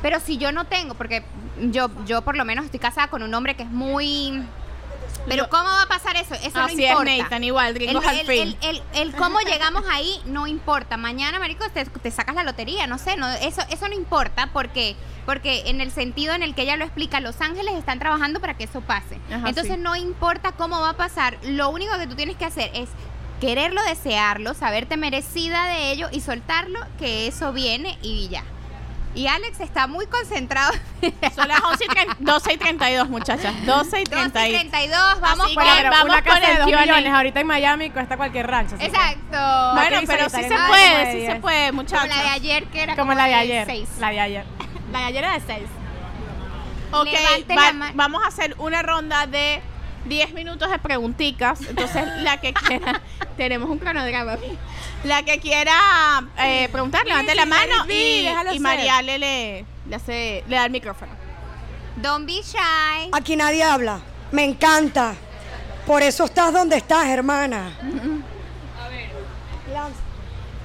Pero 0.00 0.20
si 0.20 0.36
yo 0.36 0.52
no 0.52 0.66
tengo, 0.66 0.94
porque 0.94 1.24
yo, 1.60 1.90
yo 2.04 2.22
por 2.22 2.36
lo 2.36 2.44
menos 2.44 2.66
estoy 2.66 2.78
casada 2.78 3.08
con 3.08 3.22
un 3.22 3.34
hombre 3.34 3.56
que 3.56 3.64
es 3.64 3.70
muy... 3.70 4.42
Pero 5.28 5.48
¿cómo 5.48 5.64
va 5.64 5.82
a 5.82 5.86
pasar 5.88 6.16
eso? 6.16 6.34
Eso 6.34 6.58
Así 6.60 6.76
no 6.76 6.82
es, 6.82 6.90
importa. 6.90 7.16
Nathan, 7.16 7.44
igual, 7.44 7.66
El, 7.68 7.74
gringos 7.74 8.04
al 8.06 8.18
el- 8.20 8.26
fin. 8.26 8.56
el- 8.62 8.76
el- 8.76 8.82
el 8.94 9.14
cómo 9.16 9.40
llegamos 9.40 9.84
ahí 9.90 10.20
no 10.26 10.46
importa. 10.46 10.96
Mañana, 10.96 11.38
marico, 11.38 11.64
te, 11.70 11.84
te 11.86 12.10
sacas 12.10 12.34
la 12.34 12.42
lotería, 12.44 12.86
no 12.86 12.98
sé, 12.98 13.16
no, 13.16 13.28
eso, 13.28 13.62
eso 13.70 13.88
no 13.88 13.94
importa 13.94 14.50
porque, 14.52 14.96
porque 15.26 15.68
en 15.70 15.80
el 15.80 15.90
sentido 15.90 16.34
en 16.34 16.42
el 16.42 16.54
que 16.54 16.62
ella 16.62 16.76
lo 16.76 16.84
explica, 16.84 17.20
Los 17.20 17.40
Ángeles 17.40 17.74
están 17.74 17.98
trabajando 17.98 18.40
para 18.40 18.54
que 18.56 18.64
eso 18.64 18.80
pase. 18.82 19.18
Ajá, 19.32 19.48
Entonces 19.48 19.74
sí. 19.76 19.80
no 19.80 19.96
importa 19.96 20.52
cómo 20.52 20.80
va 20.80 20.90
a 20.90 20.96
pasar, 20.96 21.38
lo 21.44 21.70
único 21.70 21.96
que 21.98 22.06
tú 22.06 22.14
tienes 22.16 22.36
que 22.36 22.44
hacer 22.44 22.70
es 22.74 22.88
quererlo, 23.40 23.82
desearlo, 23.82 24.54
saberte 24.54 24.96
merecida 24.96 25.66
de 25.66 25.90
ello 25.92 26.08
y 26.12 26.20
soltarlo, 26.20 26.78
que 26.98 27.26
eso 27.26 27.52
viene 27.52 27.98
y 28.02 28.28
ya. 28.28 28.44
Y 29.14 29.26
Alex 29.28 29.60
está 29.60 29.86
muy 29.86 30.06
concentrado. 30.06 30.72
Son 31.36 31.46
las 31.46 31.60
11 31.62 31.84
y 31.84 31.88
30 31.88 32.16
12 32.18 32.52
y 32.52 32.56
32, 32.56 33.08
muchachas. 33.08 33.54
12 33.64 34.00
y 34.00 34.04
12 34.04 34.26
y 34.26 34.30
32. 34.30 34.70
32, 34.70 35.20
vamos 35.20 35.46
Así 35.46 35.54
con 35.54 35.64
Bueno, 35.64 35.90
vamos 35.90 36.04
una 36.08 36.22
casa 36.22 36.50
el 36.52 36.64
millones 36.66 37.12
ahorita 37.12 37.40
en 37.40 37.46
Miami 37.46 37.90
cuesta 37.90 38.16
cualquier 38.16 38.46
rancho. 38.48 38.76
que- 38.76 38.86
Exacto. 38.86 39.74
Bueno, 39.74 40.00
pero 40.06 40.28
sí 40.28 40.42
se 40.42 40.48
puede, 40.48 40.58
como 40.58 40.74
de 40.74 41.12
sí 41.12 41.26
se 41.26 41.34
puede, 41.36 41.66
Como 41.68 41.82
muchachos. 41.82 42.08
la 42.08 42.22
de 42.22 42.28
ayer 42.30 42.64
que 42.66 42.82
era 42.82 42.96
Como 42.96 43.14
la 43.14 43.26
de 43.26 43.34
ayer. 43.34 43.66
seis. 43.66 43.88
La 44.00 44.10
de 44.10 44.20
ayer. 44.20 44.44
La 44.90 44.98
de 45.00 45.04
ayer 45.06 45.24
era 45.24 45.34
de 45.34 45.40
6. 45.40 45.62
Ok, 46.92 47.08
va- 47.56 47.90
vamos 47.94 48.24
a 48.24 48.28
hacer 48.28 48.54
una 48.58 48.82
ronda 48.82 49.26
de 49.26 49.60
10 50.06 50.32
minutos 50.34 50.70
de 50.70 50.78
preguntitas. 50.78 51.60
Entonces, 51.62 52.04
la 52.22 52.40
que 52.40 52.52
quiera, 52.52 53.00
tenemos 53.36 53.70
un 53.70 53.78
cronograma. 53.78 54.36
La 55.04 55.22
que 55.22 55.38
quiera 55.38 55.74
eh, 56.38 56.68
preguntar, 56.70 57.06
levante 57.06 57.34
la 57.34 57.46
mano 57.46 57.84
y, 57.88 58.24
ser. 58.24 58.60
Mariale 58.60 59.18
le, 59.18 59.66
le, 59.88 59.96
hace, 59.96 60.44
le 60.46 60.56
da 60.56 60.64
el 60.64 60.70
micrófono. 60.70 61.12
Don't 61.96 62.26
be 62.26 62.42
shy. 62.42 63.10
Aquí 63.12 63.36
nadie 63.36 63.62
habla. 63.62 64.00
Me 64.32 64.44
encanta. 64.44 65.14
Por 65.86 66.02
eso 66.02 66.24
estás 66.24 66.52
donde 66.52 66.76
estás, 66.76 67.06
hermana. 67.06 67.72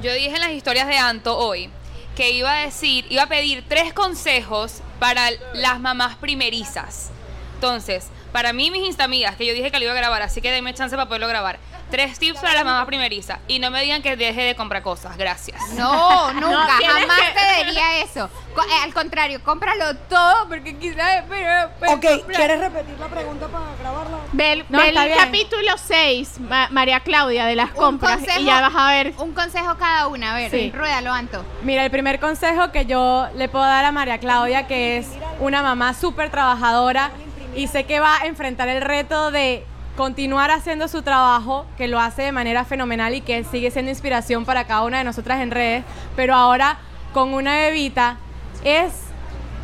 Yo 0.01 0.13
dije 0.13 0.33
en 0.33 0.39
las 0.39 0.51
historias 0.51 0.87
de 0.87 0.97
Anto 0.97 1.37
hoy 1.37 1.69
que 2.15 2.31
iba 2.31 2.51
a 2.51 2.65
decir, 2.65 3.05
iba 3.09 3.23
a 3.23 3.27
pedir 3.27 3.65
tres 3.67 3.93
consejos 3.93 4.81
para 4.99 5.29
las 5.53 5.79
mamás 5.79 6.15
primerizas. 6.15 7.11
Entonces, 7.55 8.07
para 8.31 8.53
mí, 8.53 8.71
mis 8.71 8.85
instamigas, 8.85 9.35
que 9.35 9.45
yo 9.45 9.53
dije 9.53 9.71
que 9.71 9.77
lo 9.79 9.85
iba 9.85 9.93
a 9.93 9.97
grabar, 9.97 10.21
así 10.21 10.41
que 10.41 10.51
denme 10.51 10.73
chance 10.73 10.95
para 10.95 11.07
poderlo 11.07 11.27
grabar. 11.27 11.59
Tres 11.89 12.19
tips 12.19 12.39
para 12.39 12.53
la 12.53 12.63
mamá 12.63 12.85
primeriza. 12.85 13.39
Y 13.47 13.57
no 13.57 13.71
me 13.71 13.81
digan 13.81 14.03
que 14.03 14.15
deje 14.15 14.43
de 14.43 14.55
comprar 14.55 14.83
cosas. 14.83 15.17
Gracias. 15.17 15.59
No, 15.73 16.31
nunca, 16.33 16.75
tienes 16.77 16.97
jamás 16.99 17.19
que- 17.19 17.39
te 17.57 17.65
diría 17.65 17.97
eso. 18.03 18.29
Co- 18.53 18.61
eh, 18.61 18.83
al 18.83 18.93
contrario, 18.93 19.41
cómpralo 19.43 19.95
todo 20.07 20.47
porque 20.47 20.77
quizás... 20.77 21.23
Pero, 21.27 21.71
pero 21.79 21.93
Ok, 21.93 22.01
comprar- 22.05 22.35
¿quieres 22.35 22.59
repetir 22.59 22.99
la 22.99 23.07
pregunta 23.07 23.47
para 23.47 23.65
grabarla? 23.81 24.17
Ve, 24.33 24.51
el- 24.51 24.65
No, 24.69 24.79
está 24.81 25.05
bien. 25.05 25.17
capítulo 25.17 25.71
6, 25.83 26.33
María 26.69 26.99
Claudia, 26.99 27.45
de 27.45 27.55
las 27.55 27.69
Un 27.71 27.75
compras. 27.75 28.17
consejo- 28.17 28.39
y 28.41 28.45
ya 28.45 28.61
vas 28.61 28.75
a 28.75 28.89
ver. 28.91 29.13
Un 29.17 29.33
consejo 29.33 29.75
cada 29.77 30.07
una, 30.07 30.33
a 30.33 30.35
ver, 30.35 30.51
Sí. 30.51 30.71
ruédalo, 30.75 31.11
Anto. 31.11 31.43
Mira, 31.63 31.83
el 31.83 31.89
primer 31.89 32.19
consejo 32.19 32.71
que 32.71 32.85
yo 32.85 33.27
le 33.35 33.49
puedo 33.49 33.65
dar 33.65 33.85
a 33.85 33.91
María 33.91 34.19
Claudia, 34.19 34.67
que 34.67 34.97
es 34.97 35.07
una 35.39 35.63
mamá 35.63 35.95
súper 35.95 36.29
trabajadora 36.29 37.09
y 37.55 37.67
sé 37.67 37.85
que 37.85 37.99
va 37.99 38.17
a 38.17 38.25
enfrentar 38.25 38.69
el 38.69 38.81
reto 38.81 39.31
de 39.31 39.63
continuar 39.97 40.51
haciendo 40.51 40.87
su 40.87 41.01
trabajo, 41.01 41.65
que 41.77 41.87
lo 41.87 41.99
hace 41.99 42.21
de 42.21 42.31
manera 42.31 42.63
fenomenal 42.63 43.13
y 43.15 43.21
que 43.21 43.43
sigue 43.43 43.71
siendo 43.71 43.91
inspiración 43.91 44.45
para 44.45 44.65
cada 44.65 44.83
una 44.83 44.99
de 44.99 45.03
nosotras 45.03 45.41
en 45.41 45.51
redes, 45.51 45.83
pero 46.15 46.35
ahora 46.35 46.79
con 47.13 47.33
una 47.33 47.55
bebita, 47.55 48.17
es 48.63 48.93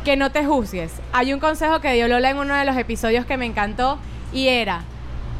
que 0.04 0.16
no 0.16 0.30
te 0.30 0.44
juzgues. 0.44 0.92
Hay 1.12 1.32
un 1.32 1.40
consejo 1.40 1.80
que 1.80 1.92
dio 1.92 2.08
Lola 2.08 2.30
en 2.30 2.38
uno 2.38 2.54
de 2.54 2.64
los 2.64 2.76
episodios 2.76 3.26
que 3.26 3.36
me 3.36 3.46
encantó 3.46 3.98
y 4.32 4.48
era, 4.48 4.82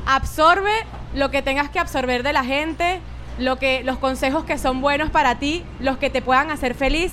absorbe 0.06 0.72
lo 1.14 1.30
que 1.30 1.42
tengas 1.42 1.70
que 1.70 1.78
absorber 1.78 2.22
de 2.22 2.32
la 2.32 2.44
gente, 2.44 3.00
lo 3.38 3.56
que, 3.56 3.82
los 3.84 3.98
consejos 3.98 4.44
que 4.44 4.58
son 4.58 4.80
buenos 4.80 5.10
para 5.10 5.38
ti, 5.38 5.64
los 5.80 5.98
que 5.98 6.10
te 6.10 6.22
puedan 6.22 6.50
hacer 6.50 6.74
feliz 6.74 7.12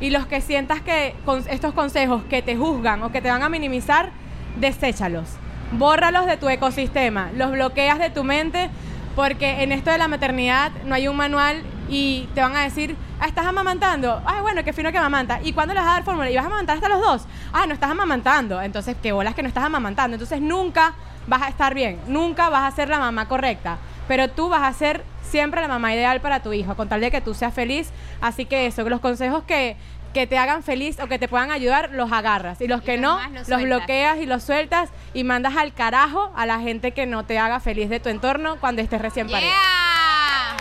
y 0.00 0.10
los 0.10 0.26
que 0.26 0.40
sientas 0.40 0.80
que 0.80 1.14
con 1.24 1.44
estos 1.48 1.72
consejos 1.72 2.22
que 2.24 2.42
te 2.42 2.56
juzgan 2.56 3.02
o 3.02 3.12
que 3.12 3.20
te 3.20 3.30
van 3.30 3.42
a 3.42 3.48
minimizar, 3.48 4.10
deséchalos. 4.56 5.28
Bórralos 5.72 6.26
de 6.26 6.36
tu 6.36 6.48
ecosistema, 6.48 7.30
los 7.34 7.50
bloqueas 7.50 7.98
de 7.98 8.10
tu 8.10 8.24
mente 8.24 8.70
porque 9.14 9.62
en 9.62 9.72
esto 9.72 9.90
de 9.90 9.98
la 9.98 10.08
maternidad 10.08 10.72
no 10.84 10.94
hay 10.94 11.08
un 11.08 11.16
manual 11.16 11.62
y 11.88 12.28
te 12.34 12.40
van 12.40 12.56
a 12.56 12.62
decir, 12.62 12.96
ah, 13.20 13.26
estás 13.26 13.46
amamantando. 13.46 14.20
Ay, 14.24 14.40
bueno, 14.42 14.64
qué 14.64 14.72
fino 14.72 14.90
que 14.90 14.98
amamanta. 14.98 15.40
¿Y 15.42 15.52
cuándo 15.52 15.74
le 15.74 15.80
vas 15.80 15.88
a 15.88 15.92
dar 15.92 16.04
fórmula? 16.04 16.30
¿Y 16.30 16.36
vas 16.36 16.44
a 16.44 16.48
amamantar 16.48 16.76
hasta 16.76 16.88
los 16.88 17.00
dos? 17.00 17.26
Ah, 17.52 17.66
no 17.66 17.74
estás 17.74 17.90
amamantando. 17.90 18.60
Entonces, 18.60 18.96
qué 19.02 19.12
bolas 19.12 19.34
que 19.34 19.42
no 19.42 19.48
estás 19.48 19.64
amamantando. 19.64 20.14
Entonces, 20.16 20.40
nunca 20.40 20.94
vas 21.26 21.42
a 21.42 21.48
estar 21.48 21.74
bien. 21.74 22.00
Nunca 22.08 22.48
vas 22.48 22.72
a 22.72 22.74
ser 22.74 22.88
la 22.88 22.98
mamá 22.98 23.28
correcta. 23.28 23.78
Pero 24.08 24.28
tú 24.28 24.48
vas 24.48 24.62
a 24.62 24.72
ser 24.72 25.04
siempre 25.22 25.60
la 25.60 25.68
mamá 25.68 25.94
ideal 25.94 26.20
para 26.20 26.42
tu 26.42 26.52
hijo, 26.52 26.74
con 26.74 26.88
tal 26.88 27.00
de 27.00 27.10
que 27.10 27.20
tú 27.20 27.34
seas 27.34 27.54
feliz. 27.54 27.90
Así 28.20 28.46
que 28.46 28.66
eso, 28.66 28.88
los 28.88 29.00
consejos 29.00 29.44
que, 29.44 29.76
que 30.14 30.26
te 30.26 30.38
hagan 30.38 30.62
feliz 30.62 30.98
o 31.00 31.08
que 31.08 31.18
te 31.18 31.28
puean 31.28 31.50
ayudar, 31.50 31.90
los 31.90 32.10
agarras. 32.10 32.62
Y 32.62 32.68
los 32.68 32.80
que 32.80 32.96
no, 32.96 33.20
los 33.46 33.62
bloqueas 33.62 34.18
y 34.18 34.26
los 34.26 34.42
sueltas 34.42 34.88
y 35.12 35.24
mandas 35.24 35.56
al 35.56 35.74
carajo 35.74 36.32
a 36.34 36.46
la 36.46 36.60
gente 36.60 36.92
que 36.92 37.04
no 37.04 37.26
te 37.26 37.38
haga 37.38 37.60
feliz 37.60 37.90
de 37.90 38.00
tu 38.00 38.08
entorno 38.08 38.56
cuando 38.60 38.80
estés 38.80 39.02
recién 39.02 39.28
parida. 39.28 39.50
Yeah. 39.50 40.56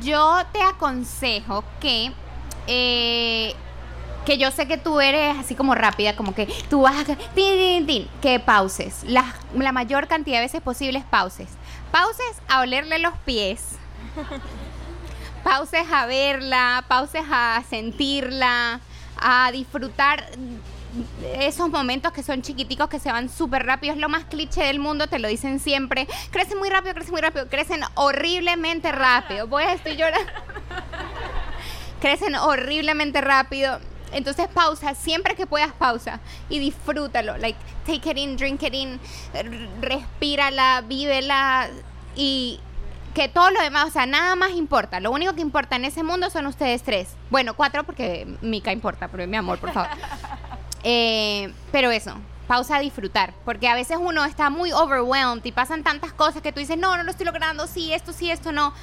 Yo 0.00 0.42
te 0.52 0.62
aconsejo 0.62 1.64
que 1.80 2.12
eh, 2.66 3.54
que 4.24 4.38
yo 4.38 4.50
sé 4.50 4.66
que 4.66 4.78
tú 4.78 5.00
eres 5.00 5.36
así 5.36 5.54
como 5.54 5.74
rápida, 5.74 6.16
como 6.16 6.34
que 6.34 6.46
tú 6.70 6.82
vas 6.82 6.96
a 6.96 7.04
tin, 7.04 7.16
tin, 7.34 7.86
tin, 7.86 8.08
que 8.20 8.40
pauses. 8.40 9.04
La, 9.04 9.34
la 9.54 9.72
mayor 9.72 10.06
cantidad 10.08 10.38
de 10.38 10.42
veces 10.42 10.60
posibles 10.60 11.04
pauses. 11.04 11.48
Pauses 11.90 12.40
a 12.48 12.60
olerle 12.60 12.98
los 12.98 13.16
pies. 13.18 13.76
Pauses 15.44 15.86
a 15.92 16.06
verla, 16.06 16.84
pauses 16.88 17.22
a 17.30 17.62
sentirla, 17.68 18.80
a 19.20 19.52
disfrutar 19.52 20.24
esos 21.38 21.70
momentos 21.70 22.12
que 22.12 22.22
son 22.22 22.42
chiquiticos 22.42 22.88
que 22.88 22.98
se 22.98 23.12
van 23.12 23.28
súper 23.28 23.66
rápido. 23.66 23.92
Es 23.94 24.00
lo 24.00 24.08
más 24.08 24.24
cliché 24.24 24.64
del 24.64 24.78
mundo, 24.78 25.06
te 25.06 25.18
lo 25.18 25.28
dicen 25.28 25.60
siempre. 25.60 26.08
Crecen 26.30 26.58
muy 26.58 26.70
rápido, 26.70 26.94
crecen 26.94 27.12
muy 27.12 27.20
rápido, 27.20 27.48
crecen 27.48 27.82
horriblemente 27.94 28.90
rápido. 28.90 29.46
Voy 29.46 29.64
a 29.64 29.74
estoy 29.74 29.96
llorando. 29.96 30.32
crecen 32.00 32.34
horriblemente 32.36 33.20
rápido. 33.20 33.80
Entonces 34.12 34.46
pausa, 34.48 34.94
siempre 34.94 35.34
que 35.34 35.46
puedas 35.46 35.72
pausa 35.72 36.20
y 36.48 36.58
disfrútalo. 36.58 37.36
Like, 37.36 37.58
take 37.84 38.10
it 38.10 38.16
in, 38.16 38.36
drink 38.36 38.62
it 38.62 38.74
in, 38.74 39.00
respírala, 39.80 40.82
vívela 40.86 41.68
y 42.14 42.60
que 43.14 43.28
todo 43.28 43.50
lo 43.50 43.60
demás, 43.62 43.86
o 43.86 43.90
sea, 43.90 44.06
nada 44.06 44.34
más 44.36 44.50
importa. 44.50 45.00
Lo 45.00 45.10
único 45.12 45.34
que 45.34 45.40
importa 45.40 45.76
en 45.76 45.84
ese 45.84 46.02
mundo 46.02 46.28
son 46.30 46.46
ustedes 46.46 46.82
tres. 46.82 47.08
Bueno, 47.30 47.54
cuatro 47.54 47.84
porque 47.84 48.26
Mika 48.42 48.72
importa, 48.72 49.08
pero 49.08 49.26
mi 49.26 49.36
amor, 49.36 49.58
por 49.58 49.72
favor. 49.72 49.90
Eh, 50.86 51.50
pero 51.72 51.90
eso, 51.90 52.12
pausa 52.46 52.76
a 52.76 52.80
disfrutar, 52.80 53.32
porque 53.46 53.68
a 53.68 53.74
veces 53.74 53.96
uno 53.98 54.22
está 54.26 54.50
muy 54.50 54.70
overwhelmed 54.70 55.42
y 55.46 55.50
pasan 55.50 55.82
tantas 55.82 56.12
cosas 56.12 56.42
que 56.42 56.52
tú 56.52 56.60
dices, 56.60 56.76
no, 56.76 56.94
no 56.98 57.04
lo 57.04 57.10
estoy 57.10 57.24
logrando, 57.24 57.66
sí, 57.66 57.94
esto, 57.94 58.12
sí, 58.12 58.30
esto, 58.30 58.52
no. 58.52 58.74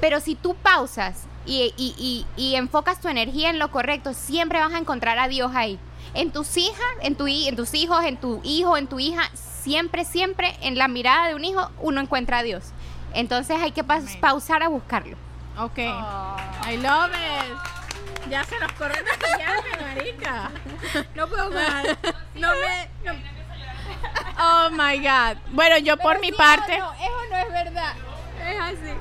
Pero 0.00 0.20
si 0.20 0.36
tú 0.36 0.54
pausas 0.54 1.24
y, 1.44 1.74
y- 1.76 1.94
y- 1.98 2.26
y 2.42 2.54
enfocas 2.56 2.98
tu 2.98 3.08
energía 3.08 3.50
en 3.50 3.58
lo 3.58 3.70
correcto, 3.70 4.14
siempre 4.14 4.58
vas 4.58 4.72
a 4.72 4.78
encontrar 4.78 5.18
a 5.18 5.28
Dios 5.28 5.52
ahí. 5.54 5.78
En 6.14 6.30
tus 6.32 6.56
hijas, 6.56 6.80
en, 7.02 7.14
tu, 7.14 7.26
en 7.26 7.56
tus 7.56 7.74
hijos, 7.74 8.02
en 8.04 8.16
tu 8.16 8.40
hijo, 8.42 8.78
en 8.78 8.86
tu 8.86 8.98
hija, 8.98 9.30
siempre, 9.34 10.06
siempre 10.06 10.56
en 10.62 10.78
la 10.78 10.88
mirada 10.88 11.28
de 11.28 11.34
un 11.34 11.44
hijo 11.44 11.70
uno 11.82 12.00
encuentra 12.00 12.38
a 12.38 12.42
Dios. 12.42 12.64
Entonces 13.14 13.56
hay 13.60 13.72
que 13.72 13.84
pa- 13.84 14.00
pausar 14.20 14.62
a 14.62 14.68
buscarlo. 14.68 15.16
Ok. 15.58 15.78
I 15.78 16.76
love 16.78 17.10
it. 17.12 18.28
Ya 18.30 18.42
se 18.44 18.58
nos 18.58 18.72
corre 18.72 18.94
el 18.98 19.04
maquillaje, 19.04 19.84
marica. 19.94 20.50
No 21.14 21.28
puedo 21.28 21.50
más. 21.50 21.84
No 22.34 22.48
me... 22.50 22.88
Oh 24.38 24.68
my 24.70 24.98
God. 24.98 25.36
Bueno, 25.52 25.78
yo 25.78 25.96
por 25.96 26.20
mi 26.20 26.32
parte. 26.32 26.74
eso 26.74 26.84
no 27.30 27.36
es 27.36 27.48
verdad. 27.52 27.92
Es 28.48 28.60
así. 28.60 28.98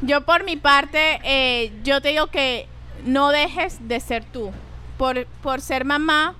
Yo 0.00 0.24
por 0.24 0.44
mi 0.44 0.56
parte, 0.56 1.20
eh, 1.24 1.72
yo 1.84 2.00
te 2.00 2.08
digo 2.10 2.28
que 2.28 2.68
no 3.04 3.30
dejes 3.30 3.86
de 3.88 4.00
ser 4.00 4.24
tú. 4.24 4.50
Por, 4.96 5.26
por 5.42 5.60
ser 5.60 5.84
mamá, 5.84 6.34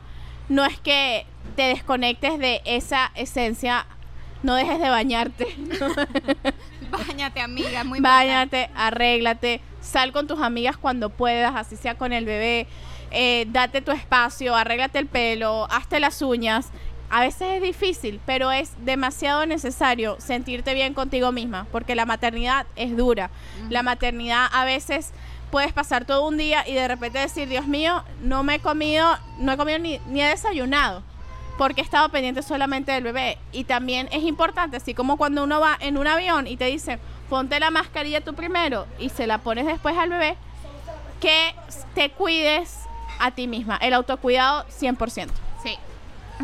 no 0.48 0.64
es 0.64 0.78
que 0.80 1.26
te 1.56 1.62
desconectes 1.64 2.38
de 2.38 2.62
esa 2.64 3.10
esencia, 3.14 3.86
no 4.42 4.54
dejes 4.54 4.78
de 4.80 4.88
bañarte. 4.88 5.46
Báñate, 6.92 7.40
amiga, 7.40 7.84
muy 7.84 7.98
importante. 7.98 8.26
Báñate, 8.26 8.70
arréglate, 8.74 9.60
sal 9.80 10.12
con 10.12 10.26
tus 10.26 10.40
amigas 10.40 10.76
cuando 10.76 11.10
puedas, 11.10 11.54
así 11.56 11.76
sea 11.76 11.96
con 11.96 12.12
el 12.12 12.24
bebé, 12.24 12.66
eh, 13.10 13.46
date 13.48 13.82
tu 13.82 13.90
espacio, 13.90 14.54
arréglate 14.54 14.98
el 14.98 15.06
pelo, 15.06 15.66
hazte 15.70 16.00
las 16.00 16.20
uñas. 16.22 16.68
A 17.10 17.20
veces 17.20 17.56
es 17.56 17.62
difícil, 17.62 18.20
pero 18.24 18.52
es 18.52 18.72
demasiado 18.84 19.44
necesario 19.44 20.16
sentirte 20.18 20.72
bien 20.72 20.94
contigo 20.94 21.30
misma, 21.30 21.66
porque 21.70 21.94
la 21.94 22.06
maternidad 22.06 22.66
es 22.74 22.96
dura. 22.96 23.30
La 23.68 23.82
maternidad 23.82 24.46
a 24.50 24.64
veces 24.64 25.12
puedes 25.50 25.74
pasar 25.74 26.06
todo 26.06 26.26
un 26.26 26.38
día 26.38 26.66
y 26.66 26.72
de 26.72 26.88
repente 26.88 27.18
decir, 27.18 27.48
Dios 27.48 27.66
mío, 27.66 28.02
no 28.22 28.42
me 28.44 28.54
he 28.54 28.58
comido, 28.60 29.06
no 29.38 29.52
he 29.52 29.56
comido 29.58 29.78
ni, 29.78 29.98
ni 30.08 30.22
he 30.22 30.28
desayunado 30.28 31.02
porque 31.62 31.80
he 31.80 31.84
estado 31.84 32.08
pendiente 32.08 32.42
solamente 32.42 32.90
del 32.90 33.04
bebé. 33.04 33.38
Y 33.52 33.62
también 33.62 34.08
es 34.10 34.24
importante, 34.24 34.78
así 34.78 34.94
como 34.94 35.16
cuando 35.16 35.44
uno 35.44 35.60
va 35.60 35.76
en 35.78 35.96
un 35.96 36.08
avión 36.08 36.48
y 36.48 36.56
te 36.56 36.64
dicen, 36.64 36.98
ponte 37.30 37.60
la 37.60 37.70
mascarilla 37.70 38.20
tú 38.20 38.34
primero 38.34 38.88
y 38.98 39.10
se 39.10 39.28
la 39.28 39.38
pones 39.38 39.64
después 39.64 39.96
al 39.96 40.08
bebé, 40.10 40.36
que 41.20 41.54
te 41.94 42.10
cuides 42.10 42.80
a 43.20 43.30
ti 43.30 43.46
misma. 43.46 43.76
El 43.76 43.94
autocuidado 43.94 44.66
100%. 44.70 45.28
Sí, 45.62 45.78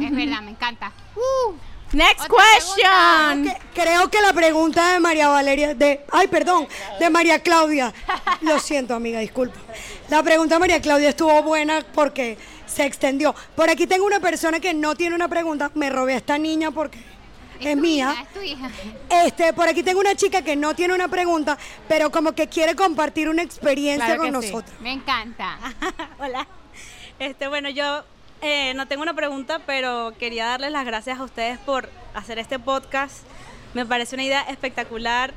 es 0.01 0.15
verdad, 0.15 0.41
me 0.41 0.53
encanta. 0.53 0.93
Uh, 1.17 1.55
Next 1.97 2.31
Otra 2.31 2.45
question. 2.55 3.43
Que- 3.43 3.83
creo 3.83 4.09
que 4.11 4.21
la 4.21 4.33
pregunta 4.33 4.93
de 4.93 5.01
María 5.01 5.27
Valeria, 5.27 5.75
de, 5.75 6.05
ay, 6.13 6.29
perdón, 6.29 6.69
de 7.01 7.11
María 7.11 7.43
Claudia. 7.43 7.93
Lo 8.43 8.61
siento, 8.61 8.95
amiga, 8.95 9.19
disculpa. 9.19 9.59
La 10.11 10.23
pregunta 10.23 10.55
de 10.55 10.59
María 10.61 10.81
Claudia 10.81 11.09
estuvo 11.09 11.43
buena 11.43 11.81
porque 11.93 12.39
se 12.69 12.85
extendió. 12.85 13.35
Por 13.57 13.69
aquí 13.71 13.87
tengo 13.87 14.07
una 14.07 14.21
persona 14.21 14.61
que 14.61 14.75
no 14.75 14.95
tiene 14.95 15.15
una 15.15 15.29
pregunta. 15.29 15.71
Me 15.75 15.91
robé 15.91 16.15
a 16.15 16.19
esta 16.19 16.39
niña 16.39 16.71
porque 16.71 16.99
es, 17.61 17.75
tu 17.75 17.81
mía. 17.81 18.13
hija, 18.13 18.23
es 18.23 18.33
tu 18.35 18.41
hija. 18.41 18.71
Este, 19.25 19.53
por 19.53 19.69
aquí 19.69 19.83
tengo 19.83 20.01
una 20.01 20.15
chica 20.15 20.43
que 20.43 20.55
no 20.55 20.75
tiene 20.75 20.95
una 20.95 21.09
pregunta, 21.09 21.59
pero 21.89 22.11
como 22.11 22.33
que 22.33 22.49
quiere 22.49 22.75
compartir 22.77 23.29
una 23.29 23.43
experiencia 23.43 24.07
Claro 24.15 24.23
con 24.23 24.33
que 24.33 24.47
sí. 24.47 24.53
nosotros. 24.53 24.81
Me 24.81 24.93
encanta. 24.93 25.59
Hola. 26.21 26.47
Este, 27.19 27.49
bueno, 27.49 27.69
yo 27.71 28.05
eh, 28.43 28.75
no 28.75 28.87
tengo 28.87 29.03
una 29.03 29.15
pregunta, 29.15 29.61
pero 29.67 30.15
quería 30.19 30.47
darles 30.47 30.71
las 30.71 30.87
gracias 30.87 31.19
a 31.19 31.25
ustedes 31.25 31.59
por 31.59 31.91
hacer 32.15 32.39
este 32.39 32.59
podcast. 32.59 33.19
Me 33.75 33.85
parece 33.85 34.15
una 34.15 34.25
idea 34.25 34.43
espectacular. 34.43 35.35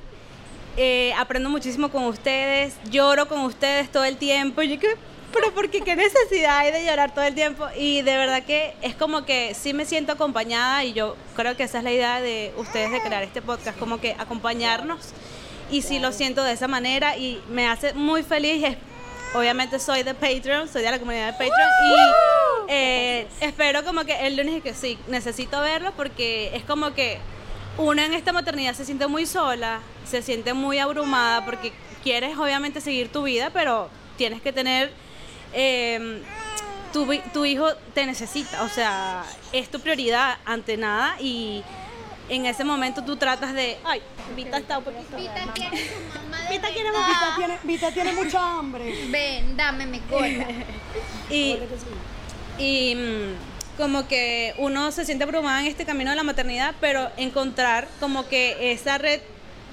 Eh, 0.78 1.14
aprendo 1.18 1.50
muchísimo 1.50 1.90
con 1.90 2.04
ustedes, 2.06 2.76
lloro 2.90 3.28
con 3.28 3.42
ustedes 3.42 3.92
todo 3.92 4.06
el 4.06 4.18
tiempo. 4.18 4.62
Yo 4.62 4.80
que, 4.80 4.96
pero 5.32 5.54
porque 5.54 5.82
qué 5.82 5.96
necesidad 5.96 6.58
hay 6.58 6.72
de 6.72 6.86
llorar 6.86 7.14
todo 7.14 7.26
el 7.26 7.36
tiempo. 7.36 7.68
Y 7.78 8.02
de 8.02 8.18
verdad 8.18 8.44
que 8.44 8.76
es 8.82 8.96
como 8.96 9.26
que 9.26 9.54
sí 9.54 9.74
me 9.74 9.86
siento 9.86 10.14
acompañada 10.14 10.84
y 10.84 10.94
yo 10.94 11.16
creo 11.36 11.56
que 11.56 11.64
esa 11.64 11.80
es 11.80 11.84
la 11.84 11.92
idea 11.92 12.22
de 12.22 12.54
ustedes 12.58 12.92
de 12.92 13.02
crear 13.02 13.24
este 13.24 13.42
podcast, 13.42 13.78
como 13.78 14.00
que 14.00 14.16
acompañarnos. 14.18 15.14
Y 15.70 15.84
sí 15.84 16.00
lo 16.00 16.12
siento 16.12 16.44
de 16.44 16.54
esa 16.54 16.68
manera 16.68 17.18
y 17.18 17.42
me 17.50 17.68
hace 17.68 17.94
muy 17.94 18.24
feliz. 18.24 18.78
Obviamente 19.34 19.80
soy 19.80 20.04
de 20.04 20.14
Patreon, 20.14 20.68
soy 20.68 20.82
de 20.82 20.92
la 20.92 21.00
comunidad 21.00 21.28
de 21.28 21.32
Patreon 21.32 21.70
y 21.86 22.12
eh, 22.68 23.28
espero 23.40 23.84
como 23.86 24.04
que 24.04 24.28
el 24.28 24.36
lunes 24.36 24.62
que 24.62 24.74
sí, 24.74 24.98
necesito 25.08 25.62
verlo 25.62 25.94
porque 25.96 26.54
es 26.54 26.66
como 26.66 26.94
que 26.94 27.18
una 27.78 28.06
en 28.06 28.14
esta 28.14 28.34
maternidad 28.34 28.74
se 28.74 28.84
siente 28.84 29.08
muy 29.08 29.26
sola, 29.26 29.80
se 30.06 30.22
siente 30.22 30.54
muy 30.54 30.80
abrumada 30.80 31.46
porque 31.46 31.72
quieres 32.04 32.38
obviamente 32.38 32.82
seguir 32.82 33.10
tu 33.10 33.24
vida, 33.24 33.50
pero 33.52 33.90
tienes 34.18 34.42
que 34.42 34.52
tener... 34.52 34.92
eh, 35.54 36.22
tu, 36.92 37.08
tu 37.34 37.46
hijo 37.46 37.74
te 37.94 38.06
necesita, 38.06 38.64
o 38.64 38.70
sea, 38.70 39.24
es 39.52 39.70
tu 39.70 39.80
prioridad 39.80 40.38
ante 40.46 40.78
nada 40.78 41.16
y 41.20 41.64
en 42.30 42.46
ese 42.46 42.64
momento 42.64 43.04
tú 43.04 43.18
tratas 43.18 43.54
de... 43.54 43.78
Ay, 43.84 44.02
Vita 44.36 44.58
está 44.58 44.78
un 44.78 44.86
poquito... 44.86 45.18
Vita 45.18 45.52
quiere 45.54 45.78
su 45.78 46.20
mamá 46.20 46.42
de 46.50 46.50
Vita 46.50 46.68
quiere. 46.70 46.90
Vita 46.90 47.34
tiene, 47.36 47.60
Vita 47.64 47.92
tiene 47.92 48.14
mucha 48.14 48.58
hambre. 48.58 49.08
Ven, 49.10 49.58
dame 49.58 49.86
mi 49.86 50.00
cola. 50.00 50.48
Y, 51.30 51.58
y 52.58 52.96
mm, 52.96 53.78
como 53.78 54.06
que 54.08 54.54
uno 54.58 54.92
se 54.92 55.06
siente 55.06 55.24
abrumada 55.24 55.62
en 55.62 55.68
este 55.68 55.86
camino 55.86 56.10
de 56.10 56.18
la 56.18 56.24
maternidad, 56.24 56.76
pero 56.82 57.10
encontrar 57.16 57.88
como 58.02 58.28
que 58.28 58.74
esa 58.74 58.98
red 58.98 59.22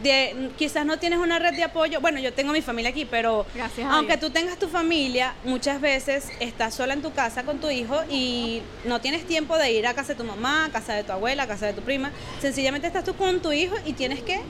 de 0.02 0.50
quizás 0.56 0.86
no 0.86 0.98
tienes 0.98 1.18
una 1.18 1.38
red 1.38 1.54
de 1.54 1.64
apoyo. 1.64 2.00
Bueno, 2.00 2.20
yo 2.20 2.32
tengo 2.32 2.52
mi 2.52 2.62
familia 2.62 2.90
aquí, 2.90 3.04
pero 3.04 3.46
Gracias 3.54 3.90
aunque 3.90 4.16
tú 4.16 4.30
tengas 4.30 4.58
tu 4.58 4.68
familia, 4.68 5.34
muchas 5.44 5.80
veces 5.80 6.28
estás 6.40 6.74
sola 6.74 6.94
en 6.94 7.02
tu 7.02 7.12
casa 7.12 7.42
con 7.42 7.58
tu 7.58 7.70
hijo 7.70 8.00
y 8.10 8.62
no 8.84 9.00
tienes 9.00 9.26
tiempo 9.26 9.56
de 9.56 9.72
ir 9.72 9.86
a 9.86 9.94
casa 9.94 10.14
de 10.14 10.14
tu 10.16 10.24
mamá, 10.24 10.66
a 10.66 10.70
casa 10.70 10.94
de 10.94 11.04
tu 11.04 11.12
abuela, 11.12 11.44
a 11.44 11.46
casa 11.46 11.66
de 11.66 11.72
tu 11.72 11.82
prima. 11.82 12.10
Sencillamente 12.40 12.86
estás 12.86 13.04
tú 13.04 13.14
con 13.14 13.40
tu 13.40 13.52
hijo 13.52 13.74
y 13.84 13.92
tienes 13.92 14.22
que 14.22 14.40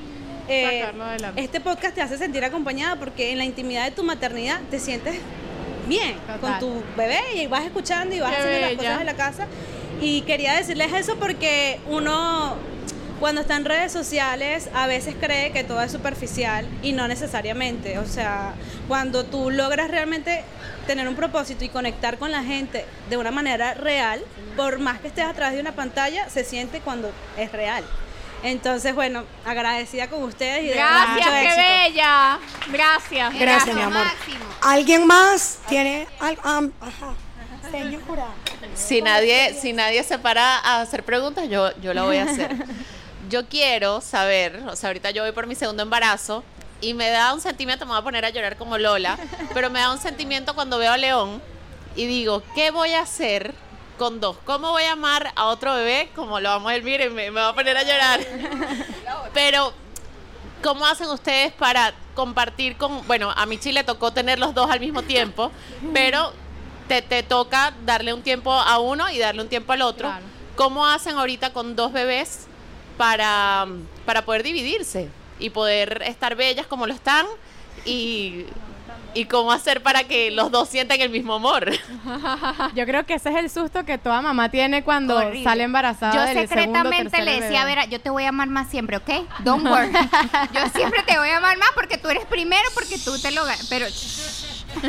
eh, 0.48 0.80
Sacarlo 0.80 1.04
adelante. 1.04 1.42
este 1.42 1.60
podcast 1.60 1.94
te 1.94 2.00
hace 2.02 2.16
sentir 2.16 2.44
acompañada 2.44 2.96
porque 2.96 3.32
en 3.32 3.38
la 3.38 3.44
intimidad 3.44 3.84
de 3.84 3.90
tu 3.90 4.02
maternidad 4.02 4.60
te 4.70 4.78
sientes 4.78 5.16
bien 5.86 6.16
con 6.40 6.58
tu 6.58 6.82
bebé 6.96 7.20
y 7.34 7.46
vas 7.46 7.64
escuchando 7.64 8.14
y 8.14 8.20
vas 8.20 8.32
Qué 8.32 8.42
haciendo 8.42 8.60
las 8.66 8.76
cosas 8.76 8.98
de 8.98 9.04
la 9.04 9.14
casa. 9.14 9.46
Y 10.00 10.20
quería 10.22 10.52
decirles 10.54 10.92
eso 10.92 11.16
porque 11.16 11.80
uno 11.88 12.56
cuando 13.20 13.40
está 13.40 13.56
en 13.56 13.64
redes 13.64 13.92
sociales 13.92 14.68
a 14.74 14.86
veces 14.86 15.14
cree 15.20 15.52
que 15.52 15.64
todo 15.64 15.80
es 15.82 15.92
superficial 15.92 16.66
y 16.82 16.92
no 16.92 17.08
necesariamente. 17.08 17.98
O 17.98 18.06
sea, 18.06 18.54
cuando 18.86 19.24
tú 19.24 19.50
logras 19.50 19.90
realmente 19.90 20.44
tener 20.86 21.08
un 21.08 21.16
propósito 21.16 21.64
y 21.64 21.68
conectar 21.68 22.18
con 22.18 22.30
la 22.30 22.42
gente 22.42 22.84
de 23.10 23.16
una 23.16 23.30
manera 23.30 23.74
real, 23.74 24.22
por 24.56 24.78
más 24.78 25.00
que 25.00 25.08
estés 25.08 25.24
a 25.24 25.34
través 25.34 25.54
de 25.54 25.60
una 25.60 25.72
pantalla, 25.72 26.28
se 26.30 26.44
siente 26.44 26.80
cuando 26.80 27.10
es 27.36 27.52
real. 27.52 27.84
Entonces, 28.42 28.94
bueno, 28.94 29.24
agradecida 29.44 30.08
con 30.08 30.22
ustedes 30.22 30.62
y 30.62 30.68
de 30.68 30.74
verdad, 30.76 31.06
Gracias, 31.16 31.16
mucho 31.16 31.30
qué 31.30 31.44
éxito. 31.44 31.68
bella. 31.68 32.38
Gracias. 32.70 33.38
Gracias, 33.38 33.76
mi 33.76 33.82
amor. 33.82 34.04
Máximo. 34.04 34.44
¿Alguien 34.62 35.06
más 35.06 35.58
tiene 35.68 36.06
algo? 36.20 36.42
ajá. 36.44 37.14
Señora. 37.70 38.26
Si 38.74 39.02
nadie, 39.02 39.54
si 39.60 39.72
nadie 39.72 40.02
se 40.04 40.18
para 40.18 40.58
a 40.58 40.80
hacer 40.80 41.04
preguntas, 41.04 41.48
yo, 41.48 41.76
yo 41.80 41.92
la 41.92 42.04
voy 42.04 42.16
a 42.16 42.24
hacer. 42.24 42.54
Yo 43.28 43.46
quiero 43.46 44.00
saber, 44.00 44.62
o 44.68 44.76
sea, 44.76 44.88
ahorita 44.88 45.10
yo 45.10 45.22
voy 45.22 45.32
por 45.32 45.46
mi 45.46 45.54
segundo 45.54 45.82
embarazo 45.82 46.42
y 46.80 46.94
me 46.94 47.10
da 47.10 47.34
un 47.34 47.40
sentimiento, 47.40 47.84
me 47.84 47.90
voy 47.90 48.00
a 48.00 48.04
poner 48.04 48.24
a 48.24 48.30
llorar 48.30 48.56
como 48.56 48.78
Lola, 48.78 49.18
pero 49.54 49.68
me 49.68 49.80
da 49.80 49.92
un 49.92 49.98
sentimiento 49.98 50.54
cuando 50.54 50.78
veo 50.78 50.92
a 50.92 50.96
León 50.96 51.42
y 51.94 52.06
digo, 52.06 52.42
¿qué 52.54 52.70
voy 52.70 52.92
a 52.92 53.02
hacer 53.02 53.54
con 53.98 54.20
dos? 54.20 54.36
¿Cómo 54.46 54.70
voy 54.70 54.84
a 54.84 54.92
amar 54.92 55.32
a 55.36 55.46
otro 55.46 55.74
bebé? 55.74 56.10
Como 56.14 56.40
lo 56.40 56.50
amo 56.50 56.68
a 56.68 56.74
él, 56.74 56.82
miren, 56.82 57.14
me, 57.14 57.30
me 57.30 57.40
va 57.40 57.48
a 57.48 57.54
poner 57.54 57.76
a 57.76 57.82
llorar. 57.82 58.20
Pero, 59.34 59.74
¿cómo 60.62 60.86
hacen 60.86 61.08
ustedes 61.08 61.52
para 61.52 61.92
compartir 62.14 62.76
con, 62.76 63.06
bueno, 63.06 63.30
a 63.36 63.44
Michi 63.44 63.72
le 63.72 63.84
tocó 63.84 64.12
tener 64.12 64.38
los 64.38 64.54
dos 64.54 64.70
al 64.70 64.80
mismo 64.80 65.02
tiempo, 65.02 65.52
pero 65.94 66.32
te, 66.88 67.00
te 67.00 67.22
toca 67.22 67.72
darle 67.84 68.12
un 68.12 68.22
tiempo 68.22 68.52
a 68.52 68.78
uno 68.80 69.08
y 69.08 69.18
darle 69.18 69.42
un 69.42 69.48
tiempo 69.48 69.72
al 69.72 69.82
otro. 69.82 70.08
Claro. 70.08 70.24
¿Cómo 70.56 70.84
hacen 70.84 71.16
ahorita 71.16 71.52
con 71.52 71.76
dos 71.76 71.92
bebés 71.92 72.47
para, 72.98 73.66
para 74.04 74.22
poder 74.26 74.42
dividirse 74.42 75.08
y 75.38 75.50
poder 75.50 76.02
estar 76.04 76.34
bellas 76.34 76.66
como 76.66 76.86
lo 76.86 76.92
están 76.92 77.24
y, 77.86 78.44
y 79.14 79.24
cómo 79.26 79.52
hacer 79.52 79.82
para 79.82 80.04
que 80.04 80.30
los 80.30 80.50
dos 80.50 80.68
sientan 80.68 81.00
el 81.00 81.10
mismo 81.10 81.34
amor? 81.34 81.70
Yo 82.74 82.84
creo 82.84 83.06
que 83.06 83.14
ese 83.14 83.30
es 83.30 83.36
el 83.36 83.48
susto 83.48 83.84
que 83.84 83.96
toda 83.98 84.20
mamá 84.20 84.50
tiene 84.50 84.82
cuando 84.82 85.16
Horrible. 85.16 85.44
sale 85.44 85.62
embarazada. 85.62 86.12
Yo 86.12 86.20
del 86.22 86.48
segundo, 86.48 86.80
secretamente 86.80 87.22
le 87.22 87.40
decía, 87.40 87.64
bebé. 87.64 87.76
Vera, 87.76 87.84
yo 87.86 88.00
te 88.00 88.10
voy 88.10 88.24
a 88.24 88.30
amar 88.30 88.48
más 88.48 88.68
siempre, 88.68 88.96
¿ok? 88.96 89.10
Don't 89.40 89.64
worry. 89.64 89.92
yo 90.52 90.68
siempre 90.74 91.02
te 91.04 91.16
voy 91.18 91.28
a 91.30 91.38
amar 91.38 91.56
más 91.56 91.70
porque 91.74 91.98
tú 91.98 92.08
eres 92.08 92.24
primero, 92.26 92.68
porque 92.74 92.98
tú 92.98 93.18
te 93.20 93.30
lo 93.30 93.44
ganas. 93.44 93.66
Pero, 93.68 93.86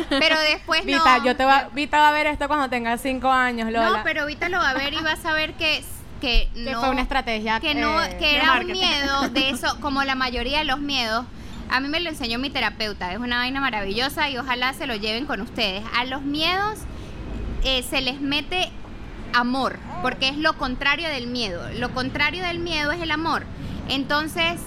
pero 0.08 0.38
después 0.40 0.84
Vita, 0.84 1.18
no. 1.18 1.24
yo 1.24 1.36
te 1.36 1.44
va, 1.44 1.68
Vita 1.72 1.98
va 1.98 2.08
a 2.08 2.12
ver 2.12 2.26
esto 2.26 2.48
cuando 2.48 2.68
tenga 2.68 2.96
cinco 2.98 3.30
años, 3.30 3.70
Lola. 3.70 3.90
No, 3.90 4.02
pero 4.02 4.22
ahorita 4.22 4.48
lo 4.48 4.58
va 4.58 4.70
a 4.70 4.74
ver 4.74 4.94
y 4.94 5.00
va 5.00 5.12
a 5.12 5.16
saber 5.16 5.54
que, 5.54 5.84
que 6.20 6.48
que 6.54 6.70
no. 6.72 6.80
fue 6.80 6.90
una 6.90 7.02
estrategia. 7.02 7.58
que 7.60 7.74
no, 7.74 8.02
eh, 8.02 8.16
que 8.18 8.36
era 8.36 8.60
un 8.60 8.66
miedo 8.66 9.28
de 9.30 9.48
eso, 9.50 9.78
como 9.80 10.04
la 10.04 10.14
mayoría 10.14 10.58
de 10.58 10.64
los 10.64 10.78
miedos. 10.80 11.24
A 11.70 11.80
mí 11.80 11.88
me 11.88 12.00
lo 12.00 12.10
enseñó 12.10 12.38
mi 12.38 12.50
terapeuta, 12.50 13.12
es 13.12 13.18
una 13.18 13.38
vaina 13.38 13.60
maravillosa 13.60 14.28
y 14.28 14.36
ojalá 14.38 14.72
se 14.72 14.86
lo 14.86 14.96
lleven 14.96 15.26
con 15.26 15.40
ustedes. 15.40 15.82
A 15.96 16.04
los 16.04 16.22
miedos 16.22 16.80
eh, 17.64 17.82
se 17.82 18.00
les 18.00 18.20
mete 18.20 18.70
amor, 19.32 19.78
porque 20.02 20.28
es 20.28 20.36
lo 20.36 20.54
contrario 20.58 21.08
del 21.08 21.28
miedo. 21.28 21.62
Lo 21.78 21.90
contrario 21.94 22.42
del 22.44 22.58
miedo 22.58 22.90
es 22.90 23.00
el 23.00 23.12
amor. 23.12 23.44
Entonces, 23.88 24.60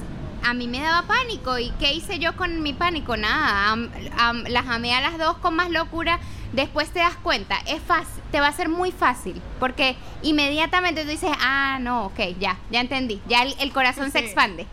a 0.46 0.54
mí 0.54 0.68
me 0.68 0.80
daba 0.80 1.04
pánico. 1.08 1.58
¿Y 1.60 1.72
qué 1.80 1.94
hice 1.94 2.20
yo 2.20 2.36
con 2.38 2.62
mi 2.62 2.72
pánico? 2.74 3.18
Nada, 3.18 3.72
am- 3.72 3.90
am- 4.18 4.44
las 4.48 4.68
amé 4.68 4.94
a 4.94 5.02
las 5.02 5.18
dos 5.18 5.38
con 5.38 5.56
más 5.56 5.70
locura. 5.70 6.20
Después 6.54 6.90
te 6.92 7.00
das 7.00 7.16
cuenta, 7.16 7.58
es 7.68 7.82
fácil, 7.82 8.22
te 8.32 8.40
va 8.40 8.48
a 8.48 8.52
ser 8.54 8.70
muy 8.70 8.92
fácil, 8.92 9.42
porque 9.60 9.96
inmediatamente 10.22 11.04
tú 11.04 11.10
dices, 11.10 11.32
ah, 11.42 11.78
no, 11.82 12.06
ok, 12.06 12.20
ya, 12.40 12.58
ya 12.72 12.80
entendí, 12.80 13.20
ya 13.28 13.42
el, 13.42 13.56
el 13.60 13.72
corazón 13.74 14.12
se 14.12 14.20
expande 14.20 14.66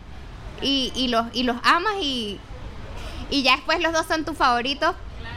y, 0.61 0.91
y 0.95 1.07
los, 1.09 1.25
y 1.33 1.41
los 1.43 1.57
amas 1.63 1.93
y, 1.99 2.39
y 3.31 3.41
ya 3.43 3.55
después 3.55 3.79
los 3.81 3.93
dos 3.93 4.05
son 4.05 4.23
tus 4.25 4.37
favoritos 4.37 4.95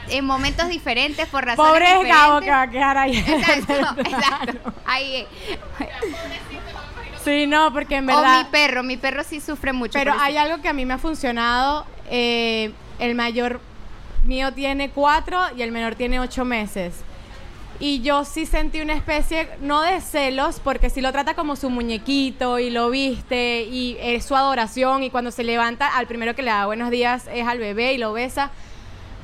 en 0.09 0.23
momentos 0.23 0.67
diferentes 0.69 1.27
por 1.29 1.43
razones 1.45 1.71
Pobre 1.71 1.85
diferentes. 1.87 2.15
Gabo 2.15 2.39
que 2.41 2.51
va 2.51 2.61
a 2.61 2.69
quedar 2.69 2.97
ahí. 2.99 3.17
Exacto, 3.27 4.01
exacto. 4.05 4.73
Ahí, 4.85 5.15
eh. 5.15 5.27
Sí, 7.23 7.47
no, 7.47 7.73
porque 7.73 7.95
en 7.95 8.09
O 8.09 8.15
verdad. 8.15 8.37
mi 8.37 8.43
perro, 8.51 8.83
mi 8.83 8.97
perro 8.97 9.23
sí 9.23 9.41
sufre 9.41 9.73
mucho. 9.73 9.93
Pero 9.93 10.13
hay 10.19 10.37
algo 10.37 10.61
que 10.61 10.67
a 10.69 10.73
mí 10.73 10.85
me 10.85 10.93
ha 10.93 10.97
funcionado. 10.99 11.85
eh, 12.09 12.71
el 12.99 13.13
mayor 13.15 13.59
mío 14.25 14.53
tiene 14.53 14.89
cuatro 14.89 15.39
y 15.55 15.61
el 15.61 15.71
menor 15.71 15.95
tiene 15.95 16.19
ocho 16.19 16.45
meses. 16.45 16.93
Y 17.79 18.01
yo 18.01 18.23
sí 18.23 18.45
sentí 18.45 18.79
una 18.79 18.93
especie, 18.93 19.49
no 19.59 19.81
de 19.81 19.99
celos, 19.99 20.61
porque 20.63 20.89
si 20.89 21.01
lo 21.01 21.11
trata 21.11 21.33
como 21.33 21.57
su 21.57 21.69
muñequito 21.69 22.57
y 22.57 22.69
lo 22.69 22.89
viste 22.89 23.63
y 23.63 23.97
es 23.99 24.23
su 24.23 24.35
adoración 24.35 25.03
y 25.03 25.09
cuando 25.09 25.29
se 25.29 25.43
levanta, 25.43 25.87
al 25.95 26.07
primero 26.07 26.35
que 26.35 26.41
le 26.41 26.51
da 26.51 26.65
buenos 26.65 26.89
días 26.89 27.29
es 27.33 27.45
al 27.45 27.59
bebé 27.59 27.93
y 27.93 27.97
lo 27.97 28.13
besa. 28.13 28.51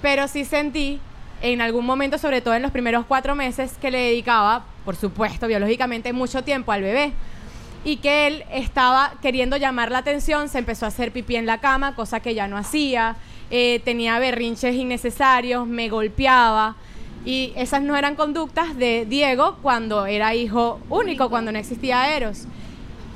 Pero 0.02 0.28
sí 0.28 0.44
sentí 0.44 1.00
en 1.42 1.62
algún 1.62 1.86
momento, 1.86 2.18
sobre 2.18 2.42
todo 2.42 2.54
en 2.54 2.62
los 2.62 2.72
primeros 2.72 3.06
cuatro 3.06 3.36
meses, 3.36 3.78
que 3.80 3.90
le 3.90 4.00
dedicaba, 4.00 4.66
por 4.84 4.98
supuesto, 4.98 5.48
biológicamente, 5.48 6.12
mucho 6.12 6.44
tiempo 6.44 6.74
al 6.74 6.82
bebé 6.82 7.14
y 7.84 7.98
que 7.98 8.28
él 8.28 8.44
estaba 8.52 9.14
queriendo 9.22 9.58
llamar 9.58 9.92
la 9.92 10.00
atención, 10.00 10.50
se 10.50 10.60
empezó 10.60 10.86
a 10.86 10.90
hacer 10.90 11.12
pipí 11.12 11.36
en 11.36 11.46
la 11.46 11.60
cama, 11.60 11.96
cosa 11.96 12.20
que 12.20 12.36
ya 12.36 12.48
no 12.48 12.58
hacía, 12.58 13.16
eh, 13.52 13.82
tenía 13.84 14.18
berrinches 14.18 14.76
innecesarios, 14.76 15.68
me 15.68 15.90
golpeaba. 15.90 16.76
Y 17.26 17.54
esas 17.56 17.84
no 17.84 17.96
eran 17.96 18.16
conductas 18.16 18.76
de 18.78 19.06
Diego 19.06 19.58
cuando 19.62 20.06
era 20.08 20.34
hijo 20.34 20.80
único, 20.90 21.30
cuando 21.30 21.52
no 21.52 21.60
existía 21.60 22.16
Eros. 22.16 22.46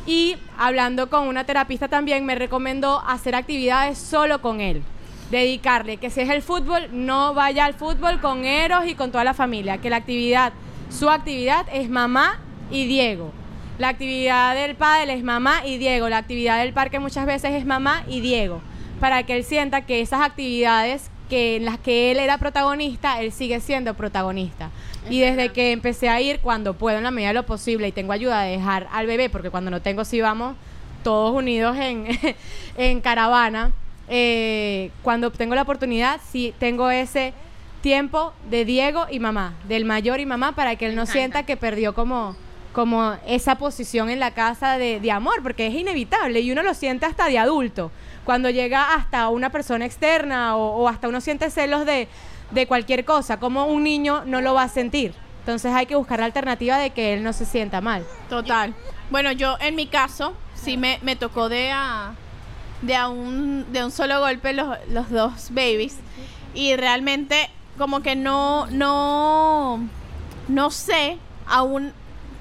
Y 0.05 0.35
hablando 0.57 1.09
con 1.09 1.27
una 1.27 1.45
terapista 1.45 1.87
también 1.87 2.25
me 2.25 2.35
recomendó 2.35 2.99
hacer 3.07 3.33
actividades 3.33 3.97
solo 3.97 4.41
con 4.41 4.61
él. 4.61 4.83
Dedicarle, 5.31 5.97
que 5.97 6.11
si 6.11 6.21
es 6.21 6.29
el 6.29 6.43
fútbol, 6.43 6.89
no 6.91 7.33
vaya 7.33 7.65
al 7.65 7.73
fútbol 7.73 8.21
con 8.21 8.45
Eros 8.45 8.85
y 8.85 8.93
con 8.93 9.11
toda 9.11 9.23
la 9.23 9.33
familia. 9.33 9.79
Que 9.79 9.89
la 9.89 9.97
actividad, 9.97 10.53
su 10.91 11.09
actividad 11.09 11.65
es 11.73 11.89
mamá 11.89 12.39
y 12.69 12.85
Diego. 12.85 13.31
La 13.79 13.87
actividad 13.89 14.53
del 14.53 14.75
padre 14.75 15.13
es 15.13 15.23
mamá 15.23 15.65
y 15.65 15.77
Diego. 15.79 16.09
La 16.09 16.17
actividad 16.17 16.59
del 16.59 16.73
parque 16.73 16.99
muchas 16.99 17.25
veces 17.25 17.53
es 17.53 17.65
mamá 17.65 18.03
y 18.07 18.19
Diego. 18.21 18.61
Para 18.99 19.23
que 19.23 19.35
él 19.35 19.43
sienta 19.43 19.81
que 19.81 20.01
esas 20.01 20.21
actividades 20.21 21.09
que 21.29 21.55
en 21.55 21.65
las 21.65 21.79
que 21.79 22.11
él 22.11 22.19
era 22.19 22.37
protagonista, 22.37 23.19
él 23.21 23.31
sigue 23.31 23.59
siendo 23.59 23.93
protagonista. 23.95 24.69
Y 25.09 25.19
desde 25.19 25.49
que 25.49 25.71
empecé 25.71 26.09
a 26.09 26.21
ir, 26.21 26.39
cuando 26.39 26.73
puedo, 26.73 26.97
en 26.97 27.03
la 27.03 27.11
medida 27.11 27.29
de 27.29 27.33
lo 27.35 27.45
posible, 27.45 27.87
y 27.87 27.91
tengo 27.91 28.11
ayuda 28.11 28.41
de 28.41 28.51
dejar 28.51 28.87
al 28.91 29.07
bebé, 29.07 29.29
porque 29.29 29.49
cuando 29.49 29.71
no 29.71 29.81
tengo, 29.81 30.05
sí 30.05 30.21
vamos 30.21 30.55
todos 31.03 31.35
unidos 31.35 31.77
en, 31.77 32.07
en 32.77 33.01
caravana. 33.01 33.71
eh, 34.07 34.91
cuando 35.01 35.31
tengo 35.31 35.55
la 35.55 35.63
oportunidad, 35.63 36.19
sí 36.29 36.53
tengo 36.59 36.89
ese 36.91 37.33
tiempo 37.81 38.33
de 38.49 38.65
Diego 38.65 39.05
y 39.11 39.19
mamá, 39.19 39.53
del 39.67 39.85
mayor 39.85 40.19
y 40.19 40.25
mamá, 40.25 40.53
para 40.53 40.75
que 40.75 40.87
él 40.87 40.95
no 40.95 41.05
sienta 41.05 41.43
que 41.43 41.55
perdió 41.55 41.93
como, 41.93 42.35
como 42.75 43.15
esa 43.25 43.55
posición 43.57 44.09
en 44.09 44.19
la 44.19 44.31
casa 44.31 44.77
de, 44.77 45.09
amor, 45.09 45.41
porque 45.41 45.67
es 45.67 45.73
inevitable 45.73 46.41
y 46.41 46.51
uno 46.51 46.61
lo 46.61 46.73
siente 46.73 47.05
hasta 47.05 47.27
de 47.29 47.39
adulto. 47.39 47.89
Cuando 48.25 48.49
llega 48.49 48.95
hasta 48.95 49.29
una 49.29 49.49
persona 49.49 49.85
externa 49.85 50.57
o, 50.57 50.83
o 50.83 50.89
hasta 50.89 51.07
uno 51.07 51.21
siente 51.21 51.49
celos 51.49 51.85
de, 51.85 52.09
de 52.51 52.67
cualquier 52.67 53.05
cosa, 53.05 53.39
como 53.39 53.67
un 53.67 53.83
niño 53.83 54.23
no 54.25 54.41
lo 54.41 54.53
va 54.53 54.63
a 54.63 54.67
sentir. 54.67 55.13
Entonces 55.39 55.73
hay 55.73 55.85
que 55.85 55.95
buscar 55.95 56.19
la 56.19 56.25
alternativa 56.25 56.77
de 56.77 56.89
que 56.89 57.13
él 57.13 57.23
no 57.23 57.31
se 57.31 57.45
sienta 57.45 57.79
mal. 57.79 58.05
Total. 58.27 58.75
Bueno, 59.09 59.31
yo 59.31 59.55
en 59.61 59.75
mi 59.75 59.87
caso 59.87 60.33
sí 60.53 60.75
me, 60.75 60.99
me 61.01 61.15
tocó 61.15 61.47
de 61.47 61.71
a, 61.71 62.13
de 62.81 62.97
a 62.97 63.07
un, 63.07 63.71
de 63.71 63.85
un 63.85 63.91
solo 63.91 64.19
golpe 64.19 64.51
los, 64.51 64.75
los 64.89 65.09
dos 65.09 65.51
babies. 65.51 65.95
Y 66.53 66.75
realmente 66.75 67.49
como 67.77 68.01
que 68.01 68.17
no, 68.17 68.67
no, 68.67 69.79
no 70.49 70.71
sé 70.71 71.17
aún 71.47 71.93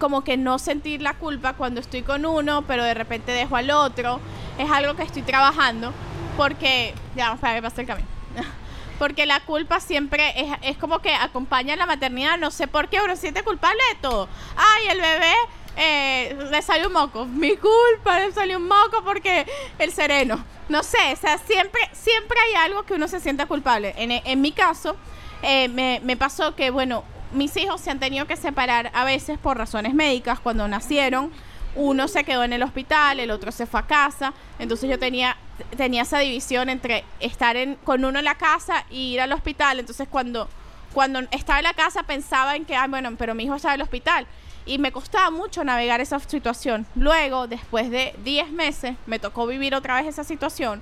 como 0.04 0.22
que 0.22 0.36
no 0.36 0.58
sentir 0.58 1.00
la 1.00 1.14
culpa 1.14 1.54
cuando 1.54 1.80
estoy 1.80 2.02
con 2.02 2.26
uno, 2.26 2.60
pero 2.66 2.84
de 2.84 2.92
repente 2.92 3.32
dejo 3.32 3.56
al 3.56 3.70
otro. 3.70 4.20
Es 4.58 4.70
algo 4.70 4.96
que 4.96 5.02
estoy 5.02 5.22
trabajando 5.22 5.94
porque, 6.36 6.94
ya, 7.16 7.36
para 7.36 7.54
que 7.54 7.62
pase 7.62 7.80
el 7.80 7.86
camino. 7.86 8.08
Porque 8.98 9.24
la 9.24 9.40
culpa 9.40 9.80
siempre 9.80 10.38
es, 10.38 10.52
es 10.60 10.76
como 10.76 10.98
que 10.98 11.14
acompaña 11.14 11.74
la 11.74 11.86
maternidad. 11.86 12.36
No 12.36 12.50
sé 12.50 12.68
por 12.68 12.90
qué 12.90 13.00
uno 13.02 13.16
siente 13.16 13.42
culpable 13.44 13.80
de 13.94 14.00
todo. 14.02 14.28
Ay, 14.56 14.88
el 14.88 15.00
bebé 15.00 15.32
eh, 15.78 16.36
le 16.50 16.60
salió 16.60 16.88
un 16.88 16.92
moco. 16.92 17.24
Mi 17.24 17.56
culpa, 17.56 18.20
le 18.20 18.30
salió 18.32 18.58
un 18.58 18.68
moco 18.68 19.02
porque 19.04 19.46
el 19.78 19.90
sereno. 19.90 20.44
No 20.68 20.82
sé, 20.82 21.14
o 21.14 21.16
sea, 21.16 21.38
siempre, 21.38 21.80
siempre 21.92 22.38
hay 22.40 22.54
algo 22.56 22.82
que 22.82 22.92
uno 22.92 23.08
se 23.08 23.20
sienta 23.20 23.46
culpable. 23.46 23.94
En, 23.96 24.10
en 24.12 24.40
mi 24.42 24.52
caso, 24.52 24.96
eh, 25.40 25.68
me, 25.68 26.00
me 26.04 26.18
pasó 26.18 26.54
que, 26.54 26.68
bueno, 26.68 27.04
mis 27.34 27.56
hijos 27.56 27.80
se 27.80 27.90
han 27.90 28.00
tenido 28.00 28.26
que 28.26 28.36
separar 28.36 28.90
a 28.94 29.04
veces 29.04 29.38
por 29.38 29.58
razones 29.58 29.94
médicas 29.94 30.40
cuando 30.40 30.66
nacieron. 30.68 31.30
Uno 31.76 32.06
se 32.06 32.22
quedó 32.24 32.44
en 32.44 32.52
el 32.52 32.62
hospital, 32.62 33.18
el 33.18 33.30
otro 33.30 33.50
se 33.50 33.66
fue 33.66 33.80
a 33.80 33.86
casa. 33.86 34.32
Entonces 34.58 34.88
yo 34.88 34.98
tenía, 34.98 35.36
tenía 35.76 36.02
esa 36.02 36.20
división 36.20 36.68
entre 36.68 37.04
estar 37.20 37.56
en, 37.56 37.74
con 37.76 38.04
uno 38.04 38.20
en 38.20 38.24
la 38.24 38.36
casa 38.36 38.86
y 38.90 39.14
ir 39.14 39.20
al 39.20 39.32
hospital. 39.32 39.80
Entonces 39.80 40.06
cuando, 40.08 40.48
cuando 40.92 41.20
estaba 41.32 41.58
en 41.58 41.64
la 41.64 41.74
casa 41.74 42.04
pensaba 42.04 42.54
en 42.54 42.64
que, 42.64 42.76
ah, 42.76 42.86
bueno, 42.88 43.10
pero 43.18 43.34
mi 43.34 43.44
hijo 43.44 43.56
estaba 43.56 43.74
en 43.74 43.80
el 43.80 43.84
hospital. 43.84 44.26
Y 44.66 44.78
me 44.78 44.92
costaba 44.92 45.30
mucho 45.30 45.64
navegar 45.64 46.00
esa 46.00 46.18
situación. 46.20 46.86
Luego, 46.94 47.48
después 47.48 47.90
de 47.90 48.14
10 48.24 48.50
meses, 48.52 48.96
me 49.06 49.18
tocó 49.18 49.46
vivir 49.46 49.74
otra 49.74 49.96
vez 49.96 50.06
esa 50.06 50.24
situación 50.24 50.80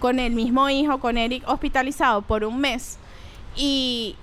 con 0.00 0.18
el 0.20 0.32
mismo 0.32 0.70
hijo, 0.70 0.98
con 0.98 1.18
Eric 1.18 1.42
hospitalizado 1.46 2.22
por 2.22 2.44
un 2.44 2.58
mes. 2.60 2.98
Y, 3.56 4.16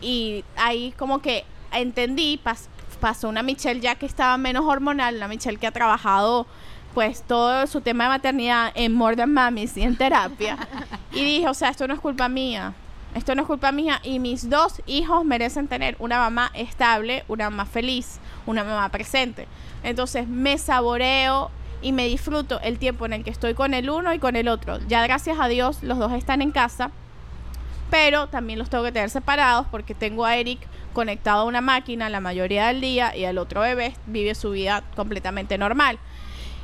y 0.00 0.44
ahí 0.56 0.92
como 0.98 1.20
que 1.20 1.44
entendí, 1.72 2.40
pas- 2.44 2.68
pasó 3.00 3.28
una 3.28 3.42
Michelle 3.42 3.80
ya 3.80 3.94
que 3.94 4.06
estaba 4.06 4.36
menos 4.38 4.64
hormonal, 4.64 5.16
una 5.16 5.28
Michelle 5.28 5.58
que 5.58 5.66
ha 5.66 5.72
trabajado 5.72 6.46
pues 6.94 7.22
todo 7.22 7.66
su 7.66 7.82
tema 7.82 8.04
de 8.04 8.10
maternidad 8.10 8.72
en 8.74 8.94
More 8.94 9.16
Than 9.16 9.32
Mamis 9.32 9.76
y 9.76 9.82
en 9.82 9.96
terapia. 9.96 10.56
y 11.12 11.22
dije, 11.22 11.48
o 11.48 11.52
sea, 11.54 11.68
esto 11.68 11.86
no 11.86 11.92
es 11.94 12.00
culpa 12.00 12.28
mía. 12.28 12.72
Esto 13.14 13.34
no 13.34 13.42
es 13.42 13.46
culpa 13.46 13.70
mía 13.72 14.00
y 14.02 14.18
mis 14.18 14.48
dos 14.48 14.80
hijos 14.86 15.24
merecen 15.24 15.68
tener 15.68 15.96
una 15.98 16.18
mamá 16.18 16.50
estable, 16.54 17.24
una 17.28 17.50
mamá 17.50 17.66
feliz, 17.66 18.18
una 18.46 18.64
mamá 18.64 18.88
presente. 18.90 19.46
Entonces 19.82 20.26
me 20.28 20.56
saboreo 20.58 21.50
y 21.82 21.92
me 21.92 22.06
disfruto 22.08 22.60
el 22.60 22.78
tiempo 22.78 23.04
en 23.06 23.12
el 23.12 23.24
que 23.24 23.30
estoy 23.30 23.52
con 23.54 23.74
el 23.74 23.90
uno 23.90 24.12
y 24.14 24.18
con 24.18 24.34
el 24.36 24.48
otro. 24.48 24.78
Ya 24.88 25.02
gracias 25.02 25.38
a 25.38 25.48
Dios 25.48 25.82
los 25.82 25.98
dos 25.98 26.12
están 26.12 26.40
en 26.42 26.50
casa, 26.50 26.90
pero 27.90 28.28
también 28.28 28.58
los 28.58 28.70
tengo 28.70 28.84
que 28.84 28.92
tener 28.92 29.10
separados 29.10 29.66
porque 29.70 29.94
tengo 29.94 30.24
a 30.24 30.36
Eric 30.36 30.60
conectado 30.92 31.42
a 31.42 31.44
una 31.44 31.60
máquina 31.60 32.08
la 32.08 32.20
mayoría 32.20 32.68
del 32.68 32.80
día 32.80 33.14
y 33.16 33.24
el 33.24 33.38
otro 33.38 33.60
bebé 33.60 33.94
vive 34.06 34.34
su 34.34 34.50
vida 34.50 34.82
completamente 34.94 35.58
normal. 35.58 35.98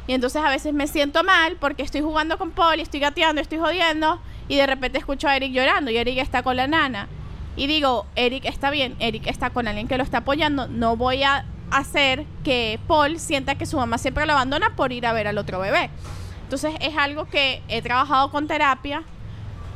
Y 0.07 0.15
entonces 0.15 0.43
a 0.43 0.49
veces 0.49 0.73
me 0.75 0.87
siento 0.87 1.23
mal 1.23 1.57
porque 1.61 1.83
estoy 1.83 2.01
jugando 2.01 2.39
con 2.39 2.51
Polly, 2.51 2.83
estoy 2.83 3.01
gateando, 3.01 3.41
estoy 3.41 3.59
jodiendo 3.59 4.21
y 4.49 4.57
de 4.57 4.67
repente 4.67 4.99
escucho 4.99 5.29
a 5.29 5.37
Eric 5.37 5.53
llorando 5.53 5.91
y 5.91 5.97
Eric 5.97 6.19
está 6.19 6.43
con 6.43 6.57
la 6.57 6.67
nana. 6.67 7.09
Y 7.57 7.67
digo, 7.67 8.07
Eric 8.17 8.47
está 8.47 8.71
bien, 8.71 8.97
Eric 8.99 9.27
está 9.27 9.51
con 9.51 9.69
alguien 9.69 9.87
que 9.87 9.97
lo 9.97 10.03
está 10.03 10.19
apoyando, 10.19 10.67
no 10.69 10.97
voy 10.97 11.23
a 11.23 11.45
hacer 11.71 12.27
que 12.45 12.81
Paul 12.87 13.19
sienta 13.19 13.55
que 13.57 13.67
su 13.67 13.77
mamá 13.77 13.99
siempre 13.99 14.27
lo 14.27 14.33
abandona 14.33 14.75
por 14.75 14.93
ir 14.93 15.07
a 15.07 15.13
ver 15.13 15.29
al 15.29 15.39
otro 15.39 15.61
bebé. 15.61 15.91
Entonces 16.45 16.75
es 16.81 16.97
algo 16.97 17.27
que 17.27 17.63
he 17.69 17.81
trabajado 17.81 18.31
con 18.31 18.47
terapia, 18.47 19.05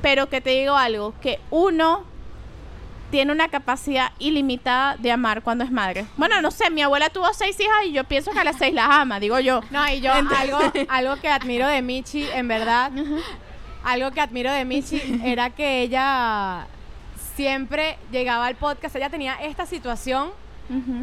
pero 0.07 0.29
que 0.29 0.41
te 0.41 0.51
digo 0.51 0.77
algo, 0.77 1.15
que 1.21 1.41
uno 1.51 2.05
tiene 3.11 3.33
una 3.33 3.49
capacidad 3.49 4.13
ilimitada 4.21 4.95
de 4.99 5.11
amar 5.11 5.43
cuando 5.43 5.65
es 5.65 5.73
madre. 5.73 6.07
Bueno, 6.17 6.41
no 6.41 6.53
sé, 6.53 6.71
mi 6.71 6.81
abuela 6.81 7.11
tuvo 7.11 7.35
seis 7.35 7.59
hijas 7.59 7.87
y 7.87 7.91
yo 7.93 8.05
pienso 8.05 8.31
que 8.31 8.39
a 8.39 8.45
las 8.45 8.55
seis 8.57 8.73
las 8.73 8.89
ama, 8.89 9.19
digo 9.19 9.41
yo. 9.41 9.63
No, 9.73 9.85
y 9.93 10.01
yo 10.01 10.13
Entonces- 10.15 10.39
algo, 10.39 10.59
algo 10.91 11.21
que 11.21 11.29
admiro 11.29 11.67
de 11.67 11.83
Michi, 11.83 12.23
en 12.33 12.47
verdad, 12.47 12.93
algo 13.83 14.13
que 14.13 14.21
admiro 14.21 14.53
de 14.53 14.65
Michi 14.65 15.21
era 15.25 15.51
que 15.51 15.83
ella 15.83 16.69
siempre 17.35 17.99
llegaba 18.13 18.47
al 18.47 18.55
podcast, 18.55 18.95
ella 18.95 19.11
tenía 19.11 19.35
esta 19.43 19.67
situación 19.67 20.31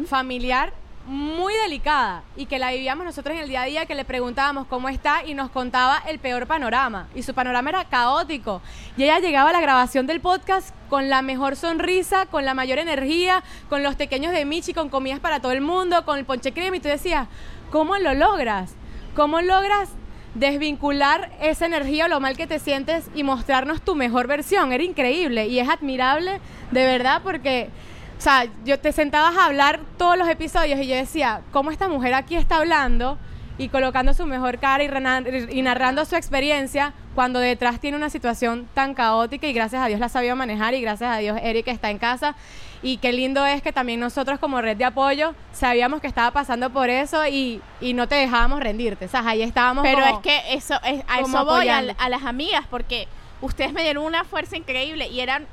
familiar 0.08 0.72
muy 1.06 1.52
delicada 1.54 2.22
y 2.36 2.46
que 2.46 2.58
la 2.58 2.70
vivíamos 2.70 3.04
nosotros 3.04 3.36
en 3.36 3.42
el 3.42 3.48
día 3.48 3.62
a 3.62 3.66
día, 3.66 3.86
que 3.86 3.94
le 3.94 4.04
preguntábamos 4.04 4.66
cómo 4.66 4.88
está 4.88 5.24
y 5.24 5.34
nos 5.34 5.50
contaba 5.50 6.02
el 6.08 6.18
peor 6.18 6.46
panorama. 6.46 7.08
Y 7.14 7.22
su 7.22 7.34
panorama 7.34 7.70
era 7.70 7.84
caótico. 7.84 8.62
Y 8.96 9.04
ella 9.04 9.18
llegaba 9.18 9.50
a 9.50 9.52
la 9.52 9.60
grabación 9.60 10.06
del 10.06 10.20
podcast 10.20 10.74
con 10.88 11.10
la 11.10 11.22
mejor 11.22 11.56
sonrisa, 11.56 12.26
con 12.26 12.44
la 12.44 12.54
mayor 12.54 12.78
energía, 12.78 13.42
con 13.68 13.82
los 13.82 13.96
pequeños 13.96 14.32
de 14.32 14.44
Michi, 14.44 14.72
con 14.72 14.88
comidas 14.88 15.20
para 15.20 15.40
todo 15.40 15.52
el 15.52 15.60
mundo, 15.60 16.04
con 16.04 16.18
el 16.18 16.24
ponche 16.24 16.52
crema. 16.52 16.76
Y 16.76 16.80
tú 16.80 16.88
decías, 16.88 17.28
¿cómo 17.70 17.96
lo 17.98 18.14
logras? 18.14 18.74
¿Cómo 19.14 19.42
logras 19.42 19.90
desvincular 20.34 21.30
esa 21.40 21.66
energía 21.66 22.06
o 22.06 22.08
lo 22.08 22.18
mal 22.18 22.36
que 22.36 22.46
te 22.46 22.58
sientes 22.58 23.08
y 23.14 23.24
mostrarnos 23.24 23.82
tu 23.82 23.94
mejor 23.94 24.26
versión? 24.26 24.72
Era 24.72 24.82
increíble 24.82 25.48
y 25.48 25.60
es 25.60 25.68
admirable, 25.68 26.40
de 26.70 26.86
verdad, 26.86 27.20
porque... 27.22 27.70
O 28.18 28.20
sea, 28.20 28.46
yo 28.64 28.78
te 28.78 28.92
sentabas 28.92 29.36
a 29.36 29.46
hablar 29.46 29.80
todos 29.98 30.16
los 30.16 30.28
episodios 30.28 30.80
y 30.80 30.86
yo 30.86 30.96
decía, 30.96 31.42
¿cómo 31.52 31.70
esta 31.70 31.88
mujer 31.88 32.14
aquí 32.14 32.36
está 32.36 32.56
hablando 32.56 33.18
y 33.58 33.68
colocando 33.68 34.14
su 34.14 34.26
mejor 34.26 34.58
cara 34.58 34.82
y, 34.82 35.62
narrando 35.62 36.04
su 36.04 36.16
experiencia 36.16 36.92
cuando 37.14 37.38
detrás 37.38 37.78
tiene 37.78 37.96
una 37.96 38.10
situación 38.10 38.68
tan 38.74 38.94
caótica 38.94 39.46
y 39.46 39.52
gracias 39.52 39.82
a 39.82 39.86
Dios 39.86 40.00
la 40.00 40.08
sabido 40.08 40.34
manejar 40.34 40.74
y 40.74 40.80
gracias 40.80 41.14
a 41.14 41.18
Dios 41.18 41.38
Eric 41.40 41.68
está 41.68 41.90
en 41.90 41.98
casa 41.98 42.34
y 42.82 42.96
qué 42.96 43.12
lindo 43.12 43.46
es 43.46 43.62
que 43.62 43.72
también 43.72 44.00
nosotros 44.00 44.40
como 44.40 44.60
red 44.60 44.76
de 44.76 44.84
apoyo 44.84 45.34
sabíamos 45.52 46.00
que 46.00 46.08
estaba 46.08 46.32
pasando 46.32 46.70
por 46.70 46.90
eso 46.90 47.26
y, 47.28 47.62
y 47.80 47.94
no 47.94 48.08
te 48.08 48.16
dejábamos 48.16 48.58
rendirte, 48.58 49.04
o 49.04 49.08
sea, 49.08 49.26
ahí 49.26 49.42
estábamos 49.42 49.84
Pero 49.84 50.00
como- 50.00 50.16
es 50.16 50.22
que 50.22 50.54
eso 50.54 50.74
es, 50.84 51.04
a 51.06 51.20
eso 51.20 51.44
voy 51.44 51.68
a 51.68 51.80
las 51.82 52.24
amigas 52.24 52.64
porque 52.68 53.06
ustedes 53.40 53.72
me 53.72 53.82
dieron 53.84 54.04
una 54.04 54.24
fuerza 54.24 54.56
increíble 54.56 55.06
y 55.06 55.20
eran 55.20 55.46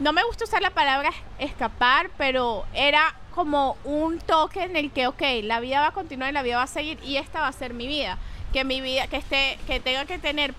no 0.00 0.12
me 0.12 0.22
gusta 0.24 0.44
usar 0.44 0.62
la 0.62 0.70
palabra 0.70 1.08
es- 1.10 1.50
escapar, 1.50 2.10
pero 2.18 2.64
era 2.74 3.14
como 3.34 3.76
un 3.84 4.18
toque 4.20 4.62
en 4.62 4.76
el 4.76 4.90
que 4.92 5.06
ok, 5.06 5.22
la 5.42 5.60
vida 5.60 5.80
va 5.80 5.88
a 5.88 5.92
continuar 5.92 6.30
y 6.30 6.32
la 6.32 6.42
vida 6.42 6.56
va 6.58 6.62
a 6.64 6.66
seguir 6.68 6.98
y 7.02 7.16
esta 7.16 7.40
va 7.40 7.48
a 7.48 7.52
ser 7.52 7.74
mi 7.74 7.86
vida, 7.86 8.18
que 8.52 8.64
mi 8.64 8.80
vida 8.80 9.06
que 9.08 9.16
esté 9.16 9.58
que 9.66 9.80
tenga 9.80 10.04
que 10.04 10.18
tener 10.18 10.54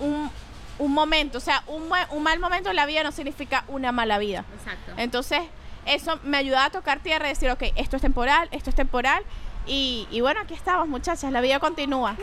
un 0.00 0.30
un 0.78 0.92
momento, 0.92 1.38
o 1.38 1.40
sea, 1.40 1.62
un, 1.68 1.88
buen- 1.88 2.06
un 2.10 2.22
mal 2.22 2.38
momento 2.38 2.68
en 2.68 2.76
la 2.76 2.84
vida 2.84 3.02
no 3.02 3.10
significa 3.10 3.64
una 3.68 3.92
mala 3.92 4.18
vida. 4.18 4.44
Exacto. 4.58 4.92
Entonces, 4.98 5.40
eso 5.86 6.20
me 6.22 6.36
ayudaba 6.36 6.66
a 6.66 6.70
tocar 6.70 6.98
tierra 7.00 7.24
y 7.26 7.30
decir, 7.30 7.50
ok, 7.50 7.62
esto 7.76 7.96
es 7.96 8.02
temporal, 8.02 8.46
esto 8.50 8.68
es 8.68 8.76
temporal. 8.76 9.22
Y, 9.66 10.06
y 10.10 10.20
bueno, 10.20 10.40
aquí 10.40 10.52
estamos, 10.52 10.86
muchachas, 10.86 11.32
la 11.32 11.40
vida 11.40 11.60
continúa. 11.60 12.14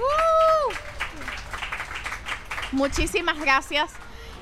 Muchísimas 2.72 3.40
gracias 3.40 3.92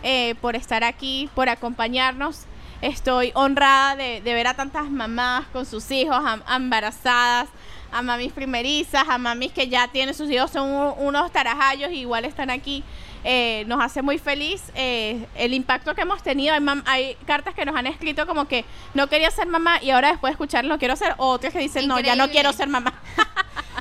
eh, 0.03 0.35
por 0.41 0.55
estar 0.55 0.83
aquí, 0.83 1.29
por 1.35 1.49
acompañarnos. 1.49 2.45
Estoy 2.81 3.31
honrada 3.35 3.95
de, 3.95 4.21
ver 4.21 4.47
a 4.47 4.55
tantas 4.55 4.89
mamás 4.89 5.45
con 5.53 5.65
sus 5.65 5.89
hijos 5.91 6.17
am- 6.25 6.41
embarazadas, 6.49 7.47
a 7.91 8.01
mamis 8.01 8.31
primerizas, 8.33 9.07
a 9.07 9.17
mamis 9.17 9.51
que 9.51 9.67
ya 9.67 9.87
tienen 9.87 10.15
sus 10.15 10.29
hijos, 10.31 10.49
son 10.51 10.93
unos 10.97 11.31
tarajallos 11.31 11.91
y 11.91 11.99
igual 11.99 12.25
están 12.25 12.49
aquí. 12.49 12.83
Eh, 13.23 13.65
nos 13.67 13.83
hace 13.83 14.01
muy 14.01 14.17
feliz 14.17 14.71
eh, 14.73 15.25
el 15.35 15.53
impacto 15.53 15.93
que 15.93 16.01
hemos 16.01 16.23
tenido. 16.23 16.55
Hay, 16.85 17.15
cartas 17.25 17.53
que 17.53 17.65
nos 17.65 17.75
han 17.75 17.87
escrito 17.87 18.25
como 18.25 18.45
que 18.45 18.65
no 18.93 19.07
quería 19.07 19.29
ser 19.29 19.47
mamá 19.47 19.81
y 19.81 19.91
ahora 19.91 20.09
después 20.09 20.31
de 20.31 20.33
escucharlo 20.33 20.77
quiero 20.79 20.95
ser. 20.95 21.13
O 21.17 21.27
otras 21.27 21.53
que 21.53 21.59
dicen, 21.59 21.87
no, 21.87 21.99
ya 21.99 22.15
no 22.15 22.29
quiero 22.29 22.53
ser 22.53 22.67
mamá. 22.67 22.93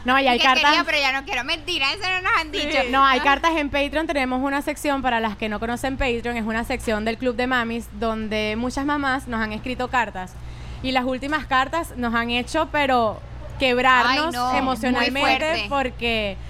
No, 0.04 0.18
y 0.18 0.26
hay 0.26 0.38
que 0.38 0.44
cartas... 0.44 0.64
quería, 0.64 0.84
pero 0.84 0.98
ya 0.98 1.12
no 1.12 1.26
quiero. 1.26 1.44
Mentira, 1.44 1.92
eso 1.92 2.08
no 2.08 2.22
nos 2.22 2.40
han 2.40 2.50
dicho. 2.50 2.78
No, 2.90 3.04
hay 3.04 3.20
cartas 3.20 3.52
en 3.56 3.68
Patreon. 3.68 4.06
Tenemos 4.06 4.40
una 4.42 4.62
sección 4.62 5.02
para 5.02 5.20
las 5.20 5.36
que 5.36 5.50
no 5.50 5.60
conocen 5.60 5.98
Patreon. 5.98 6.38
Es 6.38 6.46
una 6.46 6.64
sección 6.64 7.04
del 7.04 7.18
Club 7.18 7.36
de 7.36 7.46
Mamis 7.46 7.86
donde 7.92 8.54
muchas 8.56 8.86
mamás 8.86 9.28
nos 9.28 9.40
han 9.40 9.52
escrito 9.52 9.88
cartas. 9.88 10.32
Y 10.82 10.92
las 10.92 11.04
últimas 11.04 11.44
cartas 11.44 11.94
nos 11.96 12.14
han 12.14 12.30
hecho, 12.30 12.70
pero 12.72 13.20
quebrarnos 13.58 14.26
Ay, 14.26 14.32
no, 14.32 14.48
muy 14.48 14.58
emocionalmente 14.58 15.66
porque 15.68 16.38
ah, 16.40 16.49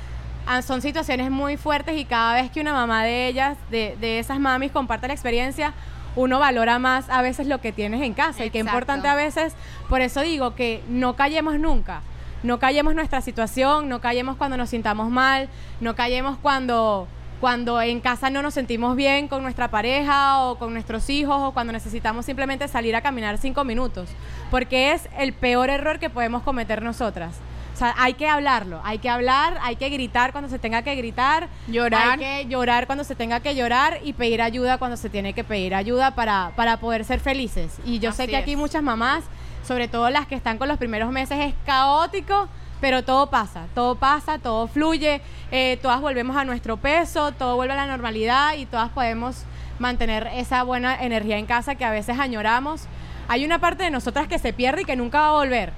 son 0.63 0.83
situaciones 0.83 1.31
muy 1.31 1.57
fuertes 1.57 1.97
y 1.97 2.05
cada 2.05 2.35
vez 2.35 2.51
que 2.51 2.61
una 2.61 2.73
mamá 2.73 3.05
de 3.05 3.29
ellas, 3.29 3.57
de, 3.71 3.97
de 4.01 4.19
esas 4.19 4.41
mamis, 4.41 4.73
comparte 4.73 5.07
la 5.07 5.15
experiencia, 5.15 5.73
uno 6.17 6.39
valora 6.39 6.79
más 6.79 7.09
a 7.09 7.23
veces 7.23 7.47
lo 7.47 7.61
que 7.61 7.73
tienes 7.73 8.03
en 8.03 8.15
casa. 8.15 8.45
Y 8.45 8.51
qué 8.51 8.59
importante 8.59 9.09
a 9.09 9.15
veces, 9.15 9.55
por 9.89 10.01
eso 10.01 10.21
digo 10.23 10.55
que 10.55 10.83
no 10.89 11.15
callemos 11.17 11.59
nunca. 11.59 12.03
No 12.43 12.59
callemos 12.59 12.95
nuestra 12.95 13.21
situación, 13.21 13.89
no 13.89 14.01
callemos 14.01 14.37
cuando 14.37 14.57
nos 14.57 14.71
sintamos 14.71 15.11
mal, 15.11 15.49
no 15.81 15.95
callemos 15.95 16.39
cuando, 16.39 17.07
cuando 17.39 17.81
en 17.83 18.01
casa 18.01 18.31
no 18.31 18.41
nos 18.41 18.55
sentimos 18.55 18.97
bien 18.97 19.29
con 19.29 19.43
nuestra 19.43 19.69
pareja 19.69 20.41
o 20.41 20.59
con 20.59 20.73
nuestros 20.73 21.11
hijos 21.11 21.37
o 21.39 21.53
cuando 21.53 21.73
necesitamos 21.73 22.25
simplemente 22.25 22.67
salir 22.67 22.97
a 22.97 23.03
caminar 23.03 23.37
cinco 23.37 23.65
minutos, 23.65 24.09
porque 24.51 24.93
es 24.93 25.07
el 25.19 25.35
peor 25.35 25.69
error 25.69 25.99
que 25.99 26.09
podemos 26.09 26.43
cometer 26.43 26.83
nosotras. 26.83 27.39
Sea, 27.81 27.95
hay 27.97 28.13
que 28.13 28.29
hablarlo, 28.29 28.79
hay 28.85 28.99
que 28.99 29.09
hablar, 29.09 29.57
hay 29.63 29.77
que 29.77 29.89
gritar 29.89 30.33
cuando 30.33 30.51
se 30.51 30.59
tenga 30.59 30.83
que 30.83 30.95
gritar, 30.97 31.49
Llorar. 31.67 32.11
hay 32.11 32.19
que 32.19 32.47
llorar 32.47 32.85
cuando 32.85 33.05
se 33.05 33.15
tenga 33.15 33.41
que 33.41 33.55
llorar 33.55 34.01
y 34.05 34.13
pedir 34.13 34.43
ayuda 34.43 34.77
cuando 34.77 34.99
se 34.99 35.09
tiene 35.09 35.33
que 35.33 35.45
pedir 35.45 35.75
ayuda 35.75 36.15
para, 36.15 36.53
para 36.57 36.77
poder 36.77 37.07
ser 37.07 37.21
felices. 37.21 37.79
Y 37.87 37.99
yo 37.99 38.13
sé 38.13 38.29
que 38.29 38.37
aquí 38.37 38.55
muchas 38.55 38.83
mamás, 38.83 39.25
sobre 39.67 39.89
todo 39.89 40.11
las 40.11 40.27
que 40.27 40.35
están 40.35 40.59
con 40.59 40.69
los 40.69 40.77
primeros 40.77 41.11
meses, 41.11 41.39
es 41.41 41.55
caótico, 41.65 42.51
pero 42.83 43.03
todo 43.03 43.31
pasa, 43.31 43.65
todo 43.75 43.95
pasa, 43.95 44.39
todo 44.39 44.67
fluye, 44.67 45.23
eh, 45.51 45.79
todas 45.81 46.03
volvemos 46.03 46.37
a 46.37 46.45
nuestro 46.45 46.77
peso, 46.77 47.33
todo 47.33 47.57
vuelve 47.57 47.73
a 47.73 47.77
la 47.77 47.87
normalidad 47.87 48.57
y 48.59 48.67
todas 48.67 48.91
podemos 48.91 49.45
mantener 49.79 50.29
esa 50.35 50.65
buena 50.65 51.03
energía 51.03 51.39
en 51.39 51.47
casa 51.47 51.77
que 51.77 51.87
a 51.87 51.91
veces 51.91 52.19
añoramos. 52.19 52.83
Hay 53.29 53.43
una 53.47 53.59
parte 53.59 53.85
de 53.85 53.91
nosotras 53.91 54.29
que 54.29 54.39
se 54.39 54.53
pierde 54.53 54.83
y 54.83 54.85
que 54.85 54.97
nunca 54.97 55.23
va 55.23 55.29
a 55.29 55.33
volver. 55.33 55.73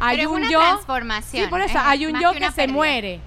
Hay 0.00 0.16
Pero 0.18 0.30
es 0.30 0.34
un 0.36 0.42
una 0.42 0.50
yo, 0.50 0.60
transformación, 0.60 1.44
Sí, 1.44 1.50
por 1.50 1.60
eso 1.60 1.76
es 1.78 1.84
hay 1.84 2.06
un 2.06 2.20
yo 2.20 2.32
que 2.32 2.38
que, 2.40 2.46
se 2.46 2.52
pérdida. 2.52 2.74
muere. 2.74 3.20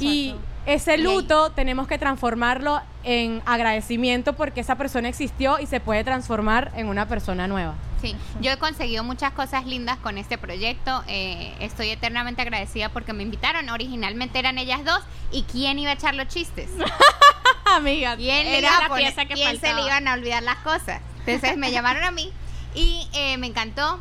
Y 0.00 0.34
ese 0.66 0.98
luto 0.98 1.50
tenemos 1.52 1.86
que 1.86 1.96
transformarlo 1.98 2.80
en 3.04 3.40
agradecimiento 3.46 4.32
porque 4.32 4.60
esa 4.60 4.74
persona 4.74 5.08
existió 5.08 5.60
y 5.60 5.66
se 5.66 5.78
puede 5.78 6.02
transformar 6.02 6.72
en 6.74 6.88
una 6.88 7.06
persona 7.06 7.46
nueva. 7.46 7.74
Sí, 8.02 8.16
yo 8.40 8.50
he 8.50 8.58
conseguido 8.58 9.04
muchas 9.04 9.32
cosas 9.32 9.64
lindas 9.66 9.96
con 9.98 10.18
este 10.18 10.36
proyecto. 10.38 11.04
eh, 11.06 11.54
estoy 11.60 11.90
eternamente 11.90 12.42
agradecida 12.42 12.88
porque 12.88 13.12
me 13.12 13.22
invitaron. 13.22 13.68
Originalmente 13.70 14.38
eran 14.40 14.58
ellas 14.58 14.84
dos. 14.84 15.00
¿Y 15.30 15.44
quién 15.44 15.78
iba 15.78 15.90
a 15.92 15.94
echar 15.94 16.14
los 16.14 16.26
chistes? 16.28 16.68
Amiga, 17.64 18.16
¿Quién, 18.16 18.46
era 18.46 18.80
la 18.80 18.88
poner- 18.88 19.06
pieza 19.06 19.24
que 19.26 19.34
quién 19.34 19.60
se 19.60 19.72
le 19.74 19.82
iban 19.82 20.06
a 20.08 20.14
olvidar 20.14 20.42
las 20.42 20.56
cosas? 20.58 21.00
Entonces 21.26 21.56
me 21.56 21.70
llamaron 21.72 22.04
a 22.04 22.10
mí 22.10 22.32
y 22.74 23.08
eh, 23.12 23.36
me 23.38 23.46
encantó. 23.48 24.00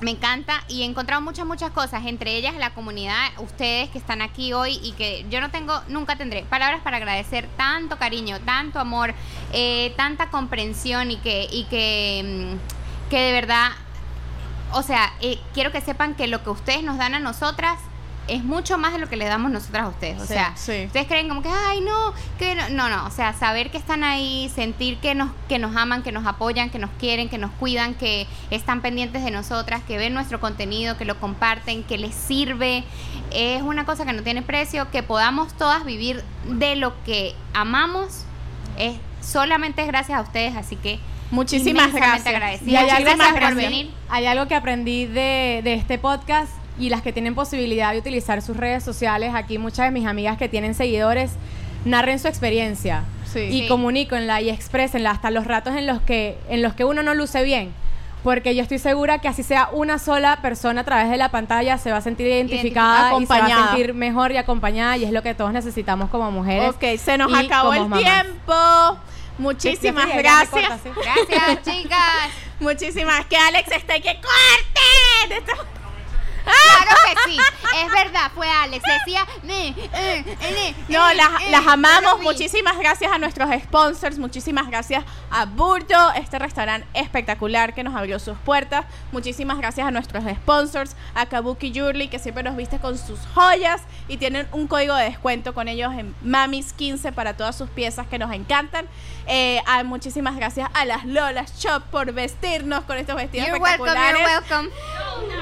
Me 0.00 0.10
encanta 0.10 0.64
y 0.68 0.82
he 0.82 0.84
encontrado 0.84 1.22
muchas, 1.22 1.46
muchas 1.46 1.70
cosas, 1.70 2.04
entre 2.06 2.36
ellas 2.36 2.54
la 2.56 2.74
comunidad, 2.74 3.28
ustedes 3.38 3.88
que 3.90 3.98
están 3.98 4.22
aquí 4.22 4.52
hoy 4.52 4.78
y 4.82 4.92
que 4.92 5.24
yo 5.30 5.40
no 5.40 5.50
tengo, 5.50 5.80
nunca 5.88 6.16
tendré 6.16 6.42
palabras 6.42 6.80
para 6.82 6.96
agradecer 6.96 7.48
tanto 7.56 7.96
cariño, 7.96 8.40
tanto 8.40 8.80
amor, 8.80 9.14
eh, 9.52 9.94
tanta 9.96 10.30
comprensión 10.30 11.10
y 11.10 11.16
que, 11.18 11.48
y 11.50 11.64
que, 11.64 12.56
mm, 12.56 13.08
que 13.10 13.18
de 13.18 13.32
verdad, 13.32 13.70
o 14.72 14.82
sea, 14.82 15.12
eh, 15.20 15.38
quiero 15.54 15.70
que 15.70 15.80
sepan 15.80 16.14
que 16.14 16.26
lo 16.26 16.42
que 16.42 16.50
ustedes 16.50 16.82
nos 16.82 16.98
dan 16.98 17.14
a 17.14 17.20
nosotras 17.20 17.78
es 18.26 18.42
mucho 18.42 18.78
más 18.78 18.92
de 18.94 18.98
lo 18.98 19.08
que 19.08 19.16
le 19.16 19.26
damos 19.26 19.50
nosotras 19.50 19.84
a 19.84 19.88
ustedes. 19.88 20.16
O 20.18 20.26
Sí, 20.26 20.32
sea, 20.32 20.52
sí. 20.56 20.84
ustedes 20.86 21.06
creen 21.06 21.28
como 21.28 21.42
que, 21.42 21.50
ay, 21.50 21.80
no, 21.82 22.14
que 22.38 22.54
no, 22.54 22.68
no, 22.70 22.88
no, 22.88 23.06
o 23.06 23.10
sea, 23.10 23.32
saber 23.34 23.70
que 23.70 23.76
están 23.78 24.02
ahí, 24.02 24.50
sentir 24.54 24.98
que 24.98 25.14
nos, 25.14 25.30
que 25.48 25.58
nos 25.58 25.76
aman, 25.76 26.02
que 26.02 26.10
nos 26.12 26.26
apoyan, 26.26 26.70
que 26.70 26.78
nos 26.78 26.90
quieren, 26.98 27.28
que 27.28 27.36
nos 27.38 27.50
cuidan, 27.52 27.94
que 27.94 28.26
están 28.50 28.80
pendientes 28.80 29.22
de 29.24 29.30
nosotras, 29.30 29.82
que 29.86 29.98
ven 29.98 30.14
nuestro 30.14 30.40
contenido, 30.40 30.96
que 30.96 31.04
lo 31.04 31.20
comparten, 31.20 31.82
que 31.84 31.98
les 31.98 32.14
sirve, 32.14 32.84
es 33.30 33.60
una 33.62 33.84
cosa 33.84 34.06
que 34.06 34.12
no 34.12 34.22
tiene 34.22 34.42
precio, 34.42 34.90
que 34.90 35.02
podamos 35.02 35.52
todas 35.54 35.84
vivir 35.84 36.22
de 36.46 36.76
lo 36.76 36.94
que 37.04 37.34
amamos, 37.52 38.24
es 38.78 38.94
solamente 39.20 39.82
es 39.82 39.88
gracias 39.88 40.18
a 40.18 40.22
ustedes, 40.22 40.56
así 40.56 40.76
que 40.76 40.98
Muchísimas 41.30 41.92
gracias. 41.92 42.26
agradecida. 42.26 42.70
Y 42.70 42.76
hay 42.76 42.96
que 42.98 43.02
gracias 43.04 43.32
por 43.32 43.54
venir. 43.54 43.90
hay 44.08 44.26
algo 44.26 44.46
que 44.46 44.54
aprendí 44.54 45.06
de, 45.06 45.62
de 45.64 45.74
este 45.74 45.98
podcast 45.98 46.52
y 46.78 46.88
las 46.88 47.02
que 47.02 47.12
tienen 47.12 47.34
posibilidad 47.34 47.92
de 47.92 47.98
utilizar 47.98 48.42
sus 48.42 48.56
redes 48.56 48.82
sociales. 48.82 49.32
Aquí 49.34 49.58
muchas 49.58 49.86
de 49.86 49.90
mis 49.92 50.06
amigas 50.06 50.36
que 50.38 50.48
tienen 50.48 50.74
seguidores 50.74 51.32
narren 51.84 52.18
su 52.18 52.28
experiencia 52.28 53.04
Sí. 53.32 53.40
y 53.40 53.60
Sí. 53.62 53.68
comuníquenla 53.68 54.40
y 54.40 54.48
exprésenla 54.50 55.10
hasta 55.10 55.30
los 55.30 55.46
ratos 55.46 55.74
en 55.76 55.86
los 55.86 56.00
que 56.00 56.38
en 56.48 56.62
los 56.62 56.74
que 56.74 56.84
uno 56.84 57.02
no 57.02 57.14
luce 57.14 57.42
bien. 57.44 57.72
Porque 58.22 58.54
yo 58.54 58.62
estoy 58.62 58.78
segura 58.78 59.18
que 59.18 59.28
así 59.28 59.42
sea 59.42 59.68
una 59.70 59.98
sola 59.98 60.38
persona 60.40 60.80
a 60.80 60.84
través 60.84 61.10
de 61.10 61.18
la 61.18 61.28
pantalla 61.30 61.76
se 61.76 61.90
va 61.90 61.98
a 61.98 62.00
sentir 62.00 62.26
identificada 62.26 63.12
y 63.20 63.26
se 63.26 63.38
va 63.38 63.44
a 63.44 63.66
sentir 63.68 63.92
mejor 63.92 64.32
y 64.32 64.38
acompañada 64.38 64.96
y 64.96 65.04
es 65.04 65.12
lo 65.12 65.22
que 65.22 65.34
todos 65.34 65.52
necesitamos 65.52 66.08
como 66.08 66.30
mujeres. 66.30 66.70
Ok, 66.70 66.84
se 66.98 67.18
nos 67.18 67.30
y 67.30 67.44
acabó 67.44 67.74
el 67.74 67.80
mamás. 67.82 67.98
tiempo. 68.00 68.98
Muchísimas 69.36 70.06
gracias. 70.16 70.80
¿sí? 70.82 70.88
Gracias, 71.28 71.62
chicas. 71.64 72.30
Muchísimas. 72.60 73.26
Que 73.26 73.36
Alex 73.36 73.70
está 73.72 73.96
y 73.98 74.00
que 74.00 74.14
corten. 74.22 75.44
Claro 76.44 76.96
que 77.06 77.30
sí, 77.30 77.38
es 77.84 77.92
verdad, 77.92 78.30
fue 78.34 78.48
Alex, 78.48 78.82
decía, 79.04 79.26
"Ne, 79.42 79.68
eh, 79.68 80.36
eh, 80.42 80.74
No, 80.88 81.08
eh, 81.10 81.14
las, 81.14 81.28
eh", 81.42 81.50
las 81.50 81.66
amamos. 81.66 82.20
Muchísimas 82.22 82.76
gracias 82.78 83.10
a 83.12 83.18
nuestros 83.18 83.48
sponsors. 83.62 84.18
Muchísimas 84.18 84.66
gracias 84.68 85.04
a 85.30 85.46
Burdo, 85.46 86.12
este 86.14 86.38
restaurante 86.38 86.86
espectacular 86.94 87.74
que 87.74 87.82
nos 87.82 87.94
abrió 87.94 88.18
sus 88.18 88.36
puertas. 88.38 88.84
Muchísimas 89.12 89.58
gracias 89.58 89.86
a 89.86 89.90
nuestros 89.90 90.22
sponsors, 90.24 90.96
a 91.14 91.26
Kabuki 91.26 91.72
Jewelry, 91.72 92.08
que 92.08 92.18
siempre 92.18 92.42
nos 92.42 92.56
viste 92.56 92.78
con 92.78 92.98
sus 92.98 93.18
joyas 93.34 93.82
y 94.08 94.16
tienen 94.18 94.46
un 94.52 94.66
código 94.66 94.94
de 94.94 95.04
descuento 95.04 95.54
con 95.54 95.68
ellos 95.68 95.92
en 95.94 96.14
Mamis15 96.24 97.12
para 97.12 97.36
todas 97.36 97.56
sus 97.56 97.70
piezas 97.70 98.06
que 98.06 98.18
nos 98.18 98.32
encantan. 98.32 98.86
Eh, 99.26 99.62
a- 99.66 99.82
muchísimas 99.84 100.36
gracias 100.36 100.68
a 100.74 100.84
las 100.84 101.04
Lolas 101.06 101.58
Shop 101.58 101.82
por 101.90 102.12
vestirnos 102.12 102.84
con 102.84 102.98
estos 102.98 103.16
vestidos 103.16 103.46
You're 103.48 103.58
welcome, 103.60 103.88
espectaculares. 103.88 104.20
you're 104.20 104.58
welcome. 104.58 105.33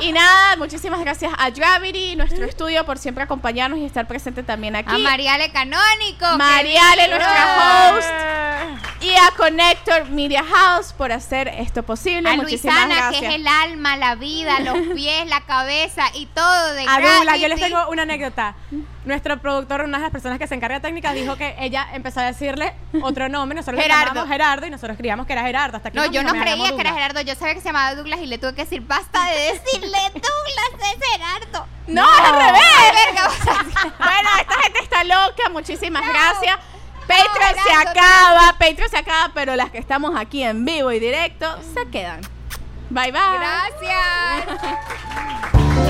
Y, 0.00 0.08
y 0.08 0.12
nada, 0.12 0.56
muchísimas 0.56 1.00
gracias 1.00 1.32
a 1.38 1.50
Gravity, 1.50 2.16
nuestro 2.16 2.44
estudio, 2.44 2.84
por 2.84 2.98
siempre 2.98 3.24
acompañarnos 3.24 3.78
y 3.78 3.84
estar 3.84 4.06
presente 4.06 4.42
también 4.42 4.76
aquí. 4.76 4.94
A 4.94 4.98
Mariale 4.98 5.52
Canónico. 5.52 6.36
Mariale, 6.36 7.08
nuestra 7.08 7.94
host. 7.94 8.10
Y 9.02 9.14
a 9.14 9.30
Connector 9.36 10.08
Media 10.10 10.44
House 10.44 10.92
por 10.92 11.12
hacer 11.12 11.48
esto 11.48 11.82
posible. 11.82 12.30
A 12.30 12.34
muchísimas 12.36 12.76
Luisana, 12.76 12.94
gracias. 12.94 13.20
que 13.20 13.28
es 13.28 13.34
el 13.34 13.46
alma, 13.46 13.96
la 13.96 14.14
vida, 14.14 14.60
los 14.60 14.78
pies, 14.94 15.26
la 15.26 15.40
cabeza 15.42 16.04
y 16.14 16.26
todo 16.26 16.74
de 16.74 16.84
A 16.86 17.00
Douglas, 17.00 17.40
yo 17.40 17.48
les 17.48 17.60
tengo 17.60 17.88
una 17.88 18.02
anécdota. 18.02 18.54
Nuestro 19.04 19.38
productor, 19.38 19.82
una 19.82 19.96
de 19.96 20.02
las 20.04 20.12
personas 20.12 20.38
que 20.38 20.46
se 20.46 20.54
encarga 20.54 20.76
de 20.76 20.82
técnicas, 20.82 21.14
dijo 21.14 21.36
que 21.36 21.56
ella 21.58 21.88
empezó 21.94 22.20
a 22.20 22.24
decirle 22.24 22.74
otro 23.02 23.28
nombre. 23.30 23.56
Nosotros 23.56 23.80
Gerardo. 23.82 24.00
le 24.00 24.08
llamábamos 24.08 24.30
Gerardo 24.30 24.66
y 24.66 24.70
nosotros 24.70 24.96
creíamos 24.98 25.26
que 25.26 25.32
era 25.32 25.42
Gerardo. 25.42 25.78
Hasta 25.78 25.90
que 25.90 25.98
No, 25.98 26.04
yo 26.06 26.22
no 26.22 26.32
creía 26.32 26.68
que 26.74 26.80
era. 26.80 26.92
Gerardo, 26.92 27.20
yo 27.22 27.34
sabía 27.34 27.54
que 27.54 27.60
se 27.60 27.68
llamaba 27.68 27.94
Douglas 27.94 28.20
y 28.20 28.26
le 28.26 28.36
tuve 28.36 28.54
que 28.54 28.62
decir, 28.64 28.82
basta 28.82 29.24
de 29.30 29.36
decirle 29.54 29.98
Douglas, 30.12 30.92
es 30.92 30.98
Gerardo. 31.12 31.66
No, 31.86 32.04
al 32.06 32.34
revés. 32.34 32.60
Bueno, 33.98 34.28
esta 34.38 34.54
gente 34.62 34.78
está 34.82 35.04
loca. 35.04 35.48
Muchísimas 35.50 36.02
gracias. 36.06 36.58
Patreon 37.06 37.64
se 37.64 37.72
acaba, 37.88 38.52
Patreon 38.58 38.90
se 38.90 38.98
acaba, 38.98 39.30
pero 39.34 39.56
las 39.56 39.70
que 39.70 39.78
estamos 39.78 40.14
aquí 40.16 40.42
en 40.44 40.64
vivo 40.64 40.92
y 40.92 41.00
directo 41.00 41.46
se 41.74 41.88
quedan. 41.90 42.20
Bye 42.90 43.12
bye. 43.12 43.20
Gracias. 43.38 44.60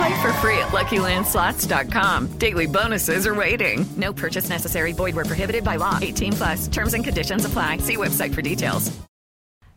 Play 0.00 0.22
for 0.22 0.32
free 0.40 0.58
at 0.58 0.68
LuckyLandSlots.com. 0.72 2.38
Daily 2.38 2.66
bonuses 2.66 3.26
are 3.26 3.34
waiting. 3.34 3.84
No 3.98 4.14
purchase 4.14 4.48
necessary. 4.48 4.92
Void 4.94 5.14
were 5.14 5.26
prohibited 5.26 5.62
by 5.62 5.76
law. 5.76 5.98
18 6.00 6.32
plus. 6.32 6.68
Terms 6.68 6.94
and 6.94 7.04
conditions 7.04 7.44
apply. 7.44 7.78
See 7.78 7.96
website 7.96 8.34
for 8.34 8.40
details. 8.40 8.90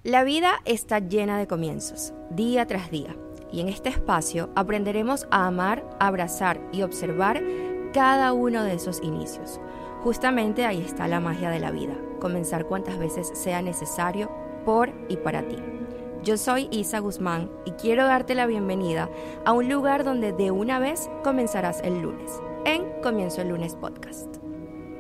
La 0.05 0.24
vida 0.24 0.59
está 0.65 0.99
llena 0.99 1.38
de 1.38 1.47
comienzos, 1.47 2.13
día 2.30 2.65
tras 2.65 2.89
día. 2.89 3.15
Y 3.51 3.61
en 3.61 3.69
este 3.69 3.89
espacio 3.89 4.49
aprenderemos 4.55 5.26
a 5.32 5.47
amar, 5.47 5.84
abrazar 5.99 6.59
y 6.74 6.84
observar 6.84 7.41
cada 7.93 8.34
uno 8.34 8.63
de 8.63 8.76
esos 8.76 9.01
inicios. 9.01 9.59
Justamente 10.03 10.65
ahí 10.65 10.82
está 10.82 11.07
la 11.07 11.19
magia 11.19 11.49
de 11.49 11.59
la 11.59 11.71
vida, 11.71 11.95
comenzar 12.19 12.65
cuantas 12.65 12.97
veces 12.97 13.30
sea 13.34 13.61
necesario 13.61 14.30
por 14.65 14.91
y 15.07 15.17
para 15.17 15.47
ti. 15.47 15.72
Yo 16.24 16.38
soy 16.38 16.69
Isa 16.71 16.99
Guzmán 16.99 17.51
y 17.65 17.71
quiero 17.71 18.05
darte 18.05 18.34
la 18.34 18.45
bienvenida 18.45 19.09
a 19.43 19.51
un 19.51 19.67
lugar 19.67 20.05
donde 20.05 20.32
de 20.32 20.51
una 20.51 20.80
vez 20.80 21.09
comenzarás 21.21 21.82
el 21.84 22.01
lunes, 22.01 22.41
en 22.63 22.86
Comienzo 23.01 23.41
el 23.41 23.49
lunes 23.49 23.76
podcast. 23.76 24.38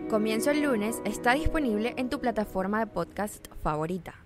Comienzo 0.09 0.51
el 0.51 0.61
lunes 0.61 1.01
está 1.05 1.31
disponible 1.33 1.93
en 1.95 2.09
tu 2.09 2.19
plataforma 2.19 2.79
de 2.79 2.87
podcast 2.87 3.47
favorita. 3.61 4.22